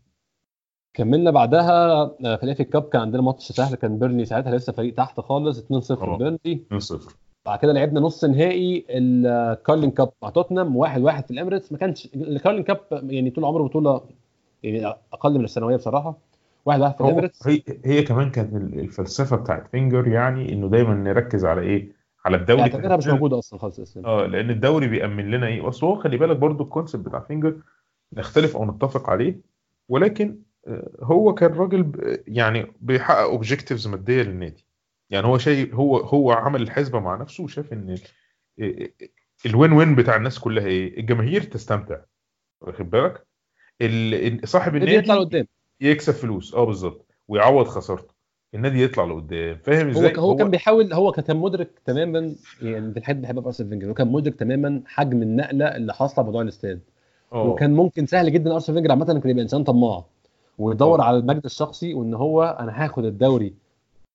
[0.95, 1.93] كملنا بعدها
[2.25, 5.21] آه، في ال FA Cup كان عندنا ماتش سهل كان بيرني ساعتها لسه فريق تحت
[5.21, 6.17] خالص 2-0 آه.
[6.19, 7.15] بيرني 2-0
[7.47, 12.09] بعد كده لعبنا نص نهائي ال Carling Cup مع توتنهام 1-1 في الاميريتس ما كانش
[12.15, 14.01] ال Carling Cup يعني طول عمره بطولة
[14.63, 16.11] يعني أقل من الثانوية بصراحة.
[16.71, 20.95] 1-1 في هو الاميريتس هي هي كمان كانت ال- الفلسفة بتاعت فينجر يعني إنه دايما
[20.95, 21.93] نركز على إيه؟
[22.25, 25.87] على الدوري اعتبرها مش موجودة أصلا خالص اسلام آه لأن الدوري بيأمن لنا إيه؟ اصل
[25.87, 27.57] هو خلي بالك برضو ال concept بتاع فينجر
[28.13, 29.41] نختلف أو نتفق عليه.
[29.89, 31.93] ولكن آه، هو كان راجل
[32.27, 34.65] يعني بيحقق objectives مادية للنادي.
[35.13, 37.99] يعني هو شيء هو هو عمل الحسبة مع نفسه وشاف إن
[39.47, 41.97] ال win win بتاع الناس كلها إيه؟ الجماهير تستمتع.
[42.61, 43.27] واخد بالك؟
[43.83, 45.47] ال- صاحب النادي يطلع لقدام.
[45.81, 46.55] يكسب فلوس.
[46.55, 47.15] آه بالظبط.
[47.29, 48.15] ويعوض خسارته.
[48.55, 49.57] النادي يطلع لقدام.
[49.65, 53.43] فاهم هو إزاي؟ هو كان بيحاول هو كان مدرك تماما يعني دي الحاجات اللي بحبها
[53.43, 56.81] في أرسن فينجر هو كان مدرك تماما حجم النقلة اللي حاصلة بموضوع الاستاد.
[57.33, 57.43] آه.
[57.49, 60.05] وكان ممكن سهل جدا أرسن فينجر عامة كان يبقى إنسان طماع
[60.59, 61.05] ويدور آه.
[61.05, 63.55] على المجد الشخصي وإن هو أنا هاخد الدوري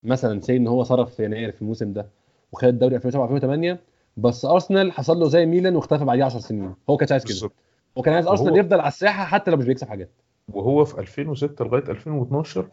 [0.03, 2.09] مثلا سي إن هو صرف في يناير في الموسم ده
[2.51, 3.79] وخد الدوري 2007 2008
[4.17, 6.75] بس أرسنال حصل له زي ميلان واختفى بعديه 10 سنين.
[6.89, 7.51] هو كانش عايز كده.
[7.97, 10.11] هو كان عايز أرسنال يفضل على الساحة حتى لو مش بيكسب حاجات.
[10.47, 12.69] وهو في 2006 لغاية 2012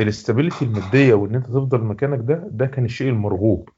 [0.00, 3.68] ال stability المادية وإن أنت تفضل مكانك ده ده كان الشيء المرغوب.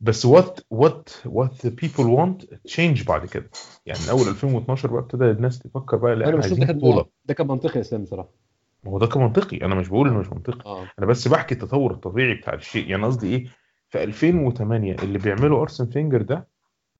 [0.00, 3.50] بس what what what people want change بعد كده.
[3.86, 7.06] يعني من اول 2012 بقى ابتدى الناس تفكر بقى لا أنا إحنا عايزين كان بطولة.
[7.24, 8.28] ده كان منطقي يا إسلام بصراحة.
[8.86, 9.56] ما هو ده كان منطقي.
[9.56, 10.66] أنا مش بقول إنه مش منطقي.
[10.66, 10.86] آه.
[10.98, 12.90] أنا بس بحكي التطور الطبيعي بتاع الشيء.
[12.90, 13.46] يعني قصدي إيه؟
[13.88, 16.48] في 2008 اللي بيعمله أرسن فينجر ده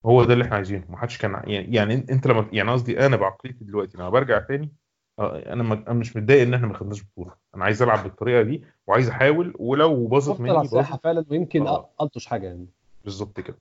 [0.07, 0.84] هو ده اللي إحنا عايزينه.
[0.89, 4.72] ما حدش كان يعني يعني أنت لما يعني قصدي أنا بعقليتي دلوقتي لما برجع تاني
[5.18, 7.34] آه، أنا مش متضايق إن إحنا ما خدناش بطولة.
[7.55, 11.91] أنا عايز ألعب بالطريقة دي وعايز أحاول ولو باظت مني باظت فعلا ويمكن آه.
[12.01, 12.66] ألطش حاجة يعني.
[13.05, 13.59] بالظبط كده.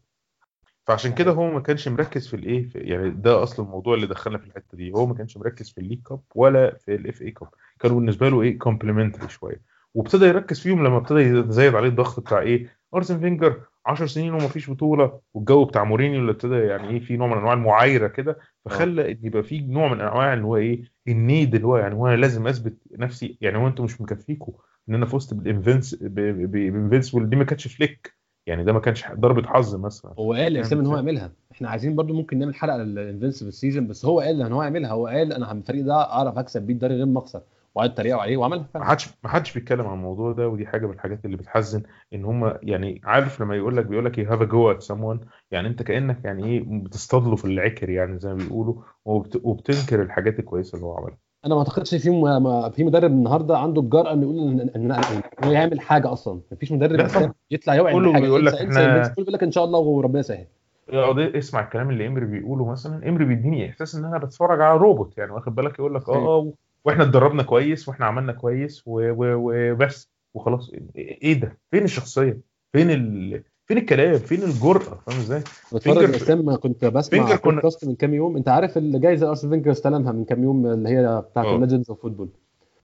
[0.87, 4.45] فعشان كده هو ما كانش مركز في الإيه يعني ده أصل الموضوع اللي دخلنا في
[4.47, 7.49] الحتة دي هو ما كانش مركز في ال League Cup ولا في ال FA Cup
[7.79, 9.61] كانوا بالنسبة له إيه complementary شوية.
[9.93, 14.47] وابتدى يركز فيهم لما ابتدى يزايد عليه الضغط بتاع إيه أرسن فينجر 10 سنين وما
[14.47, 18.37] فيش بطولة والجو بتاع مورينيو اللي ابتدى يعني إيه في نوع من أنواع المعايرة كده
[18.65, 21.95] فخلى إن يبقى في نوع من أنواع اللي هو إيه ال need اللي هو يعني
[21.95, 24.53] هو أنا لازم أثبت نفسي يعني هو أنتوا مش مكفيكوا
[24.89, 28.24] إن أنا فزت بال Invinc- بال Invincible دي ما كانتش fluke.
[28.47, 30.13] يعني ده ما كانش ضربة حظ مثلا.
[30.19, 31.31] هو قال اسلام إن هو؟ يعملها.
[31.51, 34.91] إحنا عايزين برضو ممكن نعمل حلقة لل Invincible season بس هو قال إن هو يعملها.
[34.91, 37.41] هو قال أنا الفريق ده أعرف أكسب بيه الدوري غير ما اخسر
[37.75, 40.93] وقعد يتريقوا عليه وعملها ما حدش ما حدش بيتكلم عن الموضوع ده ودي حاجة من
[40.93, 41.83] الحاجات اللي بتحزن
[42.13, 45.67] إن هم يعني عارف لما يقول لك بيقول لك have a go at someone يعني
[45.67, 48.75] أنت كأنك يعني إيه بتصطادله في العكر يعني زي ما بيقولوا
[49.05, 49.41] وبت...
[49.43, 51.17] وبتنكر الحاجات الكويسة اللي هو عملها.
[51.45, 52.21] أنا ما أعتقدش في م...
[52.21, 56.41] ما- في مدرب النهارده عنده الجرأة إنه يقول ان هو يعمل حاجة أصلا.
[56.51, 57.33] مفيش مدرب لا طبعا.
[57.51, 60.45] يطلع يوعد كله بيقول لك الناس، كله بيقول لك إن شاء الله وربنا يسهل.
[60.93, 63.09] يقعد اسمع الكلام اللي إمري بيقوله مثلا.
[63.09, 66.53] إمري بيديني إحساس إن أنا بتفرج على روبوت يعني واخد بالك؟ يقول لك آه آه
[66.85, 70.71] وإحنا اتدربنا كويس وإحنا عملنا كويس وبس وخلاص.
[70.95, 72.39] إيه ده؟ فين الشخصية؟
[72.73, 73.43] فين ال...
[73.65, 75.39] فين الكلام؟ فين الجرأة؟ فاهم إزاي؟
[75.73, 78.37] بتفرج فينجر- اسلام كنت بسمع فينجر كنا- بودكاست من كام يوم.
[78.37, 81.55] انت عارف الجائزه أرسن فينجر استلمها من كام يوم اللي هي بتاعت آه.
[81.55, 82.29] ال Legends of Football.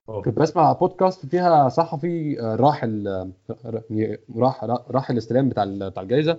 [0.06, 3.32] كنت بسمع بودكاست فيها صحفي آه، راح ال-
[3.64, 6.38] آه، راح راح الاستلام بتاع ال- بتاع الجائزه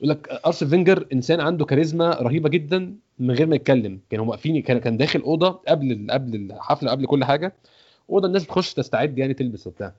[0.00, 4.00] يقول لك ارسن فينجر إنسان عنده كاريزما رهيبة جدا من غير ما يتكلم.
[4.10, 7.52] كانوا واقفين كان كان داخل أوضة قبل قبل الحفله قبل كل حاجة.
[8.10, 9.92] أوضة الناس بتخش تستعد يعني تلبس وبتاع.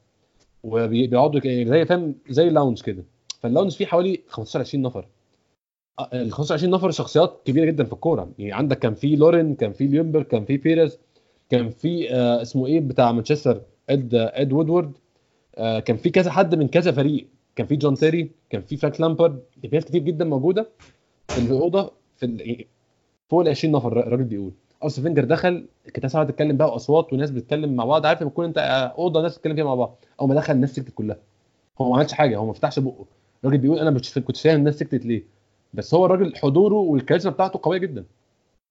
[0.64, 3.04] وبيقعدوا ك- زي فاهم زي lounge كده.
[3.44, 5.08] فال lounge فيه حوالي 15 20 نفر.
[6.00, 8.30] آه، ال 15 20 نفر شخصيات كبيرة جدا في الكورة.
[8.40, 11.00] يعني عندك كان في لورين كان في ليونبرج كان في بيريز
[11.50, 14.92] كان في آه اسمه إيه بتاع مانشستر إد إد وودورد.
[15.56, 17.28] آه كان في كذا حد من كذا فريق.
[17.56, 19.40] كان في جون تيري كان في فرانك لامبارد.
[19.62, 20.70] كان في ناس كتير جدا موجودة
[21.34, 22.66] في الأوضة في ال-
[23.30, 24.52] فوق ال 20 نفر الراجل بيقول.
[24.84, 28.06] أرسن فينجر دخل كانت قاعدة تتكلم بقى واصوات وناس بتتكلم مع بعض.
[28.06, 28.62] عارف لما تكون أنت آه،
[28.98, 29.96] أوضة ناس بتتكلم فيها مع بعض.
[30.22, 31.18] اول ما دخل الناس سكتت كلها.
[31.82, 33.06] هو ما عملش حاجة هو ما فتحش بقه.
[33.44, 35.24] الراجل بيقول أنا مش كنت فاهم الناس سكتت ليه
[35.74, 38.06] بس هو الراجل حضوره والكاريزما بتاعته قوية جدا.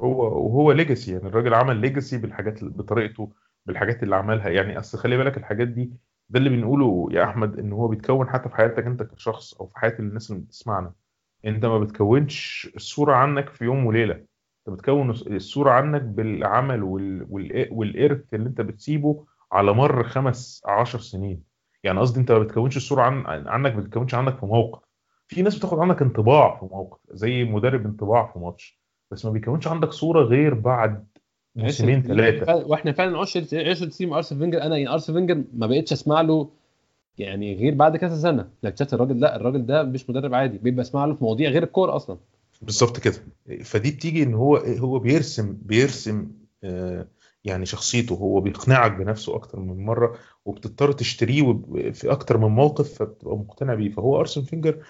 [0.00, 3.30] هو وهو legacy يعني الراجل عمل legacy بالحاجات بطريقته
[3.66, 4.48] بالحاجات اللي عملها.
[4.48, 5.90] يعني أصل خلي بالك الحاجات دي
[6.30, 9.78] ده اللي بنقوله يا أحمد إن هو بيتكون حتى في حياتك أنت كشخص أو في
[9.78, 10.92] حياة الناس اللي بتسمعنا.
[11.44, 17.26] أنت ما بتكونش الصورة عنك في يوم وليلة أنت بتكون الصورة عنك بالعمل وال...
[17.30, 17.68] وال...
[17.70, 21.51] والإرث اللي أنت بتسيبه على مر خمس عشر سنين.
[21.84, 23.26] يعني قصدي أنت ما بتكونش الصورة عن...
[23.26, 24.82] عنك ما بتكونش عنك في موقف.
[25.28, 28.80] في ناس بتاخد عنك انطباع في موقف زي مدرب انطباع في ماتش
[29.10, 31.06] بس ما بيكونش عندك صورة غير بعد
[31.56, 34.62] موسمين ثلاثة وإحنا فعلا عشرة عشرة سنين مع أرسن فينجر.
[34.62, 36.50] أنا يعني أرسن فينجر ما بقتش أسمع له
[37.18, 38.48] يعني غير بعد كذا سنة.
[38.64, 40.58] اكتشفت الراجل لا الراجل ده مش مدرب عادي.
[40.58, 42.18] بيبقى أسمع له في مواضيع غير الكورة أصلا.
[42.62, 43.16] بالظبط كده.
[43.64, 46.28] فدي بتيجي إن هو هو بيرسم بيرسم
[46.64, 47.06] آه،
[47.44, 51.62] يعني شخصيته هو بيقنعك بنفسه أكتر من مرة وبتضطر تشتريه
[51.92, 53.90] في أكتر من موقف فبتبقى مقتنع بيه.
[53.90, 54.82] فهو أرسن فينجر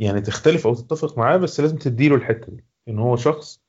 [0.00, 3.60] يعني تختلف أو تتفق معاه بس لازم تديله الحتة دي إن هو شخص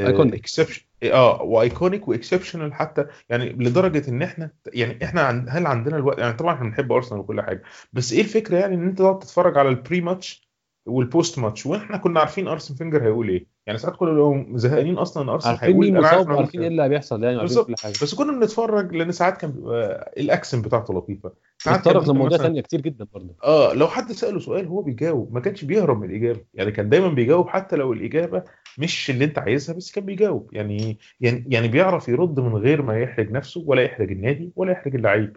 [0.00, 0.34] iconic.
[0.34, 3.06] exception آه و iconic و exceptional حتى.
[3.28, 7.20] يعني لدرجة إن إحنا يعني إحنا عن هل عندنا الوقت؟ يعني طبعا إحنا بنحب أرسنال
[7.20, 10.48] وكل حاجة بس إيه الفكرة يعني إن أنت تقعد تتفرج على ال pre-match
[10.86, 15.22] وال post-match وإحنا كنا عارفين أرسن فينجر هيقول إيه؟ يعني ساعات كنا بنبقى زهقانين أصلا
[15.22, 17.64] إن أرسنال عارفين مين مصاب وعارفين إيه اللي هيحصل يعني عارفين.
[17.64, 17.92] كل حاجة.
[18.02, 21.32] بس كنا بنتفرج لأن ساعات كان بيبقى ال accent بتاعته لطيفة.
[21.58, 23.34] ساعات ممكن لمواضيع ثانية كتير جدا برضه.
[23.44, 26.40] آه لو حد سأله سؤال هو بيجاوب ما كانش بيهرب من الإجابة.
[26.54, 28.42] يعني كان دايما بيجاوب حتى لو الإجابة
[28.78, 30.48] مش اللي أنت عايزها بس كان بيجاوب.
[30.52, 34.94] يعني يعني يعني بيعرف يرد من غير ما يحرج نفسه ولا يحرج النادي ولا يحرج
[34.94, 35.36] اللعيب.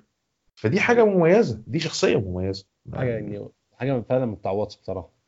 [0.55, 2.67] فدي حاجة مميزة دي شخصية مميزة.
[2.93, 5.20] حاجة يعني حاجة فعلا ما بتتعوضش بصراحة.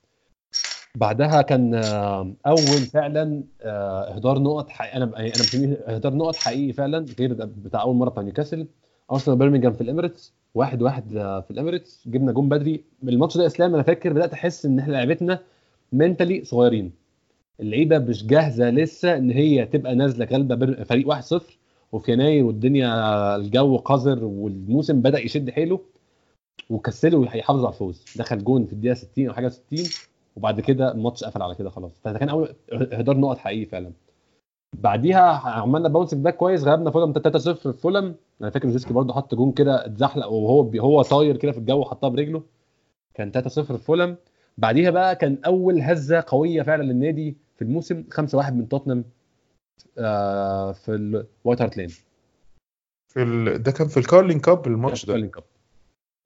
[0.97, 4.97] بعدها كان آه، أول فعلا آه، إهدار نقط حقيقي.
[4.97, 8.67] أنا أنا مسميه إهدار نقط حقيقي فعلا غير بتاع أول مرة بتاع نيوكاسل.
[9.11, 12.03] أرسنال برمنجهام في الإميريتس واحد واحد آه، في الإميريتس.
[12.07, 12.83] جبنا جون بدري.
[13.03, 15.39] الماتش ده اسلام أنا فاكر بدأت أحس إن إحنا لعبتنا
[15.91, 16.91] mentally صغيرين.
[17.59, 21.41] اللعيبة مش جاهزة لسه إن هي تبقى نازلة غالبة فريق 1-0
[21.91, 25.79] وفي يناير والدنيا الجو قذر والموسم بدأ يشد حيله
[26.69, 28.05] وكسلوا يحافظوا على الفوز.
[28.15, 29.79] دخل جون في الدقيقة 60 أو حاجة 60
[30.35, 31.99] وبعد كده الماتش قفل على كده خلاص.
[32.03, 33.91] فده كان أول إهدار نقط حقيقي فعلا.
[34.73, 39.35] بعديها عملنا bounce back كويس غلبنا فولم 3-0 في فولم أنا فاكر روزيسكي برضه حط
[39.35, 42.43] جون كده اتزحلق وهو بي هو طاير كده في الجو حطها برجله.
[43.13, 44.15] كان 3-0 في فولم
[44.57, 49.05] بعديها بقى كان أول هزة قوية فعلا للنادي في الموسم 5-1 من توتنهام
[49.97, 51.87] آه في الوايت هارت لين.
[53.13, 53.63] في ال...
[53.63, 55.13] ده كان في ال Carling Cup الماتش ده.
[55.13, 55.43] Carling Cup.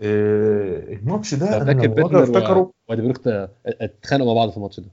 [0.02, 3.28] الماتش ده أنا لما أفتكره وادي بيرخت
[3.66, 4.92] اتخانقوا مع بعض في الماتش ده.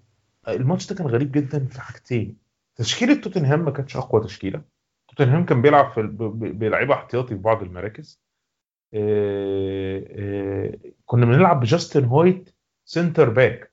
[0.49, 2.37] الماتش ده كان غريب جدا في حاجتين.
[2.77, 4.63] تشكيلة توتنهام ما كانتش أقوى تشكيلة.
[5.09, 8.21] توتنهام كان بيلعب في ب- ب- بلعيبة احتياطي في بعض المراكز.
[8.95, 10.75] آه، آه،
[11.07, 12.51] كنا بنلعب بجاستن هويت
[12.85, 13.73] center back.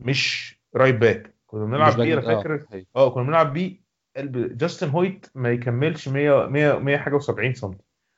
[0.00, 1.34] مش right back.
[1.46, 2.64] كنا بنلعب بيه أنا آه، فاكر.
[2.70, 2.84] صحيح.
[2.96, 3.80] آه كنا بنلعب بيه
[4.56, 7.74] جاستن هويت ما يكملش 100 100 100 حاجة و70 سم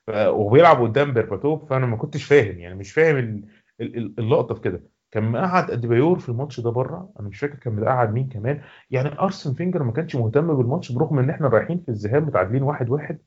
[0.08, 3.44] وبيلعب قدام بيرباتوف فأنا ما كنتش فاهم يعني مش فاهم ال-
[3.80, 4.82] ال- ال- اللقطة في كده.
[5.10, 8.60] كان مقعد أديبايور في الماتش ده بره أنا مش فاكر كان مقعد مين كمان.
[8.90, 12.90] يعني أرسن فينجر ما كانش مهتم بالماتش برغم إن إحنا رايحين في الذهاب متعادلين واحد
[12.90, 13.18] واحد.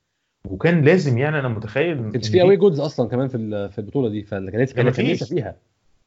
[0.48, 4.10] وكان لازم يعني أنا متخيل كانش إن في away goals أصلا كمان في في البطولة
[4.10, 5.24] دي فكان لسه فيش.
[5.30, 5.56] فيها.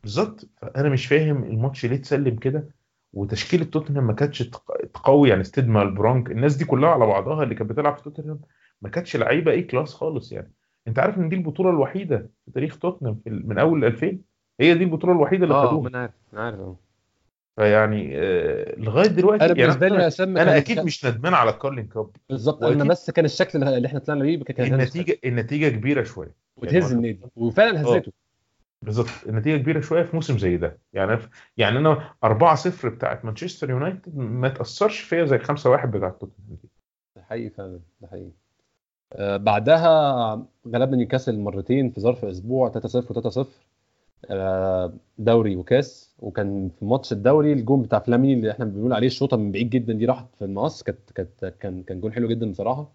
[0.02, 0.48] بالظبط.
[0.56, 2.68] فأنا مش فاهم الماتش ليه اتسلم كده
[3.12, 7.54] وتشكيلة توتنهام ما كانتش تق- تقوي يعني ستيد مالبرانك الناس دي كلها على بعضها اللي
[7.54, 8.40] كانت بتلعب في توتنهام
[8.82, 10.52] ما كانتش لعيبة إيه class خالص يعني.
[10.88, 14.18] أنت عارف إن دي البطولة الوحيدة في تاريخ توتنهام من أول 2000
[14.60, 15.88] هي دي البطولة الوحيدة اللي آه خدوها.
[15.88, 16.58] أنا عارف أنا عارف.
[16.60, 16.76] آه
[17.56, 21.86] فيعني آه لغاية دلوقتي أنا يعني بالنسبة لي أنا أكيد مش ندمان على ال Carling
[21.86, 26.34] Cup بالظبط أنا بس كان الشكل اللي إحنا طلعنا بيه كان النتيجة النتيجة كبيرة شوية.
[26.56, 28.12] وتهز يعني النادي وفعلا هزته
[28.82, 29.08] بالظبط.
[29.26, 30.78] النتيجة كبيرة شوية في موسم زي ده.
[30.92, 31.18] يعني
[31.56, 35.42] يعني أنا 4-0 بتاعت مانشستر يونايتد ما تأثرش فيا زي 5-1
[35.86, 36.68] بتاعت توتنهام دي.
[37.16, 38.26] ده حقيقي فعلا ده حقيقي.
[38.26, 38.45] آه
[39.20, 40.34] بعدها
[40.66, 42.76] غلبنا نيوكاسل مرتين في ظرف أسبوع 3-0
[43.12, 43.46] و3-0
[44.30, 46.14] آه دوري وكاس.
[46.18, 49.92] وكان في ماتش الدوري الجون بتاع فلاميني اللي إحنا بنقول عليه الشوطة من بعيد جدا
[49.92, 50.82] دي راحت في المقص.
[50.82, 52.92] كانت كانت كان كان جون حلو جدا بصراحة.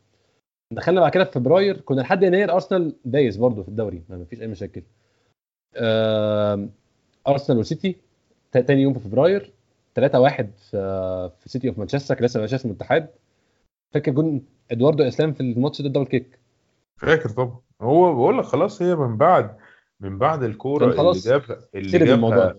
[0.73, 4.41] دخلنا بعد كده في فبراير كنا لحد يناير أرسنال دايس برضه في الدوري ما فيش
[4.41, 4.81] أي مشاكل.
[5.75, 6.67] آه
[7.27, 7.95] أرسنال وسيتي
[8.51, 9.51] تا- تاني يوم في فبراير
[9.99, 13.07] 3-1 في سيتي أوف مانشستر كان لسه ما بقاش اسمه الاتحاد.
[13.91, 14.41] فاكر جون
[14.71, 16.39] إدواردو إسلام في الماتش ده ال double kick؟
[16.97, 17.59] فاكر طبعا.
[17.81, 19.55] هو بقول لك خلاص هي من بعد
[19.99, 22.55] من بعد الكورة اللي جابها اللي جابها.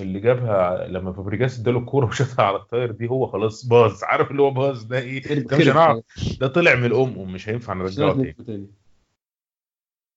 [0.00, 3.92] اللي جابها لما فابريجاس اداله الكورة وشاطها على الطاير دي هو خلاص باظ.
[4.10, 6.04] عارف اللي هو باظ ده إيه؟ ده مش هنعرف.
[6.40, 8.70] ده طلع من الأم مش هينفع نرجعه تاني.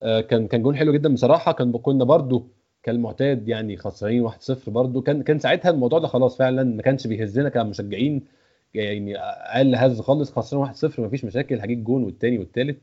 [0.03, 1.51] آه، كان كان جون حلو جدا بصراحة.
[1.51, 2.47] كان كنا برضو
[2.83, 4.31] كالمعتاد يعني خسرانين 1-0
[4.67, 5.01] برضو.
[5.01, 8.25] كان كان ساعتها الموضوع ده خلاص فعلا ما كانش بيهزنا كمشجعين.
[8.73, 12.77] يعني أقل هز خالص خسران 1-0 مفيش مشاكل هجيب جون والتاني والتالت.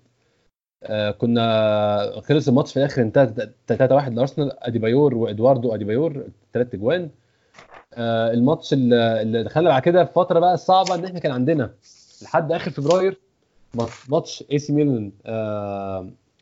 [0.83, 3.27] آه كنا خلص الماتش في الآخر انتهى
[3.73, 7.11] 3-1 لأرسنال أديبايور وإدواردو أديبايور ثلاث أجوان.
[7.95, 11.71] آه الماتش اللي دخلنا بعد كده في فترة بقى الصعبه إن إحنا كان عندنا
[12.23, 13.19] لحد آخر فبراير
[14.09, 15.13] ماتش- اي سي ميلان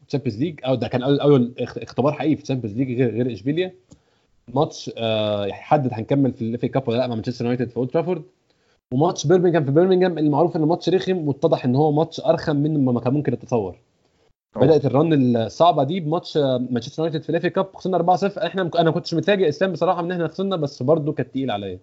[0.08, 3.10] Champions League أو ده كان اول أول اخ- اختبار حقيقي في ال Champions League غير
[3.10, 3.72] غير إشبيليا.
[4.54, 7.90] ماتش آه يحدد هنكمل في ال FA Cup ولا لأ مع مانشستر يونايتد في اولد
[7.90, 8.22] ترافورد
[8.94, 13.00] وماتش بيرمنجهام في بيرمنجهام المعروف إنه ماتش رخم واتضح إن هو ماتش أرخم من ما
[13.00, 13.74] كان ممكن طبعا.
[14.56, 16.36] بدأت ال run الصعبة دي بماتش
[16.70, 20.00] مانشستر يونايتد في ال FA Cup خسرنا 4-0 إحنا أنا ما كنتش متفاجئ إسلام بصراحة
[20.00, 21.78] إن إحنا خسرنا بس برضه كانت تقيل عليا.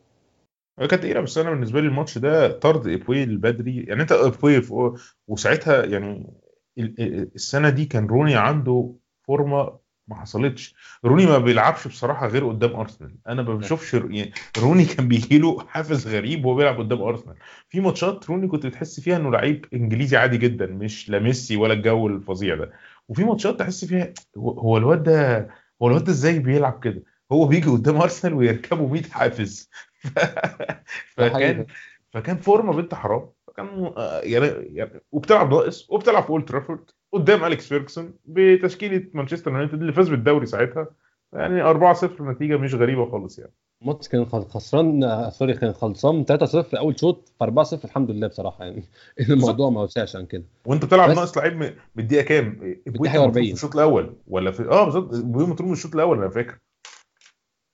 [0.79, 3.83] هي كانت تقيلة بس أنا بالنسبة لي الماتش ده طرد إيبوي البدري.
[3.83, 4.91] يعني أنت إيبوي في-
[5.27, 6.33] وساعتها يعني
[6.77, 8.93] ال- ال- السنة دي كان روني عنده
[9.27, 10.75] فورمة ما حصلتش.
[11.05, 13.15] روني ما بيلعبش بصراحة غير قدام أرسنال.
[13.27, 17.35] أنا ما بشوفش يعني روني كان بيجي له حافز غريب وهو بيلعب قدام أرسنال.
[17.69, 21.73] في ماتشات روني كنت بتحس فيها إنه لعيب إنجليزي عادي جدا مش لا ميسي ولا
[21.73, 22.71] الجو الفظيع ده.
[23.07, 25.49] وفي ماتشات تحس فيها هو الواد ده
[25.81, 29.69] هو الواد ده إزاي بيلعب كده؟ هو بيجي قدام أرسنال ويركبه 100 حافز.
[31.15, 31.65] فكان.
[32.13, 33.29] فكان فورمة بنت حرام.
[33.47, 36.91] فكان آه، يعني يعني وبتلعب ناقص وبتلعب في أولد ترافورد.
[37.15, 40.87] قدام أليكس فيرجسون بتشكيلة مانشستر يونايتد اللي فاز بالدوري ساعتها.
[41.33, 43.51] يعني 4-0 نتيجة مش غريبة خالص يعني.
[43.81, 47.45] الماتش كان خسران سوري كان خلصان 3-0 أول شوط في
[47.79, 48.83] 4-0 الحمد لله بصراحة يعني.
[49.29, 50.43] الموضوع ما وسعش عن كده.
[50.65, 53.33] وأنت بتلعب ناقص لعيب من الدقيقة كام؟ مطرود 40.
[53.33, 56.57] في الشوط الأول ولا في آه بالظبط مطرود من الشوط الأول أنا فاكر.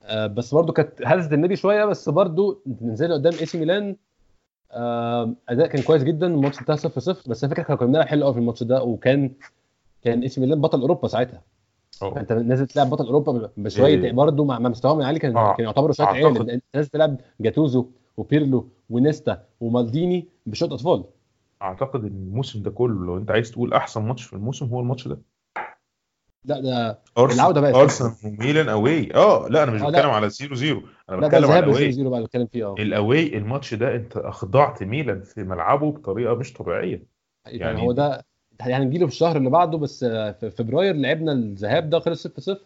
[0.04, 3.96] آه، بس برضو كانت هزت النادي شوية بس برضو نزلنا قدام إي سي ميلان.
[5.50, 8.34] أداء كان كويس جدا الماتش انتهى 0 0 بس أنا فاكر كنا بنلعب حلو قوي
[8.34, 9.32] في الماتش ده وكان
[10.02, 11.42] كان إي سي ميلان بطل أوروبا ساعتها.
[12.02, 14.12] آه فانت نازل تلعب بطل أوروبا بشويه إيه.
[14.12, 15.56] برضو مع مستواهم العالي كان آه.
[15.56, 17.86] كان يعتبروا شوية عيال انت نازل تلعب جاتوزو
[18.18, 21.04] وبيرلو ونيستا ومالديني بشوية أطفال.
[21.62, 25.08] أعتقد إن الموسم ده كله لو أنت عايز تقول أحسن ماتش في الموسم هو الماتش
[25.08, 25.18] ده.
[26.46, 27.82] لا ده العودة بقى.
[27.82, 29.14] ارسنال وميلان أوي.
[29.16, 29.90] آه لا أنا مش آه،.
[29.90, 32.76] بتكلم على 0 0 أنا بتكلم على 0 ال away 0 بقى بتكلم فيه آه.
[32.80, 37.04] ال away الماتش ده أنت أخضعت ميلان في ملعبه بطريقة مش طبيعية.
[37.46, 38.26] يعني يعني- هو ده
[38.66, 42.58] يعني نجيله في الشهر اللي بعده بس في فبراير لعبنا الذهاب ده خلص 6 0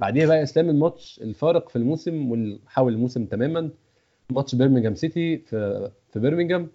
[0.00, 3.70] بعديها بقى إسلام الماتش الفارق في الموسم واللي حول الموسم تماما.
[4.32, 6.68] ماتش بيرمنجهام سيتي في في بيرمنجهام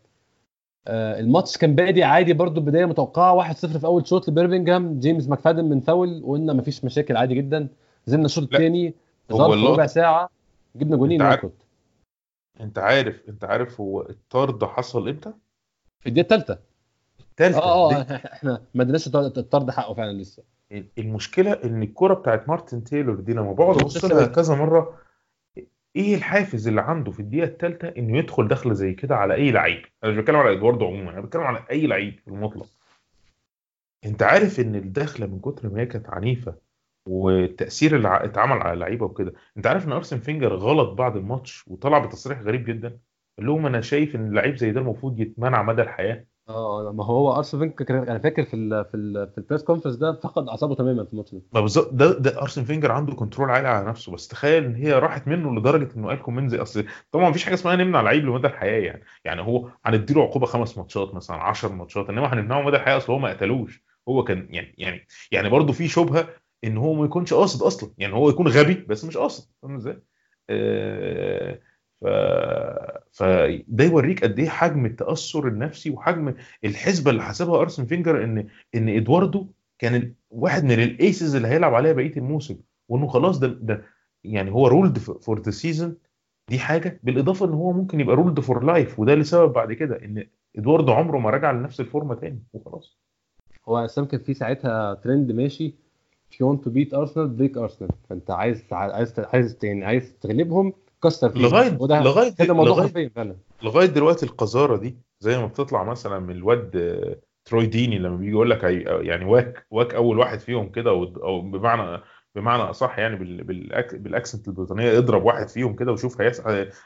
[0.87, 3.53] الماتش كان بادي عادي برضو بداية متوقعة.
[3.53, 7.67] 1-0 في أول شوط لبيرمنجهام جيمس ماكفادن من فاول وقلنا مفيش مشاكل عادي جدا.
[8.07, 8.93] نزلنا الشوط الثاني
[9.33, 10.29] ظرف ربع ساعة
[10.75, 11.49] جبنا عارف- ناكل
[12.59, 15.33] انت عارف انت عارف هو الطرد حصل إمتى؟
[15.99, 16.59] في الدقيقة الثالثة.
[17.31, 17.59] الثالثة.
[17.61, 18.01] آه آه
[18.33, 20.43] إحنا ما اديناش الطرد حقه فعلا لسه.
[20.97, 24.25] المشكلة إن الكره بتاعت مارتن تايلور دي لما بقعد أبص لها.
[24.25, 24.93] كذا مرة
[25.95, 29.85] إيه الحافز اللي عنده في الدقيقة الثالثه إنه يدخل دخلة زي كده على أي لعيب؟
[30.03, 32.67] أنا مش بتكلم على إدواردو عموما أنا بتكلم على أي لعيب في المطلق.
[34.05, 36.55] أنت عارف إن الدخلة من كتر ما هي كانت عنيفة
[37.07, 41.99] والتاثير اللي اتعمل على اللعيبة وكده أنت عارف إن أرسن فينجر غلط بعد الماتش وطلع
[41.99, 42.99] بتصريح غريب جدا؟
[43.37, 46.25] قال لهم أنا شايف إن اللعيب زي ده المفروض يتمنع مدى الحياة.
[46.49, 49.95] آه ما هو أرسن فينجر أنا فاكر في ال في ال في ال press conference
[49.95, 51.41] ده فقد أعصابه تماما في الماتش ده.
[51.53, 54.93] ما بالظبط ده ده ارسن فينجر عنده control عالي على نفسه بس تخيل إن هي
[54.93, 58.79] راحت منه لدرجة إنه قال كومنزي أصل طبعا مفيش حاجة اسمها نمنع لعيب لمدى الحياة
[58.81, 59.03] يعني.
[59.25, 63.19] يعني هو هنديله عقوبة خمس ماتشات مثلا 10 ماتشات إنما هنمنعه مدى الحياة أصل هو
[63.19, 63.83] ما قتلوش.
[64.09, 66.27] هو كان يعني يعني يعني برضه في شبهة
[66.63, 67.91] إن هو ما يكونش قاصد أصلا.
[67.97, 70.01] يعني هو يكون غبي بس مش قاصد فاهم إزاي؟
[70.49, 71.59] آه،
[72.05, 72.07] ف
[73.11, 76.33] فده يوريك قد إيه حجم التأثر النفسي وحجم
[76.65, 79.47] الحسبة اللي حسبها أرسن فينجر إن إن إدواردو
[79.79, 82.57] كان واحد من ال aces اللي هيلعب عليها بقية الموسم.
[82.89, 83.83] وإنه خلاص ده ده
[84.23, 85.97] يعني هو ruled for the season
[86.49, 90.27] دي حاجة بالإضافة إن هو ممكن يبقى ruled for life وده لسبب بعد كده إن
[90.57, 92.97] إدواردو عمره ما رجع لنفس الفورمة تاني وخلاص.
[93.69, 95.73] هو اسلام كان في ساعتها ترند ماشي.
[96.31, 100.73] if you want to beat Arsenal break Arsenal فأنت عايز عايز عايز يعني عايز تغلبهم
[101.05, 103.35] كسر فيهم لغاية وده لغاية كده الموضوع لغاية فعلا.
[103.63, 106.71] لغاية دلوقتي القذارة دي زي ما بتطلع مثلا من الواد
[107.45, 112.01] تروي ديني لما بيجي يقول لي يعني whack whack أول واحد فيهم كده أو بمعنى
[112.35, 113.15] بمعنى أصح يعني
[113.93, 116.21] بال accent البريطانية اضرب واحد فيهم كده وشوف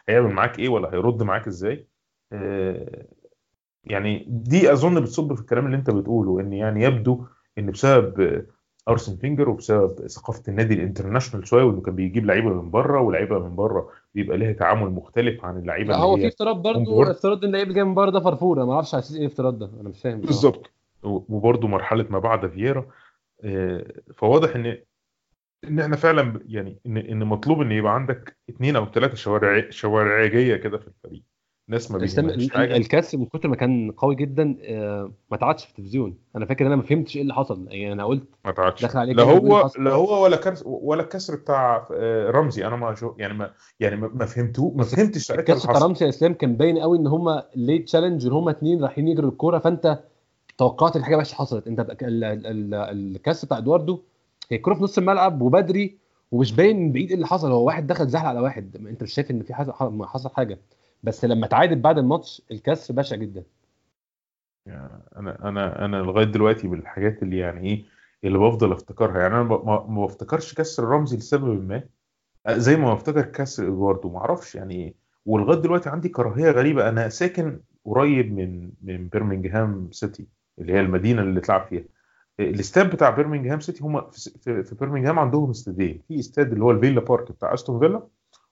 [0.10, 1.88] هيعمل معاك إيه ولا هيرد معاك إزاي.
[2.34, 3.06] آه،
[3.84, 7.26] يعني دي أظن بتصب في الكلام اللي أنت بتقوله إن يعني يبدو
[7.58, 8.46] إن بسبب
[8.90, 13.40] أرسن فينجر وبسبب ثقافة النادي ال international شوية وإنه كان بيجيب لعيبة من بره ولاعيبه
[13.40, 17.12] من بره بيبقى ليها تعامل مختلف عن اللعيبة اللي هو في افتراض برضه.
[17.12, 19.22] افتراض إن اللعيب اللي جاي من بره ده فرفور أنا ما أعرفش على أساس إيه
[19.22, 20.22] الافتراض ده أنا مش فاهم.
[20.22, 20.72] بالظبط
[21.04, 22.86] وبرضه مرحلة ما بعد فييرا
[23.44, 23.86] آه،
[24.18, 24.78] فواضح ان
[25.64, 30.56] إن إحنا فعلا يعني ان إن مطلوب إن يبقى عندك اثنين أو ثلاثة شوارع شوارعية
[30.56, 31.24] كده في الفريق
[31.70, 32.78] ناس ما بيهمهاش حاجة.
[32.78, 36.18] الكاس من كتر ما كان قوي جدا آه، ما اتعادش في التلفزيون.
[36.36, 37.68] أنا فاكر إن أنا ما فهمتش إيه اللي حصل.
[37.68, 41.36] يعني أنا قلت ما تعادش دخل عليه لا هو؟ لا هو ولا كرس ولا الكسر
[41.36, 42.68] بتاع آه، رمزي.
[42.68, 46.04] أنا ما شو يعني ما يعني ما فهمته ما بس فهمتش ساعتها اللي بتاع رامسي
[46.04, 49.60] يا إسلام كان باين قوي إن هم ليت تشالنج إن هم اتنين رايحين يجروا الكورة.
[49.60, 50.00] فأنت
[50.58, 51.68] توقعت إن حاجة وحشه حصلت.
[51.68, 54.00] أنت الكاس بتاع إدواردو
[54.52, 55.98] هي الكورة في نص الملعب وبدري
[56.32, 57.52] ومش باين من بعيد إيه اللي حصل.
[57.52, 58.76] هو واحد دخل زحل على واحد.
[58.76, 59.74] أنت مش شايف إن في حصل
[60.04, 60.60] حصل حاجة.
[61.04, 63.44] بس لما تعادل بعد الماتش الكسر بشع جدا.
[64.68, 67.86] أنا أنا أنا لغاية دلوقتي من الحاجات اللي يعني إيه
[68.24, 69.22] اللي بفضل أفتكرها.
[69.22, 71.84] يعني أنا ما بفتكرش كسر رمزي لسبب ما.
[72.50, 74.10] زي ما بفتكر كسر إدواردو.
[74.10, 74.94] ما أعرفش يعني إيه.
[75.26, 76.90] ولغاية دلوقتي عندي كراهية غريبة.
[76.90, 80.28] أنا ساكن قريب من من بيرمنجهام سيتي
[80.60, 81.84] اللي هي المدينة اللي اتلعب فيها.
[82.40, 84.76] الاستاد بتاع بيرمنجهام سيتي هم في, في,
[85.20, 86.02] عندهم استادين.
[86.08, 88.08] في استاد اللي هو الفيلا بارك بتاع أستون فيلا.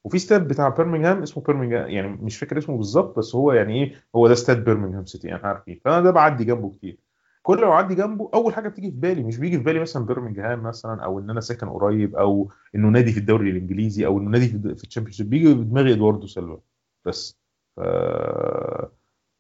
[0.08, 3.94] وفي استاد بتاع بيرمنجهام اسمه بيرمنجهام يعني مش فاكر اسمه بالظبط بس هو يعني إيه
[4.16, 5.80] هو ده استاد بيرمنجهام سيتي أنا عارف إيه.
[5.86, 6.98] فأنا ده بعدي جنبه كتير.
[7.42, 10.64] كل ما أعدي جنبه أول حاجة بتيجي في بالي مش بيجي في بالي مثلا بيرمنجهام
[10.64, 14.76] مثلا أو إن أنا ساكن قريب أو إنه نادي في الدوري الإنجليزي أو إنه نادي
[14.76, 16.60] في الشامبيونشيب بيجي في دماغي إدواردو سيلفا
[17.06, 17.40] بس.
[17.76, 17.80] ف...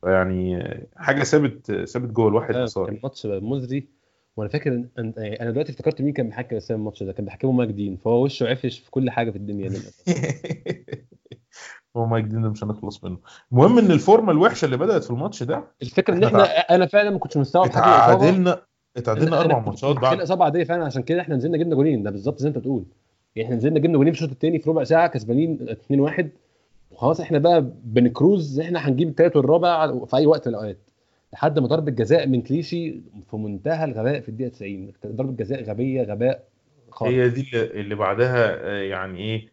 [0.01, 0.63] فيعني
[0.95, 2.99] حاجة ثابت ثابت جوه الواحد كان صار.
[3.03, 3.87] ماتش مزري.
[4.37, 7.51] وأنا فاكر ان أن- أنا دلوقتي افتكرت مين كان بيحكم أسامي الماتش ده كان بيحكمه
[7.51, 10.03] مجدين فهو وشه عفش في كل حاجة في الدنيا للاسف
[11.97, 13.17] هو مايك دين ده مش هنخلص منه.
[13.51, 16.43] المهم إن الفورمة الوحشة اللي بدأت في الماتش ده الفكرة إن إحنا
[16.75, 17.83] أنا فعلا ما كنتش مستوعب حاجة.
[17.83, 18.61] اتعادلنا
[18.97, 22.39] اتعادلنا أربع ماتشات بعد إصابة عادية فعلا عشان كده إحنا نزلنا جبنا جولين ده بالظبط
[22.39, 22.85] زي ما أنت بتقول.
[23.35, 26.25] يعني إحنا نزلنا جبنا جولين في الشوط الثاني في ربع ساعة كسبانين 2-1
[26.91, 30.77] وخلاص إحنا بقى بنكروز إحنا هنجيب الثالث والرابع في أي وقت من الأوقات.
[31.33, 36.03] لحد ما ضربة جزاء من كليشي في منتهى الغباء في الدقيقة 90 ضربة جزاء غبية
[36.03, 36.43] غباء
[36.91, 37.11] خالص.
[37.13, 39.47] هي دي اللي بعدها آه، يعني إيه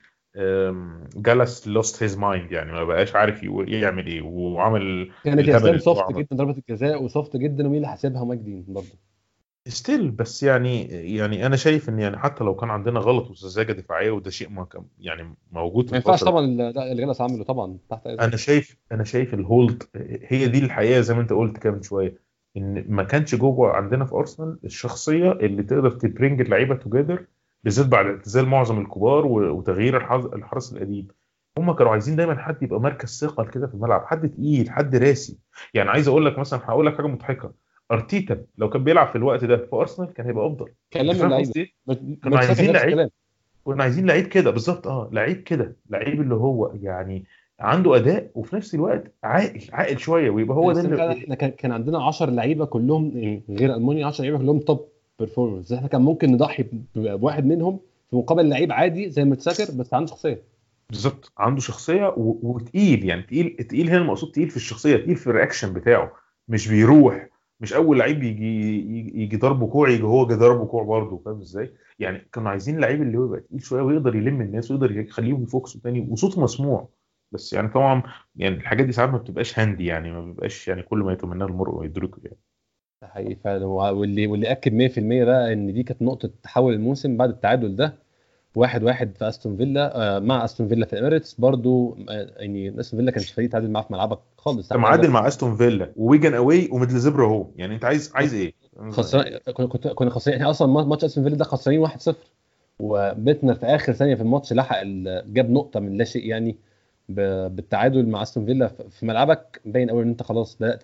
[1.16, 6.18] Gallas lost his mind يعني ما بقاش عارف يقول- يعمل إيه وعمل كانت هو soft.
[6.18, 8.88] جدا ضربة الجزاء و soft جدا ومين اللي حاسبها؟ مجدي برضه.
[9.68, 10.82] still بس يعني
[11.16, 14.64] يعني أنا شايف إن يعني حتى لو كان عندنا غلط وسذاجة دفاعية وده شيء ما
[14.64, 18.76] كان يعني موجود في ما ينفعش طبعا لا، اللي جالاس عمله طبعا تحت أنا شايف
[18.92, 19.82] أنا شايف ال whole
[20.22, 22.18] هي دي الحقيقة زي ما أنت قلت كده من شوية
[22.56, 27.26] إن ما كانش جوه عندنا في أرسنال الشخصية اللي تقدر ت bring اللعيبة together
[27.64, 29.96] بالذات بعد اعتزال معظم الكبار وتغيير
[30.34, 31.08] الحرس القديم.
[31.58, 35.38] هم كانوا عايزين دايما حد يبقى مركز ثقل كده في الملعب حد تقيل حد راسي.
[35.74, 37.52] يعني عايز أقول لك مثلا هقول لك حاجة مضحكة.
[37.92, 40.68] أرتيتا لو كان بيلعب في الوقت ده في أرسنال كان هيبقى أفضل.
[40.92, 41.36] كلام اللعيبة.
[41.38, 43.10] قصدي إيه؟ عايزين لعيب.
[43.64, 47.24] كنا عايزين لعيب كده بالظبط آه لعيب كده لعيب اللي هو يعني
[47.60, 51.72] عنده أداء وفي نفس الوقت عاقل عاقل شوية ويبقى هو ده اللي إحنا كان كان
[51.72, 53.08] عندنا 10 لعيبة كلهم
[53.50, 54.88] غير ألمانيا 10 لعيبة كلهم توب
[55.18, 56.64] بيرفورمرز إحنا كان ممكن نضحي
[56.96, 57.80] بواحد منهم
[58.10, 60.42] في مقابل لعيب عادي زي متساكر بس عنده شخصية.
[60.90, 62.38] بالظبط عنده شخصية و...
[62.42, 66.12] وتقيل يعني تقيل تقيل هنا المقصود تقيل في الشخصية تقيل في الرياكشن بتاعه
[66.48, 67.28] مش بيروح.
[67.60, 68.78] مش أول لعيب يجي
[69.22, 73.02] يجي, ضربه كوع يجي هو جه ضربه كوع برضه فاهم إزاي؟ يعني كانوا عايزين لعيب
[73.02, 76.88] اللي هو يبقى تقيل شوية ويقدر يلم الناس ويقدر يخليهم يفوكسوا تاني وصوته مسموع.
[77.32, 78.02] بس يعني طبعا
[78.36, 81.84] يعني الحاجات دي ساعات ما بتبقاش هاندي يعني ما بيبقاش يعني كل ما يتمناه المرء
[81.84, 82.38] يدركه يعني.
[83.02, 83.64] حقيقي فعلا.
[83.66, 88.03] واللي واللي اكد 100% بقى إن دي كانت نقطة تحول الموسم بعد التعادل ده
[88.56, 91.34] واحد واحد في أستون فيلا آه، مع أستون فيلا في الإميريتس.
[91.34, 94.72] برضو آه، يعني أستون فيلا كانش فريق تعادل معاه في ملعبك خالص.
[94.72, 95.92] انت معادل مع أستون فيلا.
[95.96, 98.52] وويجن away وميدلزبرا اهو يعني أنت عايز عايز إيه؟
[98.90, 102.14] خسران كنا- خسرانين إحنا أصلا ماتش أستون فيلا ده خسرانين 1-0
[102.78, 104.82] وبيتنا في آخر ثانية في الماتش لحق
[105.26, 106.56] جاب نقطة من لا شيء يعني
[107.08, 109.60] بالتعادل مع أستون فيلا في ملعبك.
[109.64, 110.82] باين قوي إن أنت خلاص بدأت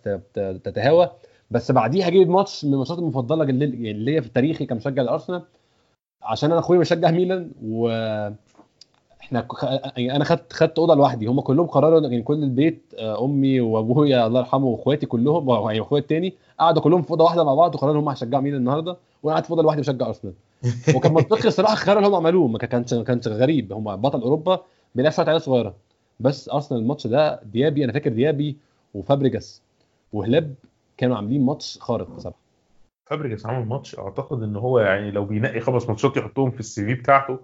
[0.64, 1.10] تتهاوى.
[1.50, 5.42] بس بعديها جه ماتش من الماتشات المفضلة اللي يعني اللي هي في تاريخي كمشجع لارسنال
[6.22, 7.88] عشان أنا أخويا بشجع ميلان و
[9.20, 9.46] إحنا
[9.96, 11.26] يعني أنا خدت خدت أوضة لوحدي.
[11.26, 16.00] هم كلهم قرروا يعني كل البيت آه، أمي وأبويا الله يرحمه وإخواتي كلهم يعني اخويا
[16.00, 19.34] التاني قعدوا كلهم في أوضة واحدة مع بعض وقرروا إن هم هيشجعوا ميلان النهارده وأنا
[19.34, 20.34] قعدت في أوضة لوحدي بشجع أرسنال.
[20.96, 23.72] وكان منطقي الصراحة الخيار اللي هم عملوه ما كانش ما كانش غريب.
[23.72, 24.60] هم بطل أوروبا
[24.94, 25.74] بيلعب شوية عيال صغيرة.
[26.20, 28.56] بس أرسنال الماتش ده ديابي أنا فاكر ديابي
[28.94, 29.62] وفابريجاس
[30.12, 30.54] وهلاب
[30.96, 32.39] كانوا عاملين ماتش خارق بصراحة.
[33.10, 36.94] فابريجاس عمل ماتش أعتقد إن هو يعني لو بينقي خمس ماتشات يحطهم في ال CV
[36.94, 37.38] بتاعته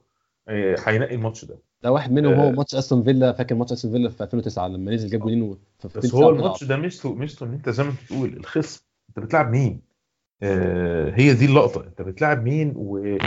[0.49, 2.51] آه، هينقي الماتش ده ده واحد منهم هو آه.
[2.51, 6.15] ماتش أستون فيلا فاكر ماتش أستون فيلا في 2009 لما نزل جاب جولين في بس
[6.15, 9.81] هو الماتش ده ميزته ميزته إن أنت زي ما أنت بتقول الخصم أنت بتلعب مين؟
[10.43, 13.19] آه هي دي اللقطة أنت بتلعب مين و...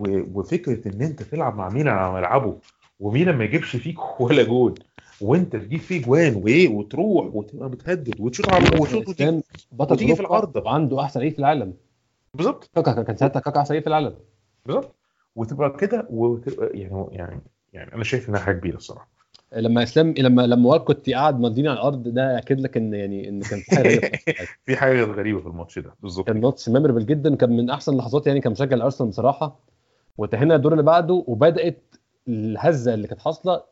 [0.00, 0.20] و...
[0.34, 2.58] وفكرة إن أنت تلعب مع مين على ملعبه
[3.00, 4.74] ومين ما يجيبش فيك ولا جول
[5.20, 9.42] وأنت تجيب فيه جوان وايه وتروح وتبقى بتهدد وتشوط على وتشوط وتيجي
[9.72, 10.70] بطل وتيجي في أوروبا العارضة.
[10.70, 11.74] وعنده أحسن لعيب في العالم
[12.36, 12.70] بالظبط.
[12.74, 14.14] كاكا كان ساعتها كاكا لعيب في العالم.
[14.66, 14.94] بالظبط.
[15.36, 17.40] وتبقى كده وتبقى يعني يعني
[17.72, 19.08] يعني أنا شايف إنها حاجة كبيرة الصراحة.
[19.56, 23.28] لما إسلام لما لما وائل كنت قاعد مضيني على الأرض ده ياكد لك إن يعني
[23.28, 24.00] إن كان في حاجة.
[24.66, 26.26] في حاجة غريبة في الماتش ده بالظبط.
[26.26, 29.58] كان ماتش ميموربل جدا كان من أحسن اللحظات يعني كمشجع الأرسنال بصراحة.
[30.18, 31.94] وانتهينا الدور اللي بعده وبدأت
[32.28, 33.62] الهزة اللي كانت حاصلة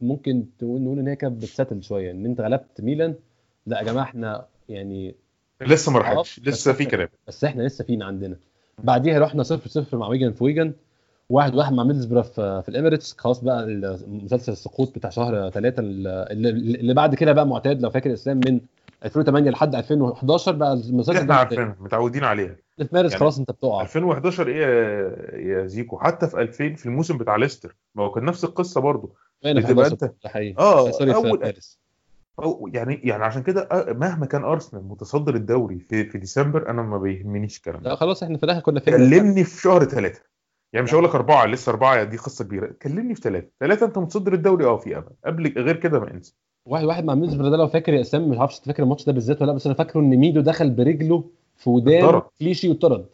[0.00, 2.10] ممكن تقول نقول إن هي كانت بتساتل شوية.
[2.10, 3.14] إن أنت غلبت ميلان
[3.66, 5.14] لا يا جماعة إحنا يعني
[5.60, 7.08] لسه ما راحتش آه، لسه في كلام.
[7.28, 8.36] بس إحنا لسه فينا عندنا.
[8.78, 10.72] بعديها رحنا 0 0 مع ويجن في ويجن.
[11.30, 13.14] واحد واحد مع ميدلسبرا في, في الإميريتس.
[13.18, 13.66] خلاص بقى
[14.06, 17.82] مسلسل السقوط بتاع شهر ثلاثة اللي, اللي بعد كده بقى معتاد.
[17.82, 18.60] لو فاكر اسلام من
[19.04, 23.50] 2008 لحد 2011 بقى المسلسل إحنا ده عارفين متعودين عليها في مارس يعني خلاص انت
[23.50, 23.82] بتقع.
[23.82, 24.56] 2011 إيه
[25.52, 27.76] يا- زيكو؟ حتى في 2000 في الموسم بتاع ليستر.
[27.94, 29.12] ما هو كان نفس القصة برضه.
[29.42, 30.04] بتبقى 11 انت
[30.58, 31.52] آه sorry في أول
[32.38, 36.82] أو يعني يعني عشان كده آه، مهما كان أرسنال متصدر الدوري في في ديسمبر أنا
[36.82, 40.20] ما بيهمنيش الكلام لا ده خلاص إحنا في الآخر كنا فين؟ كلمني في شهر ثلاثة
[40.72, 42.66] يعني مش هقول لك أربعة لسه أربعة دي قصة كبيرة.
[42.82, 46.34] كلمني في ثلاثة ثلاثة أنت متصدر الدوري أه في أمل قبل غير كده ما انسى.
[46.66, 49.12] واحد واحد مع ميدلسبرا ده لو فاكر يا اسلام مش عارف أنت فاكر الماتش ده
[49.12, 51.24] بالذات ولا لأ بس أنا فاكره إن ميدو دخل برجله
[51.56, 52.22] في ودان.
[52.40, 53.06] كليشي واتطرد.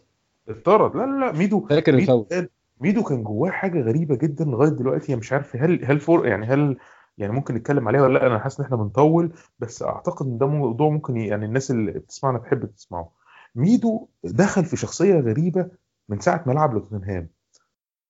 [0.49, 0.95] اتطرد.
[0.95, 2.49] لا لا لا ميدو فاكر ميدو الفاول
[2.81, 5.15] ميدو كان جواه حاجة غريبة جدا لغاية دلوقتي.
[5.15, 6.77] مش عارف هل هل for يعني هل
[7.17, 10.47] يعني ممكن نتكلم عليها ولا لأ؟ أنا حاسس إن إحنا بنطول بس أعتقد إن ده
[10.47, 13.11] موضوع ممكن يعني الناس اللي بتسمعنا تحب تسمعه.
[13.55, 15.69] ميدو دخل في شخصية غريبة
[16.09, 17.29] من ساعة ما لعب لتوتنهام.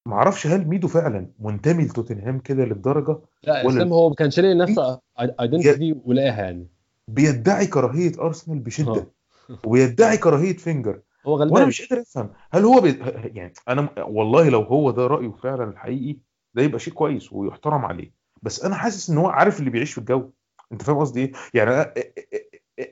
[0.06, 5.00] معرفش هل ميدو فعلا منتمي لتوتنهام كده للدرجة لا ولا- هو ما كانش لاقي لنفسه
[5.20, 6.68] identity ولقاها يعني.
[7.08, 9.08] بيدعي كراهية أرسنال بشدة آه.
[9.66, 11.02] وبيدعي كراهية فينجر.
[11.26, 12.90] هو وأنا غلبان مش قادر أفهم هل هو بي...
[13.34, 16.18] يعني أنا والله لو هو ده رأيه فعلا الحقيقي
[16.54, 18.12] ده يبقى شيء كويس ويحترم عليه.
[18.46, 20.30] بس أنا حاسس إن هو عارف اللي بيعيش في الجو.
[20.72, 21.94] أنت فاهم قصدي إيه؟ يعني أنا...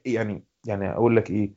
[0.05, 1.53] يعني يعني أقول لك إيه.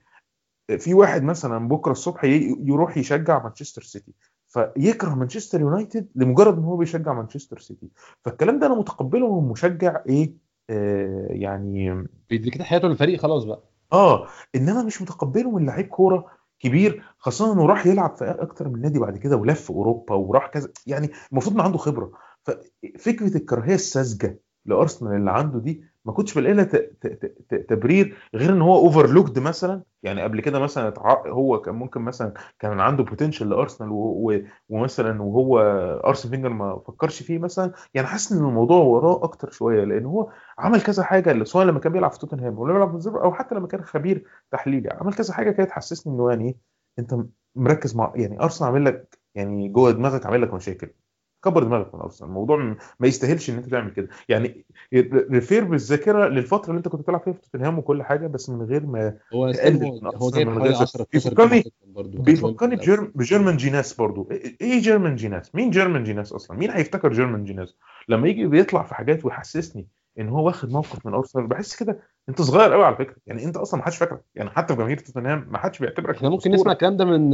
[0.79, 4.13] في واحد مثلا بكرة الصبح يروح يشجع مانشستر سيتي
[4.49, 7.89] فيكره مانشستر يونايتد لمجرد إن هو بيشجع مانشستر سيتي.
[8.25, 10.33] فالكلام ده أنا متقبله من مشجع إيه؟
[10.71, 13.63] آه يعني بيدي كده حياته للفريق خلاص بقى.
[13.93, 16.27] آه إنما مش متقبله من لعيب كورة
[16.61, 20.69] كبير خاصة إنه راح يلعب في أكتر من نادي بعد كده ولف أوروبا وراح كذا.
[20.87, 22.13] يعني المفروض إنه عنده خبرة.
[22.47, 26.65] ففكرة الكراهية الساذجة لأرسنال اللي عنده دي ما كنتش بلاقي لها
[27.69, 29.83] تبرير غير إن هو overlooked مثلا.
[30.03, 30.95] يعني قبل كده مثلا
[31.27, 33.89] هو كان ممكن مثلا كان عنده potential لأرسنال
[34.69, 35.59] ومثلا وهو
[36.07, 37.73] أرسن فينجر ما فكرش فيه مثلا.
[37.95, 41.93] يعني حاسس إن الموضوع وراه أكتر شوية لأن هو عمل كذا حاجة سواء لما كان
[41.93, 45.51] بيلعب في توتنهام ولا بيلعب في أو حتى لما كان خبير تحليلي عمل كذا حاجة
[45.51, 46.57] كده تحسسني إنه يعني إيه
[46.99, 47.17] أنت
[47.55, 50.91] مركز مع يعني أرسنال عامل لك يعني جوه دماغك عامل لك مشاكل.
[51.45, 54.09] كبر دماغك من ارسنال الموضوع ما يستاهلش إن أنت تعمل كده.
[54.29, 54.65] يعني
[55.31, 58.87] refer بالذاكرة للفترة اللي أنت كنت بتلعب فيها في توتنهام وكل حاجة بس من غير
[58.87, 59.45] ما هو
[60.17, 61.07] هو جايب حوالي غير 10 سبب.
[61.15, 61.65] 12 بيفكرني
[62.23, 63.11] بيفكرني بجير...
[63.15, 64.29] بجيرمان جيناس برضو
[64.61, 67.77] إيه جيرمان جيناس؟ مين جيرمان جيناس أصلا؟ مين هيفتكر جيرمان جيناس؟
[68.09, 69.89] لما يجي بيطلع في حاجات ويحسسني
[70.19, 71.99] إن هو واخد موقف من ارسنال بحس كده
[72.29, 73.17] أنت صغير قوي على فكرة.
[73.27, 74.21] يعني أنت أصلا ما حدش فاكرك.
[74.35, 76.51] يعني حتى في جماهير توتنهام ما حدش بيعتبرك إحنا ممكن.
[76.51, 77.31] نسمع الكلام ده من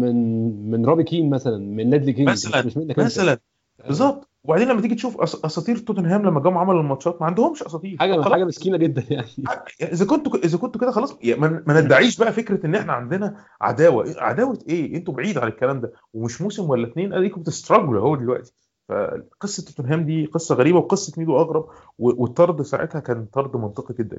[0.00, 3.38] من من روبي كين مثلا من ليدلي كينج مثلا مش منك مثلا.
[3.86, 4.30] بالظبط.
[4.44, 5.20] وبعدين لما تيجي تشوف.
[5.20, 7.96] أساطير توتنهام لما جم عملوا الماتشات ما عندهمش أساطير.
[7.98, 8.32] حاجة خلاص.
[8.32, 9.26] حاجة مسكينة جدا يعني.
[9.92, 14.04] إذا كنتوا إذا كنتوا كده خلاص يعني ما ندعيش بقى فكرة إن إحنا عندنا عداوة.
[14.04, 15.92] إيه- عداوة إيه؟ أنتوا بعيد عن الكلام ده.
[16.14, 18.52] ومش موسم ولا اتنين أديكم بتستراجلوا أهو دلوقتي.
[18.90, 21.68] فقصة توتنهام دي قصة غريبة وقصة ميدو أغرب
[21.98, 24.18] والطرد ساعتها كان طرد منطقي جدا.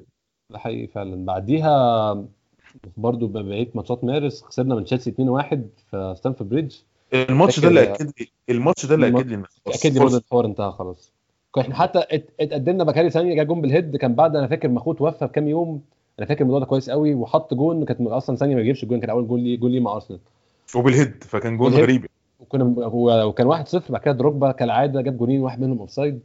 [0.50, 1.26] ده حقيقي فعلا.
[1.26, 2.24] بعديها
[2.98, 5.16] برضو بقيه ماتشات مارس خسرنا من تشيلسي 2-1
[5.92, 6.76] في ستانفورد بريدج.
[7.14, 10.72] الماتش ده اللي أكد لي الماتش ده اللي أكد لي أكيد لي برضه الحوار انتهى
[10.72, 11.14] خلاص.
[11.60, 14.94] إحنا حتى ات- اتقدمنا بكاري سانيا جا جون بالهيد كان بعد أنا فاكر ما اخوه
[14.94, 15.82] توفى بكام يوم.
[16.20, 19.10] أنا فاكر الموضوع ده كويس قوي وحط جون كانت أصلا سانيا ما يجيبش الجون كان
[19.10, 20.20] أول جول ليه جول ليه مع أرسنال.
[20.76, 21.74] وبالهيد فكان جون.
[21.74, 22.06] غريب.
[22.42, 26.20] وكنا هو- وكان 1-0 بعد كده دروجبا كالعادة جاب جونين واحد منهم offside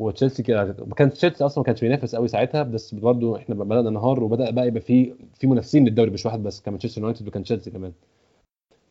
[0.00, 3.90] وتشيلسي كده ما كان تشيلسي أصلا ما كانش بينافس قوي ساعتها بس برضه إحنا بدأنا
[3.90, 7.42] نهار وبدأ بقى يبقى في في منافسين للدوري مش واحد بس كان مانشستر يونايتد وكان
[7.42, 7.92] تشيلسي كمان.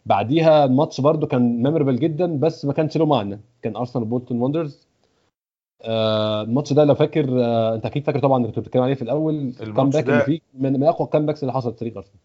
[0.05, 3.39] بعديها الماتش برضه كان memorable جدا بس ما كانش له معنى.
[3.61, 4.87] كان ارسنال وبولتون وندرز
[5.81, 9.01] آه الماتش ده لو فاكر آه أنت أكيد فاكر طبعا اللي كنت بتتكلم عليه في
[9.01, 11.97] الأول ال comeback ده- اللي فيه من, من أقوى ال comebacks اللي حصلت في تاريخ
[11.97, 12.15] ارسنال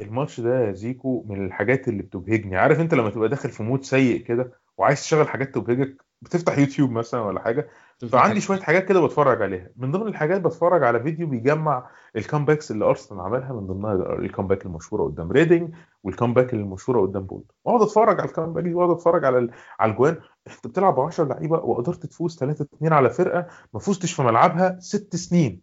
[0.00, 2.56] الماتش ده يا زيكو من الحاجات اللي بتبهجني.
[2.56, 6.90] عارف انت لما تبقى داخل في mood سيء كده وعايز تشغل حاجات تبهجك بتفتح يوتيوب
[6.90, 7.68] مثلا ولا حاجة
[8.12, 9.70] فعندي شوية حاجات كده بتفرج عليها.
[9.76, 14.66] من ضمن الحاجات بتفرج على فيديو بيجمع ال comebacks اللي أرسنال عملها من ضمنها الكامباك
[14.66, 18.90] المشهورة قدام ريدنج وال comeback المشهورة قدام بولتون واقعد اتفرج على ال comeback دي واقعد
[18.96, 19.50] اتفرج على
[19.80, 20.16] على الجوان.
[20.48, 24.76] انت بتلعب ب 10 لعيبة وقدرت تفوز 3 2 على فرقة ما فزتش في ملعبها
[24.80, 25.62] ست سنين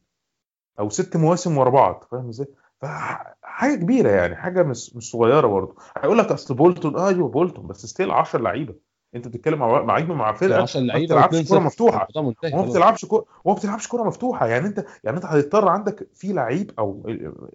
[0.80, 2.04] أو ست مواسم ورا بعض.
[2.12, 2.48] فاهم إزاي؟
[2.86, 5.76] فحاجه كبيرة يعني حاجة مش مش صغيرة برضه.
[5.98, 8.76] هيقول لك أصل بولتون آه أيوه بولتون بس still 10 لعيبة.
[9.16, 11.48] أنت بتتكلم مع مع مع فرقة 10 ما لعيبة بتلعبش و2-0.
[11.50, 12.08] كورة مفتوحة.
[12.52, 12.70] خلاص.
[12.70, 14.48] بتلعبش كوره وما بتلعبش كورة مفتوحة.
[14.48, 17.04] يعني أنت يعني أنت هتضطر عندك في لعيب أو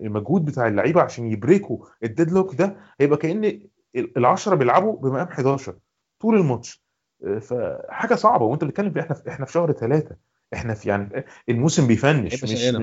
[0.02, 3.60] المجهود بتاع اللعيبة عشان ي break وا ال deadlock ده هيبقى كأن
[3.98, 5.74] ال10 بيلعبوا بمقام 11
[6.20, 6.84] طول الماتش.
[7.24, 8.44] آه، فحاجة صعبة.
[8.44, 10.16] وأنت بتتكلم إحنا في إحنا في شهر ثلاثة
[10.54, 12.74] إحنا في يعني الموسم بيفنش مش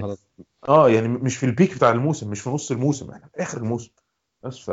[0.67, 3.91] آه يعني مش في البيك بتاع الموسم مش في نص الموسم إحنا في آخر الموسم.
[4.43, 4.71] بس ف...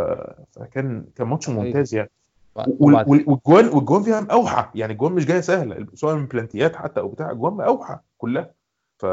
[0.52, 1.48] فكان كان ماتش.
[1.48, 2.10] ممتاز يعني.
[2.54, 7.08] وال- والجوان والجوان فيها مقاوحه يعني الجوان مش جاية سهلة سواء من بلانتيات حتى أو
[7.08, 8.54] بتاع الجوان مقاوحه كلها.
[8.98, 9.06] ف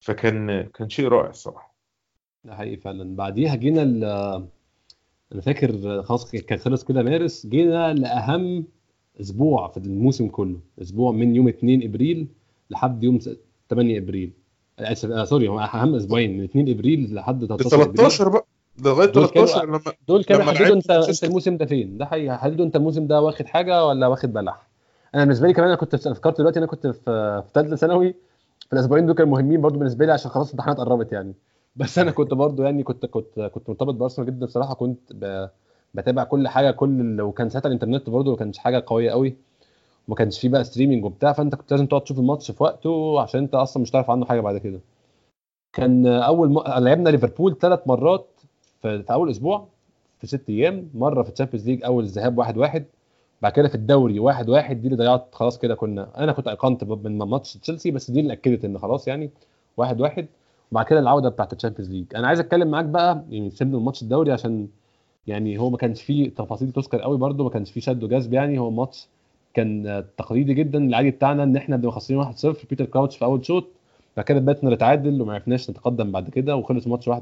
[0.00, 1.74] فكان كان شيء رائع الصراحة.
[2.44, 3.16] ده حقيقي فعلا.
[3.16, 4.04] بعديها جينا ال
[5.32, 8.64] أنا فاكر خلاص كان خلص كده مارس جينا لأهم
[9.20, 10.56] أسبوع في الموسم كله.
[10.82, 12.26] أسبوع من يوم 2 إبريل
[12.70, 13.18] لحد يوم
[13.70, 14.32] 8 إبريل.
[14.78, 17.96] اسف آه سوري هو أهم أسبوعين من 2 إبريل لحد 13 إبريل.
[17.96, 18.46] 13 بقى.
[18.84, 21.24] لغاية دول كانوا- 13 لما دول كانوا حددوا انت انت.
[21.24, 24.68] الموسم ده فين؟ ده حقيقي حددوا انت الموسم ده واخد حاجة ولا واخد بلح؟
[25.14, 28.14] أنا بالنسبة لي كمان أنا كنت فكرت دلوقتي أنا كنت في في ثالثه ثانوي.
[28.66, 31.34] في الأسبوعين دول كانوا مهمين برضو بالنسبة لي عشان خلاص الامتحانات قربت يعني.
[31.76, 34.74] بس أنا كنت برضو يعني كنت كنت كنت مرتبط بأرسنال جدا بصراحة.
[34.74, 35.48] كنت ب...
[35.94, 39.36] بتابع كل حاجة كل وكان ساعتها الإنترنت برضو ما كانش حاجة قوية قوي.
[40.08, 43.40] وما كانش فيه بقى streaming وبتاع فأنت كنت لازم تقعد تشوف الماتش في وقته عشان
[43.40, 44.80] أنت أصلا مش تعرف عنه حاجة بعد كده.
[45.72, 46.58] كان أول م...
[46.58, 48.26] لعبنا ليفربول ثلاث مرات
[48.82, 49.02] في...
[49.02, 49.66] في أول أسبوع
[50.20, 52.84] في ست أيام مرة في ال Champions League أول ذهاب واحد واحد
[53.42, 56.08] بعد كده في الدوري واحد واحد دي اللي ضيعت خلاص كده كنا.
[56.18, 59.30] أنا كنت ايقنت من ماتش تشيلسي بس دي اللي أكدت إن خلاص يعني
[59.76, 60.26] واحد واحد.
[60.72, 63.84] وبعد كده العودة بتاعت ال Champions League أنا عايز أتكلم معاك بقى يعني سيبنا من
[63.84, 64.68] ماتش الدوري عشان
[65.26, 68.58] يعني هو ما كانش فيه تفاصيل تذكر قوي برده ما كانش فيه شد وجذب يعني.
[68.58, 69.08] هو ماتش
[69.54, 73.64] كان تقليدي جدا العادي بتاعنا إن إحنا بنبقى خاسرين 1-0 بيتر كراوتش في أول شوط
[74.16, 77.14] بعد كده بدأنا نتعادل وما عرفناش نتقدم بعد كده وخلص الماتش 1-1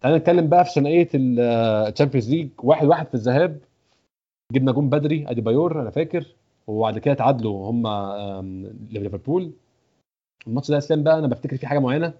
[0.00, 3.58] تعالى نتكلم بقى في ثنائيه ال Champions League 1-1 في الذهاب
[4.52, 6.26] جبنا جون بدري أديبايور أنا فاكر.
[6.66, 7.86] وبعد كده تعادلوا هم
[8.90, 9.50] ليفربول.
[10.46, 12.12] الماتش ده اسلام بقى أنا بفتكر فيه حاجة معينة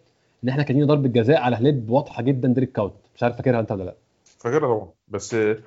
[0.44, 2.92] إن إحنا كان لينا ضربة جزاء على هليب واضحة جدا ديريك كاوت.
[3.16, 3.94] مش عارف فاكرها أنت ولا لأ.
[4.40, 5.62] فاكرها طبعا بس آه،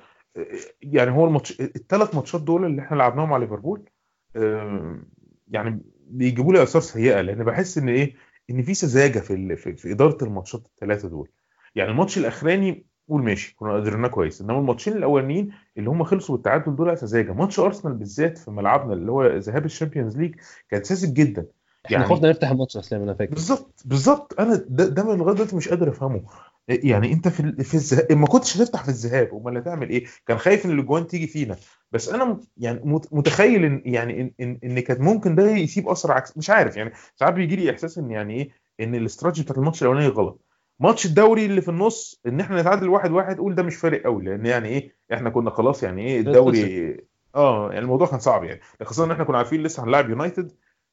[0.81, 3.89] يعني هو الماتش الثلاث ماتشات دول اللي إحنا لعبناهم مع ليفربول
[4.35, 4.99] آه،
[5.47, 8.15] يعني بيجيبوا لي آثار سيئة لأن بحس إن إيه
[8.49, 11.29] إن في سذاجة في ال- في, إدارة الماتشات الثلاثه دول.
[11.75, 16.75] يعني الماتش الأخراني قول ماشي كنا قدرناه كويس إنما الماتشين الأولانيين اللي هم خلصوا بالتعادل
[16.75, 17.31] دول سذاجة.
[17.33, 20.35] ماتش أرسنال بالذات في ملعبنا اللي هو ذهاب ال Champions League
[20.69, 21.45] كان ساذج جدا.
[21.89, 24.39] يعني- خفنا نفتح الماتش اسلام أنا فاكر بالظبط بالظبط.
[24.39, 26.21] أنا ده, ده من لغايه دلوقتي مش قادر أفهمه.
[26.67, 30.65] يعني أنت في في الذهاب ما كنتش هتفتح في الذهاب أمال هتعمل إيه؟ كان خايف
[30.65, 31.55] إن الأجوان تيجي فينا.
[31.91, 36.11] بس أنا يعني مت- متخيل إن يعني إن إن, إن كان ممكن ده يسيب أثر
[36.11, 36.77] عكس مش عارف.
[36.77, 38.49] يعني ساعات بيجي لي إحساس إن يعني إيه؟
[38.79, 40.45] إن الاستراتيجي بتاعت الماتش الأولاني غلط.
[40.79, 44.23] ماتش الدوري اللي في النص إن إحنا نتعادل واحد واحد قول ده مش فارق قوي
[44.25, 46.97] لأن يعني إيه؟ إحنا كنا خلاص يعني إيه؟ الدوري
[47.35, 48.59] آه يعني الموضوع كان صعب يعني.
[48.83, 50.51] خاصة إن إحنا كنا عارفين لسه هنلاعب يونايتد.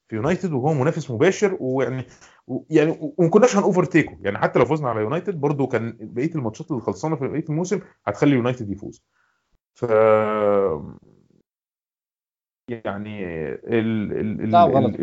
[0.09, 2.05] في يونايتد وهو منافس مباشر ويعني
[2.71, 6.83] يعني وما كناش هنوفرتيكه يعني حتى لو فزنا على يونايتد برضو كان بقية الماتشات اللي
[6.83, 9.03] خلصانة في بقية الموسم هتخلي يونايتد يفوز.
[9.75, 9.85] ف
[12.69, 13.25] يعني
[13.55, 14.13] ال...
[14.13, 14.41] ال...
[14.41, 14.51] ال...
[14.57, 15.01] غلط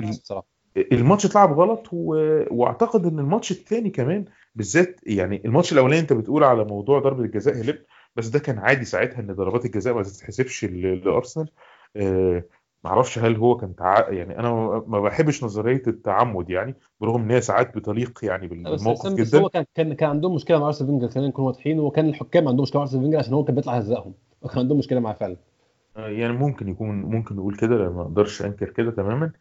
[0.91, 2.15] الماتش اتلعب غلط و...
[2.51, 4.25] واعتقد إن الماتش الثاني كمان
[4.55, 7.83] بالذات يعني الماتش الأولاني أنت بتقول على موضوع ضربة الجزاء هلب
[8.15, 11.49] بس ده كان عادي ساعتها إن ضربات الجزاء ما تتحسبش لأرسنال.
[11.95, 12.43] آه
[12.83, 14.09] معرفش هل هو كان تع...
[14.09, 14.51] يعني أنا
[14.87, 19.39] ما- بحبش نظرية التعمد يعني برغم إن هي ساعات بتليق يعني بالموقف بس, جدا.
[19.39, 22.63] هو كان كان كان عندهم مشكلة مع أرسنال فينجر خلينا نكون واضحين وكان الحكام عندهم
[22.63, 25.37] مشكلة مع أرسنال فينجر عشان هو كان بيطلع يهزقهم وكان عندهم مشكلة معاه فعلا
[25.97, 29.31] آه، يعني ممكن يكون ممكن نقول كده ما أقدرش أنكر كده تماما.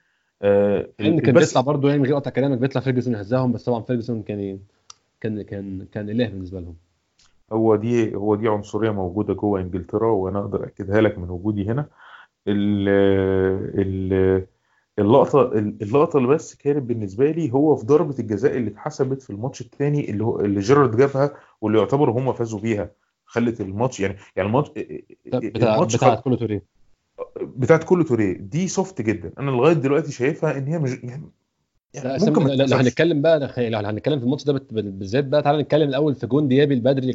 [0.43, 3.83] آه لأن كان بيطلع برضه يعني من غير قطع كلامك بيطلع فيرجسون يهزقهم بس طبعا
[3.83, 4.59] فيرجسون كان
[5.21, 6.77] كان كان كان إله بالنسبة لهم.
[7.53, 11.89] هو دي هو دي عنصرية موجودة جوه إنجلترا وأنا أقدر اكدها لك من وجودي هنا.
[12.49, 12.89] ال
[13.79, 14.47] ال
[14.99, 15.53] اللقطة
[15.83, 20.11] اللقطة اللي بس كانت بالنسبة لي هو في ضربة الجزاء اللي اتحسبت في الماتش الثاني
[20.11, 22.91] اللي هو اللي جيرارد جابها واللي يعتبروا هم فازوا بيها
[23.25, 24.71] خلت الماتش يعني يعني الماتش
[25.35, 26.23] بتاع الماتش بتاع خل...
[26.23, 26.63] كولو توريه.
[27.43, 29.33] بتاعت كولو توريه دي soft جدا.
[29.39, 31.31] أنا لغاية دلوقتي شايفها إن هي مش يعني
[31.95, 32.77] لا يعني أسامي، ممكن ما لو.
[32.77, 36.75] هنتكلم بقى لو هنتكلم في الماتش ده بالذات بقى تعالى نتكلم الأول في جون ديابي
[36.75, 37.13] بدري اللي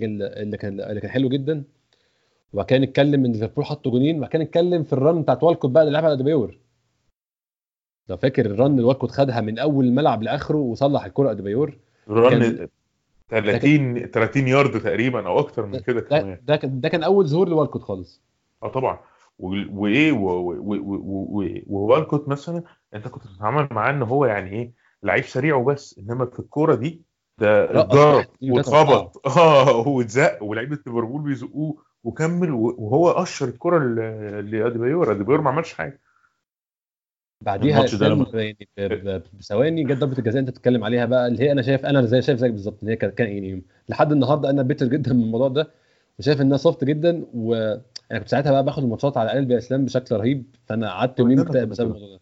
[0.58, 1.64] كان اللي كان حلو جدا.
[2.54, 5.72] وبعد كده نتكلم إن ليفربول حطوا جونين وبعد كده نتكلم في ال run بتاعت والكوت
[5.72, 6.58] بقى اللي لعبها اديبايور
[8.10, 11.78] لو فاكر ال run اللي والكوت خدها من أول الملعب لآخره وصلح الكرة اديبايور
[12.10, 12.68] run
[13.30, 16.40] 30 30 يارد تقريبا أو أكتر من كده ده كمان.
[16.44, 18.22] ده كان ده كان أول ظهور لوالكوت خالص.
[18.64, 19.00] آه طبعا.
[19.40, 20.12] وإيه
[21.68, 22.64] ووالكوت مثلا
[22.94, 27.02] أنت كنت بتتعامل معاه إن هو يعني إيه لعيب سريع وبس إنما في الكورة دي
[27.38, 29.28] ده اتضرب واتخبط.
[29.38, 29.78] آه.
[29.88, 31.87] واتزق ولاعيبه ليفربول بيزقوه.
[32.08, 36.00] وكمل وهو قشر الكوره ل- لاديبايور اديبايور ما عملش حاجة.
[37.42, 38.58] بعديها يعني
[39.40, 42.40] بثواني جت ضربة الجزاء أنت بتتكلم عليها بقى اللي هي أنا شايف أنا زي شايف
[42.40, 45.72] زيك بالظبط ان هي كان يعني لحد النهارده أنا bitter جدا من الموضوع ده
[46.20, 50.16] وشايف إنها soft جدا وأنا كنت ساعتها بقى باخد الماتشات على قلبي يا اسلام بشكل
[50.16, 51.88] رهيب فأنا قعدت يومين مكتئب بسبب.
[51.96, 52.22] الموضوع ده.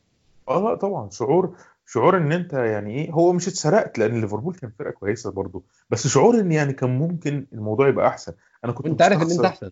[0.50, 1.10] آه لا طبعا.
[1.10, 1.56] شعور
[1.88, 5.64] شعور إن أنت يعني إيه هو مش اتسرقت لأن ليفربول كان فرقة كويسة برضه.
[5.90, 8.34] بس شعور إن يعني كان ممكن الموضوع يبقى أحسن.
[8.66, 9.72] أنا كنت وأنت عارف إن أنت أحسن.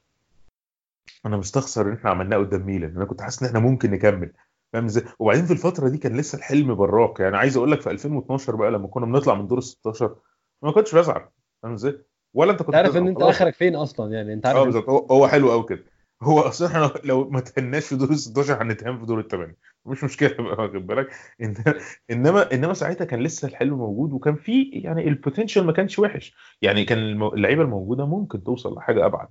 [1.26, 2.96] أنا مستخسر إن إحنا عملناه قدام ميلان.
[2.96, 4.34] أنا كنت حاسس إن إحنا ممكن نكمل.
[4.74, 7.22] فاهم إزاي؟ وبعدين في الفترة دي كان لسه الحلم براق.
[7.22, 10.16] يعني عايز أقول لك في 2012 بقى لما كنا بنطلع من دور ال 16
[10.62, 11.30] ما كنتش بزعل.
[11.64, 12.00] فاهم إزاي؟
[12.34, 13.22] ولا أنت كنت أنت عارف إن أنت.
[13.22, 14.90] آخرك فين أصلا؟ يعني أنت عارف آه بالظبط.
[14.90, 15.84] هو هو حلو قوي كده.
[16.22, 20.04] هو أصلا إحنا لو ما تهناش في دور ال 16 هنتهان في دور الثمانيه مش
[20.04, 21.10] مشكلة بقى واخد بالك؟
[21.44, 21.74] إن-
[22.12, 26.36] إنما إنما ساعتها كان لسه الحلم موجود وكان في يعني البوتنشال ما كانش وحش.
[26.62, 29.28] يعني كان اللعيبة الموجودة ممكن توصل لحاجة أبعد.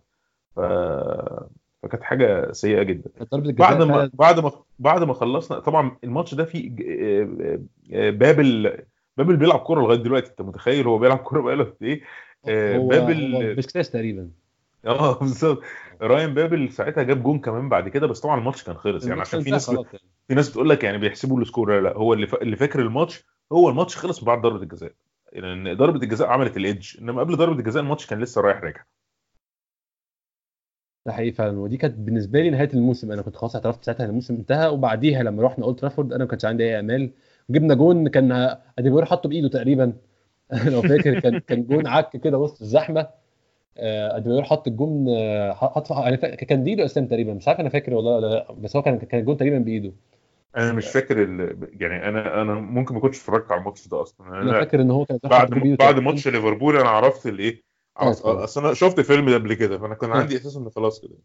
[0.57, 0.61] ف...
[1.83, 3.11] فكانت حاجة سيئة جدا.
[3.53, 6.45] بعد ما بعد ما بعد ما خلصنا طبعا الماتش ده
[7.93, 8.79] آه، بابل
[9.17, 10.31] بابل بيلعب كورة لغاية دلوقتي.
[10.31, 12.03] أنت متخيل هو بيلعب كورة بقاله قد إيه؟
[12.89, 13.41] بابل هو
[13.89, 14.29] تقريبا.
[14.87, 15.63] آه بالظبط.
[16.03, 19.07] راين بابل ساعتها جاب جون كمان بعد كده بس طبعا الماتش كان خلص.
[19.07, 19.99] يعني عشان في ناس خلاص يعني.
[20.29, 22.43] في ناس بتقول لك يعني بيحسبوا ال score لا لا هو اللي فا...
[22.43, 24.93] اللي فاكر الماتش هو الماتش خلص من بعد ضربة الجزاء.
[25.33, 28.85] لأن ضربة الجزاء عملت ال edge إنما قبل ضربة الجزاء الماتش كان لسه رايح راجع.
[31.07, 31.59] ده حقيقي فعلا.
[31.59, 33.13] ودي كانت بالنسبة لي نهاية الموسم.
[33.13, 36.31] أنا كنت خلاص اعترفت ساعتها إن الموسم انتهى وبعديها لما رحنا أولد ترافورد أنا ما
[36.31, 37.11] كانش عندي أي امال
[37.51, 38.33] جبنا جون كان
[38.79, 39.93] اديبوير حطه بإيده تقريبا.
[40.73, 43.22] لو فاكر كان كان جون عك كده وسط الزحمة.
[43.77, 47.95] آه، اديبوير حط الجون آه، حط يعني كان بايده اسلام تقريبا مش عارف أنا فاكر
[47.95, 49.93] والله ولا لأ بس هو كان كان الجون تقريبا بإيده
[50.57, 51.69] أنا مش فاكر ال...
[51.81, 54.91] يعني أنا أنا ممكن ما كنتش اتفرجت على الماتش ده أصلا أنا أنا فاكر إن
[54.91, 55.99] هو كان بعد بإيده بعد.
[55.99, 57.63] ماتش ليفربول أنا عرفت الايه
[57.97, 58.27] خلاص.
[58.27, 60.17] أصل أنا شفت فيلم ده قبل كده فأنا كان آه.
[60.17, 61.19] عندي إحساس إن خلاص كده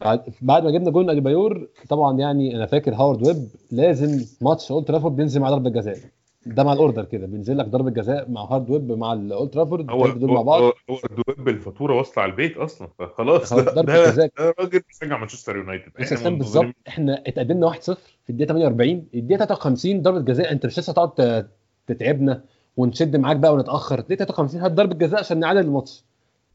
[0.00, 4.84] بعد بعد ما جبنا جون اديبايور طبعا يعني أنا فاكر هاورد ويب لازم ماتش أولد
[4.84, 5.98] ترافورد بينزل مع ضربة جزاء
[6.46, 9.90] ده مع ال order كده بينزل لك ضربة جزاء مع هاورد ويب مع الاولد ترافورد
[9.90, 10.62] هو دول مع بعض.
[10.62, 13.54] هو هاورد ويب الفاتورة واصلة على البيت أصلا فخلاص.
[13.54, 15.92] خلاص ده, ده, راجل بيشجع مانشستر يونايتد.
[16.02, 17.76] إحنا بالظبط إحنا اتقدمنا 1-0
[18.24, 21.46] في الدقيقة 48 الدقيقة 53 ضربة جزاء أنت مش لسه تقعد ت-
[21.86, 22.44] تتعبنا
[22.76, 23.98] ونشد معاك بقى ونتأخر.
[23.98, 26.04] الدقيقة 53 هات ضربة جزاء عشان نعادل الماتش.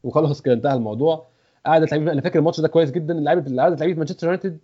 [0.04, 1.26] وخلاص كده انتهى الموضوع.
[1.66, 3.14] قعدت لعيبة أنا فاكر الماتش ده كويس جدا.
[3.14, 4.58] لعيبه قعدت لعيبه مانشستر يونايتد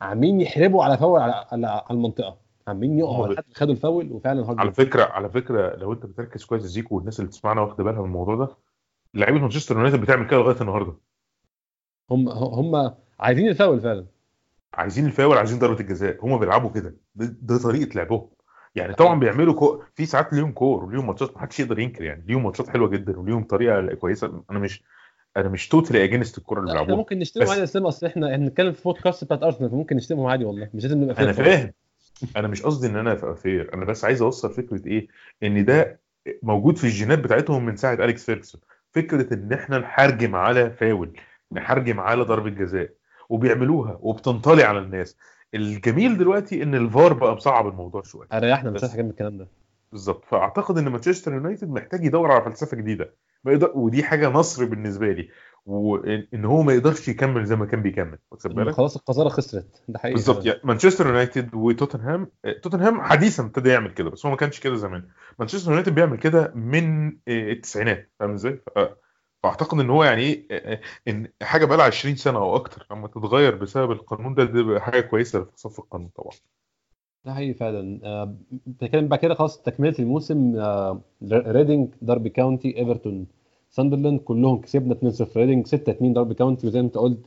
[0.00, 2.43] عاملين يحرجموا على فاول على, على, على المنطقة.
[2.68, 4.72] عاملين يقعوا هم لحد خدوا الفاول وفعلا هاورد على.
[4.72, 8.34] فكرة على فكرة لو أنت بتركز كويس زيكو والناس اللي بتسمعنا واخدة بالها من الموضوع
[8.36, 8.56] ده
[9.14, 10.94] لعيبه مانشستر يونايتد بتعمل كده لغاية النهارده.
[12.10, 14.06] هم هم عايزين الفاول فعلا.
[14.74, 16.24] عايزين الفاول عايزين ضربة الجزاء.
[16.26, 16.94] هم بيلعبوا كده.
[17.14, 18.28] ده, طريقة لعبهم.
[18.74, 19.82] يعني طبعا بيعملوا كو...
[19.94, 22.24] في ساعات ليهم كور وليهم ماتشات ما حدش يقدر ينكر يعني.
[22.26, 24.42] ليهم ماتشات حلوة جدا وليهم طريقة كويسة.
[24.50, 24.82] أنا مش
[25.36, 26.96] أنا مش totally against الكورة اللي بيلعبوها.
[26.96, 30.44] ممكن نشتمهم بس- عادي اسلام اصل إحنا بنتكلم في بودكاست بتاعت ارسنال فممكن نشتمهم عادي
[30.44, 30.70] والله.
[30.74, 31.72] مش لازم نبقى أنا فاهم.
[32.36, 35.08] أنا مش قصدي إن أنا أبقى fair أنا بس عايز أوصل فكرة إيه؟
[35.42, 36.00] إن ده
[36.42, 38.60] موجود في الجينات بتاعتهم من ساعة أليكس فيرجسون.
[38.92, 41.16] فكرة إن إحنا نحرجم على فاول
[41.52, 42.90] نحرجم على ضربة جزاء
[43.28, 45.16] وبيعملوها وبتنطلي على الناس.
[45.54, 48.28] الجميل دلوقتي إن الفار بقى مصعب الموضوع شوية.
[48.32, 49.48] اريحنا مش حاجة من الكلام ده.
[49.92, 50.24] بالظبط.
[50.24, 53.14] فأعتقد إن مانشستر يونايتد محتاج يدور على فلسفة جديدة.
[53.74, 55.28] ودي حاجة نصر بالنسبة لي.
[55.66, 59.98] وان هو ما يقدرش يكمل زي ما كان بيكمل واخد بالك؟ خلاص القذارة خسرت ده
[59.98, 60.46] حقيقي بالظبط.
[60.46, 64.76] يعني مانشستر يونايتد وتوتنهام آه، توتنهام حديثا ابتدى يعمل كده بس هو ما كانش كده
[64.76, 65.08] زمان.
[65.38, 68.60] مانشستر يونايتد بيعمل كده من آه، التسعينات فاهم إزاي؟
[69.42, 73.54] فأعتقد إن هو يعني إيه إن حاجة بقى لها 20 سنة أو أكتر لما تتغير
[73.54, 76.32] بسبب القانون ده دي حاجة كويسة في صف القانون طبعا.
[77.24, 78.34] ده حقيقي فعلا.
[78.66, 80.56] بتتكلم بقى كده خلاص تكملة الموسم
[81.32, 83.26] ريدنج داربي كاونتي إيفرتون.
[83.78, 87.18] ساندرلاند كلهم كسبنا 2-0 ريدنج 6-2 داربي كاونتي وزي ما انت قلت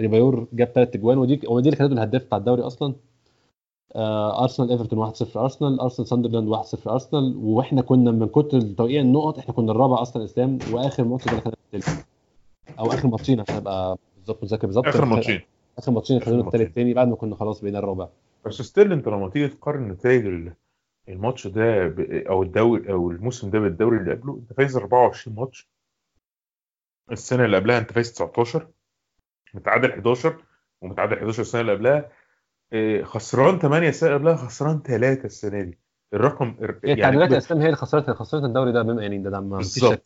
[0.00, 2.94] اديبايور جاب ثلاث اجوان ودي ودي اللي خلته الهداف بتاع الدوري أصلا.
[3.96, 7.36] آه، أرسنال إيفرتون 1-0 أرسنال أرسنال ساندرلاند 1-0 أرسنال.
[7.42, 11.52] وإحنا كنا من كتر توقيع النقط إحنا كنا الرابع أصلا اسلام وآخر ماتش ده خدنا
[11.74, 12.04] التالت
[12.78, 14.86] أو آخر ماتشين عشان أبقى بالظبط متذكر بالظبط.
[14.86, 15.40] آخر ماتشين.
[15.78, 16.40] آخر ماتشين ماتشين.
[16.40, 18.08] التالت تاني بعد ما كنا خلاص بقينا الرابع.
[18.46, 20.52] بس still انت لما تيجي تقارن نتائج ال-
[21.08, 25.68] الماتش ده ب- أو الدوري أو الموسم ده بالدوري اللي قبله أنت فايز 24 ماتش.
[27.12, 28.68] السنة اللي قبلها انت فايز 19
[29.54, 30.44] متعادل 11
[30.80, 32.12] ومتعادل 11 السنة اللي قبلها
[32.72, 35.78] إيه، خسران 8 السنة اللي قبلها خسران 3 السنة دي.
[36.14, 39.58] الرقم هي التعادلات يا اسلام هي اللي خسرت خسرت الدوري ده بما يعني ده, ما
[39.58, 39.84] فيش.
[39.84, 40.02] شك.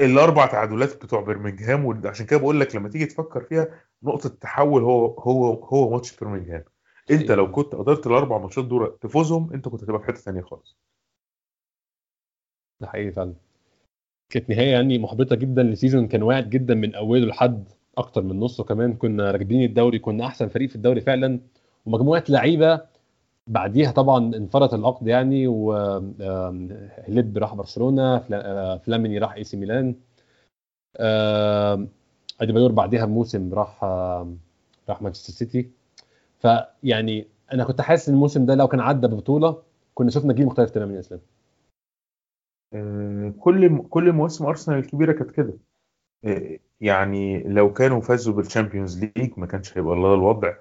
[0.00, 3.68] الأربع تعادلات بتوع برمنجهام وعشان كده بقول لك لما تيجي تفكر فيها
[4.02, 6.64] نقطة تحول هو هو هو ماتش برمنجهام
[7.10, 7.30] انت.
[7.30, 10.76] لو كنت قدرت الأربع ماتشات دول تفوزهم انت كنت هتبقى في حتة ثانية خالص.
[12.80, 13.34] ده حقيقي فعلا.
[14.32, 17.68] كانت نهاية يعني محبطة جدا ل season كان واعد جدا من أوله لحد
[17.98, 18.94] أكتر من نصه كمان.
[18.94, 21.40] كنا راكبين الدوري كنا أحسن فريق في الدوري فعلا.
[21.86, 22.80] ومجموعة لعيبة
[23.46, 29.94] بعديها طبعا انفرط العقد يعني وهليب راح برشلونة آه، فلاميني راح إي سي ميلان.
[32.40, 33.84] اديبايور بعديها بموسم راح
[34.88, 35.70] راح مانشستر سيتي.
[36.38, 39.62] فيعني أنا كنت حاسس إن الموسم ده لو كان عدى ببطولة
[39.94, 41.20] كنا شفنا جيل مختلف تماما يا إسلام.
[43.38, 45.54] كل كل مواسم أرسنال الكبيرة كانت كده
[46.24, 50.52] آه، يعني لو كانوا فازوا بالشامبيونز ليج ما كانش هيبقى الله الوضع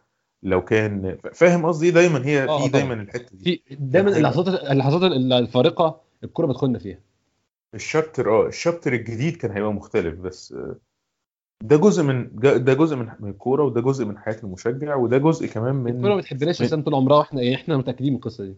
[0.44, 2.70] لو كان فاهم قصدي إيه؟ دايما هي آه، في.
[2.70, 4.18] دايما الحتة دي في دايما حاجة.
[4.20, 7.00] اللحظات اللحظات الفارقة الكرة بتدخلنا فيها
[7.76, 10.76] الشابتر آه الشابتر الجديد كان هيبقى مختلف بس آه،
[11.64, 15.48] ده جزء من ده جزء من من الكورة وده جزء من حياة المشجع وده جزء
[15.48, 18.56] كمان من الكره ما بتحبناش اسلام طول عمرها وإحنا يعني إحنا متأكدين من القصة دي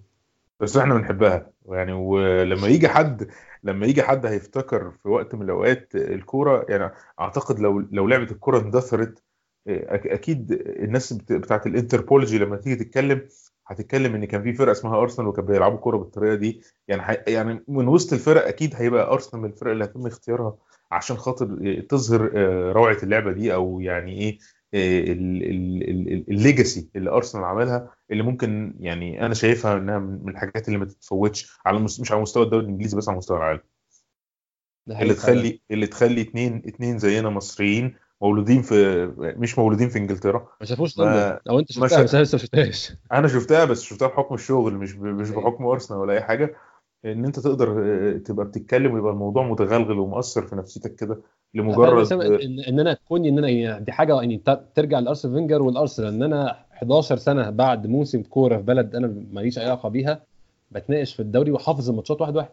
[0.64, 1.52] بس إحنا بنحبها.
[1.65, 3.27] يعني ولما يجي حد
[3.64, 8.60] لما يجي حد هيفتكر في وقت من الأوقات الكورة يعني أعتقد لو لو لعبه الكورة
[8.60, 9.23] اندثرت
[9.68, 13.27] أكيد الناس بت- بتاعت الإنتربولوجي لما تيجي تتكلم
[13.68, 16.61] هتتكلم إن كان في فرقة اسمها أرسنال وكانوا بيلعبوا كورة بالطريقة دي.
[16.88, 20.57] يعني يعني من وسط الفرق أكيد هيبقى أرسنال من الفرق اللي هيتم اختيارها
[20.91, 24.38] عشان خاطر تظهر آه، روعة اللعبة دي أو يعني إيه
[26.29, 31.57] الليجاسي اللي ارسنال عملها اللي ممكن يعني أنا شايفها إنها من الحاجات اللي ما تتفوتش
[31.65, 33.59] على مش على مستوى الدوري الإنجليزي بس على مستوى العالم.
[34.87, 35.13] اللي.
[35.13, 40.47] تخلي اللي تخلي اتنين اتنين زينا مصريين مولودين في مش مولودين في إنجلترا.
[40.61, 41.39] ما شافوش لندن.
[41.49, 42.93] أو أنت شفتها؟ بس أنا لسه ما شفتهاش.
[43.11, 45.41] أنا شفتها بس شفتها بحكم الشغل مش مش أيوة.
[45.41, 46.55] بحكم ارسنال ولا أي حاجة.
[47.05, 51.21] إن أنت تقدر آه، تبقى بتتكلم ويبقى الموضوع متغلغل ومؤثر في نفسيتك كده
[51.53, 52.13] لمجرد أنا-
[52.43, 54.41] إن إن أنا كوني إن أنا يعني دي حاجة يعني
[54.75, 59.59] ترجع لارسنال فينجر والارسنال ان أنا 11 سنة بعد موسم كورة في بلد أنا ماليش
[59.59, 60.23] أي علاقة بيها
[60.71, 62.49] بتناقش في الدوري وحافظ الماتشات واحد واحد.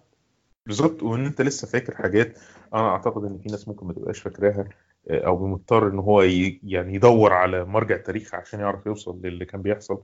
[0.67, 2.39] بالظبط وإن أنت لسه فاكر حاجات
[2.75, 4.69] أنا أعتقد إن في ناس ممكن ما تبقاش فاكراها
[5.11, 6.23] آه، أو مضطر إن هو
[6.63, 10.03] يعني يدور على مرجع تاريخي عشان يعرف يوصل للي كان بيحصل.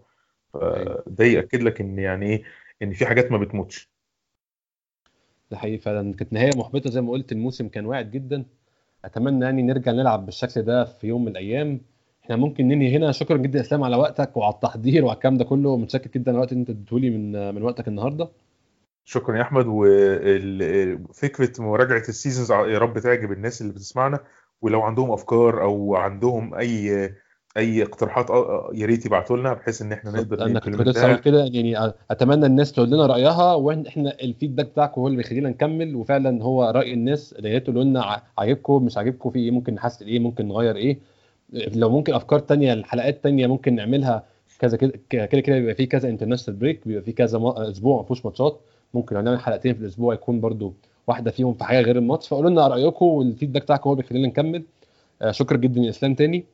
[0.52, 2.42] فده يأكد لك إن يعني إيه
[2.82, 3.95] إن في حاجات ما بتموتش.
[5.50, 6.14] ده حقيقي فعلا.
[6.14, 8.44] كانت نهاية محبطة زي ما قلت الموسم كان واعد جدا.
[9.04, 11.80] أتمنى يعني نرجع نلعب بالشكل ده في يوم من الأيام.
[12.24, 13.12] إحنا ممكن ننهي هنا.
[13.12, 15.76] شكرا جدا إسلام على وقتك وعلى التحضير وعلى الكلام ده كله.
[15.76, 18.28] متشكر جدا الوقت اللي أنت اديتهولي من من وقتك النهارده.
[19.04, 19.64] شكرا يا أحمد.
[19.68, 24.18] وفكره مراجعة السيزونز يا رب تعجب الناس اللي بتسمعنا.
[24.62, 27.10] ولو عندهم أفكار أو عندهم أي
[27.56, 31.16] أي اقتراحات آه، يا ريت يبعتوا لنا بحيث إن إحنا نقدر أنا كنت لسه.
[31.16, 35.96] كده يعني أتمنى الناس تقول لنا رأيها وإحنا ال feedback بتاعكم هو اللي بيخلينا نكمل
[35.96, 37.32] وفعلا هو رأي الناس.
[37.32, 40.98] اللي هي تقولوا لنا عاجبكم مش عاجبكم في إيه ممكن نحسن إيه ممكن نغير إيه.
[41.52, 44.22] لو ممكن أفكار تانية الحلقات تانية ممكن نعملها
[44.58, 48.24] كذا كده كده كده بيبقى في كذا international break بيبقى في كذا أسبوع ما فيهوش
[48.24, 48.60] ماتشات.
[48.94, 50.74] ممكن لو نعمل حلقتين في الأسبوع يكون برضو
[51.06, 52.28] واحدة فيهم في حاجة غير الماتش.
[52.28, 54.62] فقولوا لنا رأيكم وال feedback بتاعكم هو اللي بيخلينا نكمل.
[55.22, 56.44] آه، شكرا جدا يا إسلام تاني.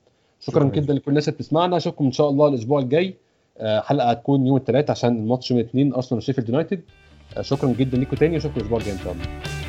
[0.46, 1.76] شكرا جدا لكل الناس اللي بتسمعنا.
[1.76, 3.14] أشوفكم إن شاء الله الأسبوع الجاي.
[3.58, 6.80] آه، حلقة هتكون يوم الثلاث عشان الماتش يوم الاثنين أرسنال وشيفيلد يونايتد.
[7.36, 9.61] آه، شكرا جدا ليكم تاني وأشوفكم الأسبوع الجاي إن شاء الله.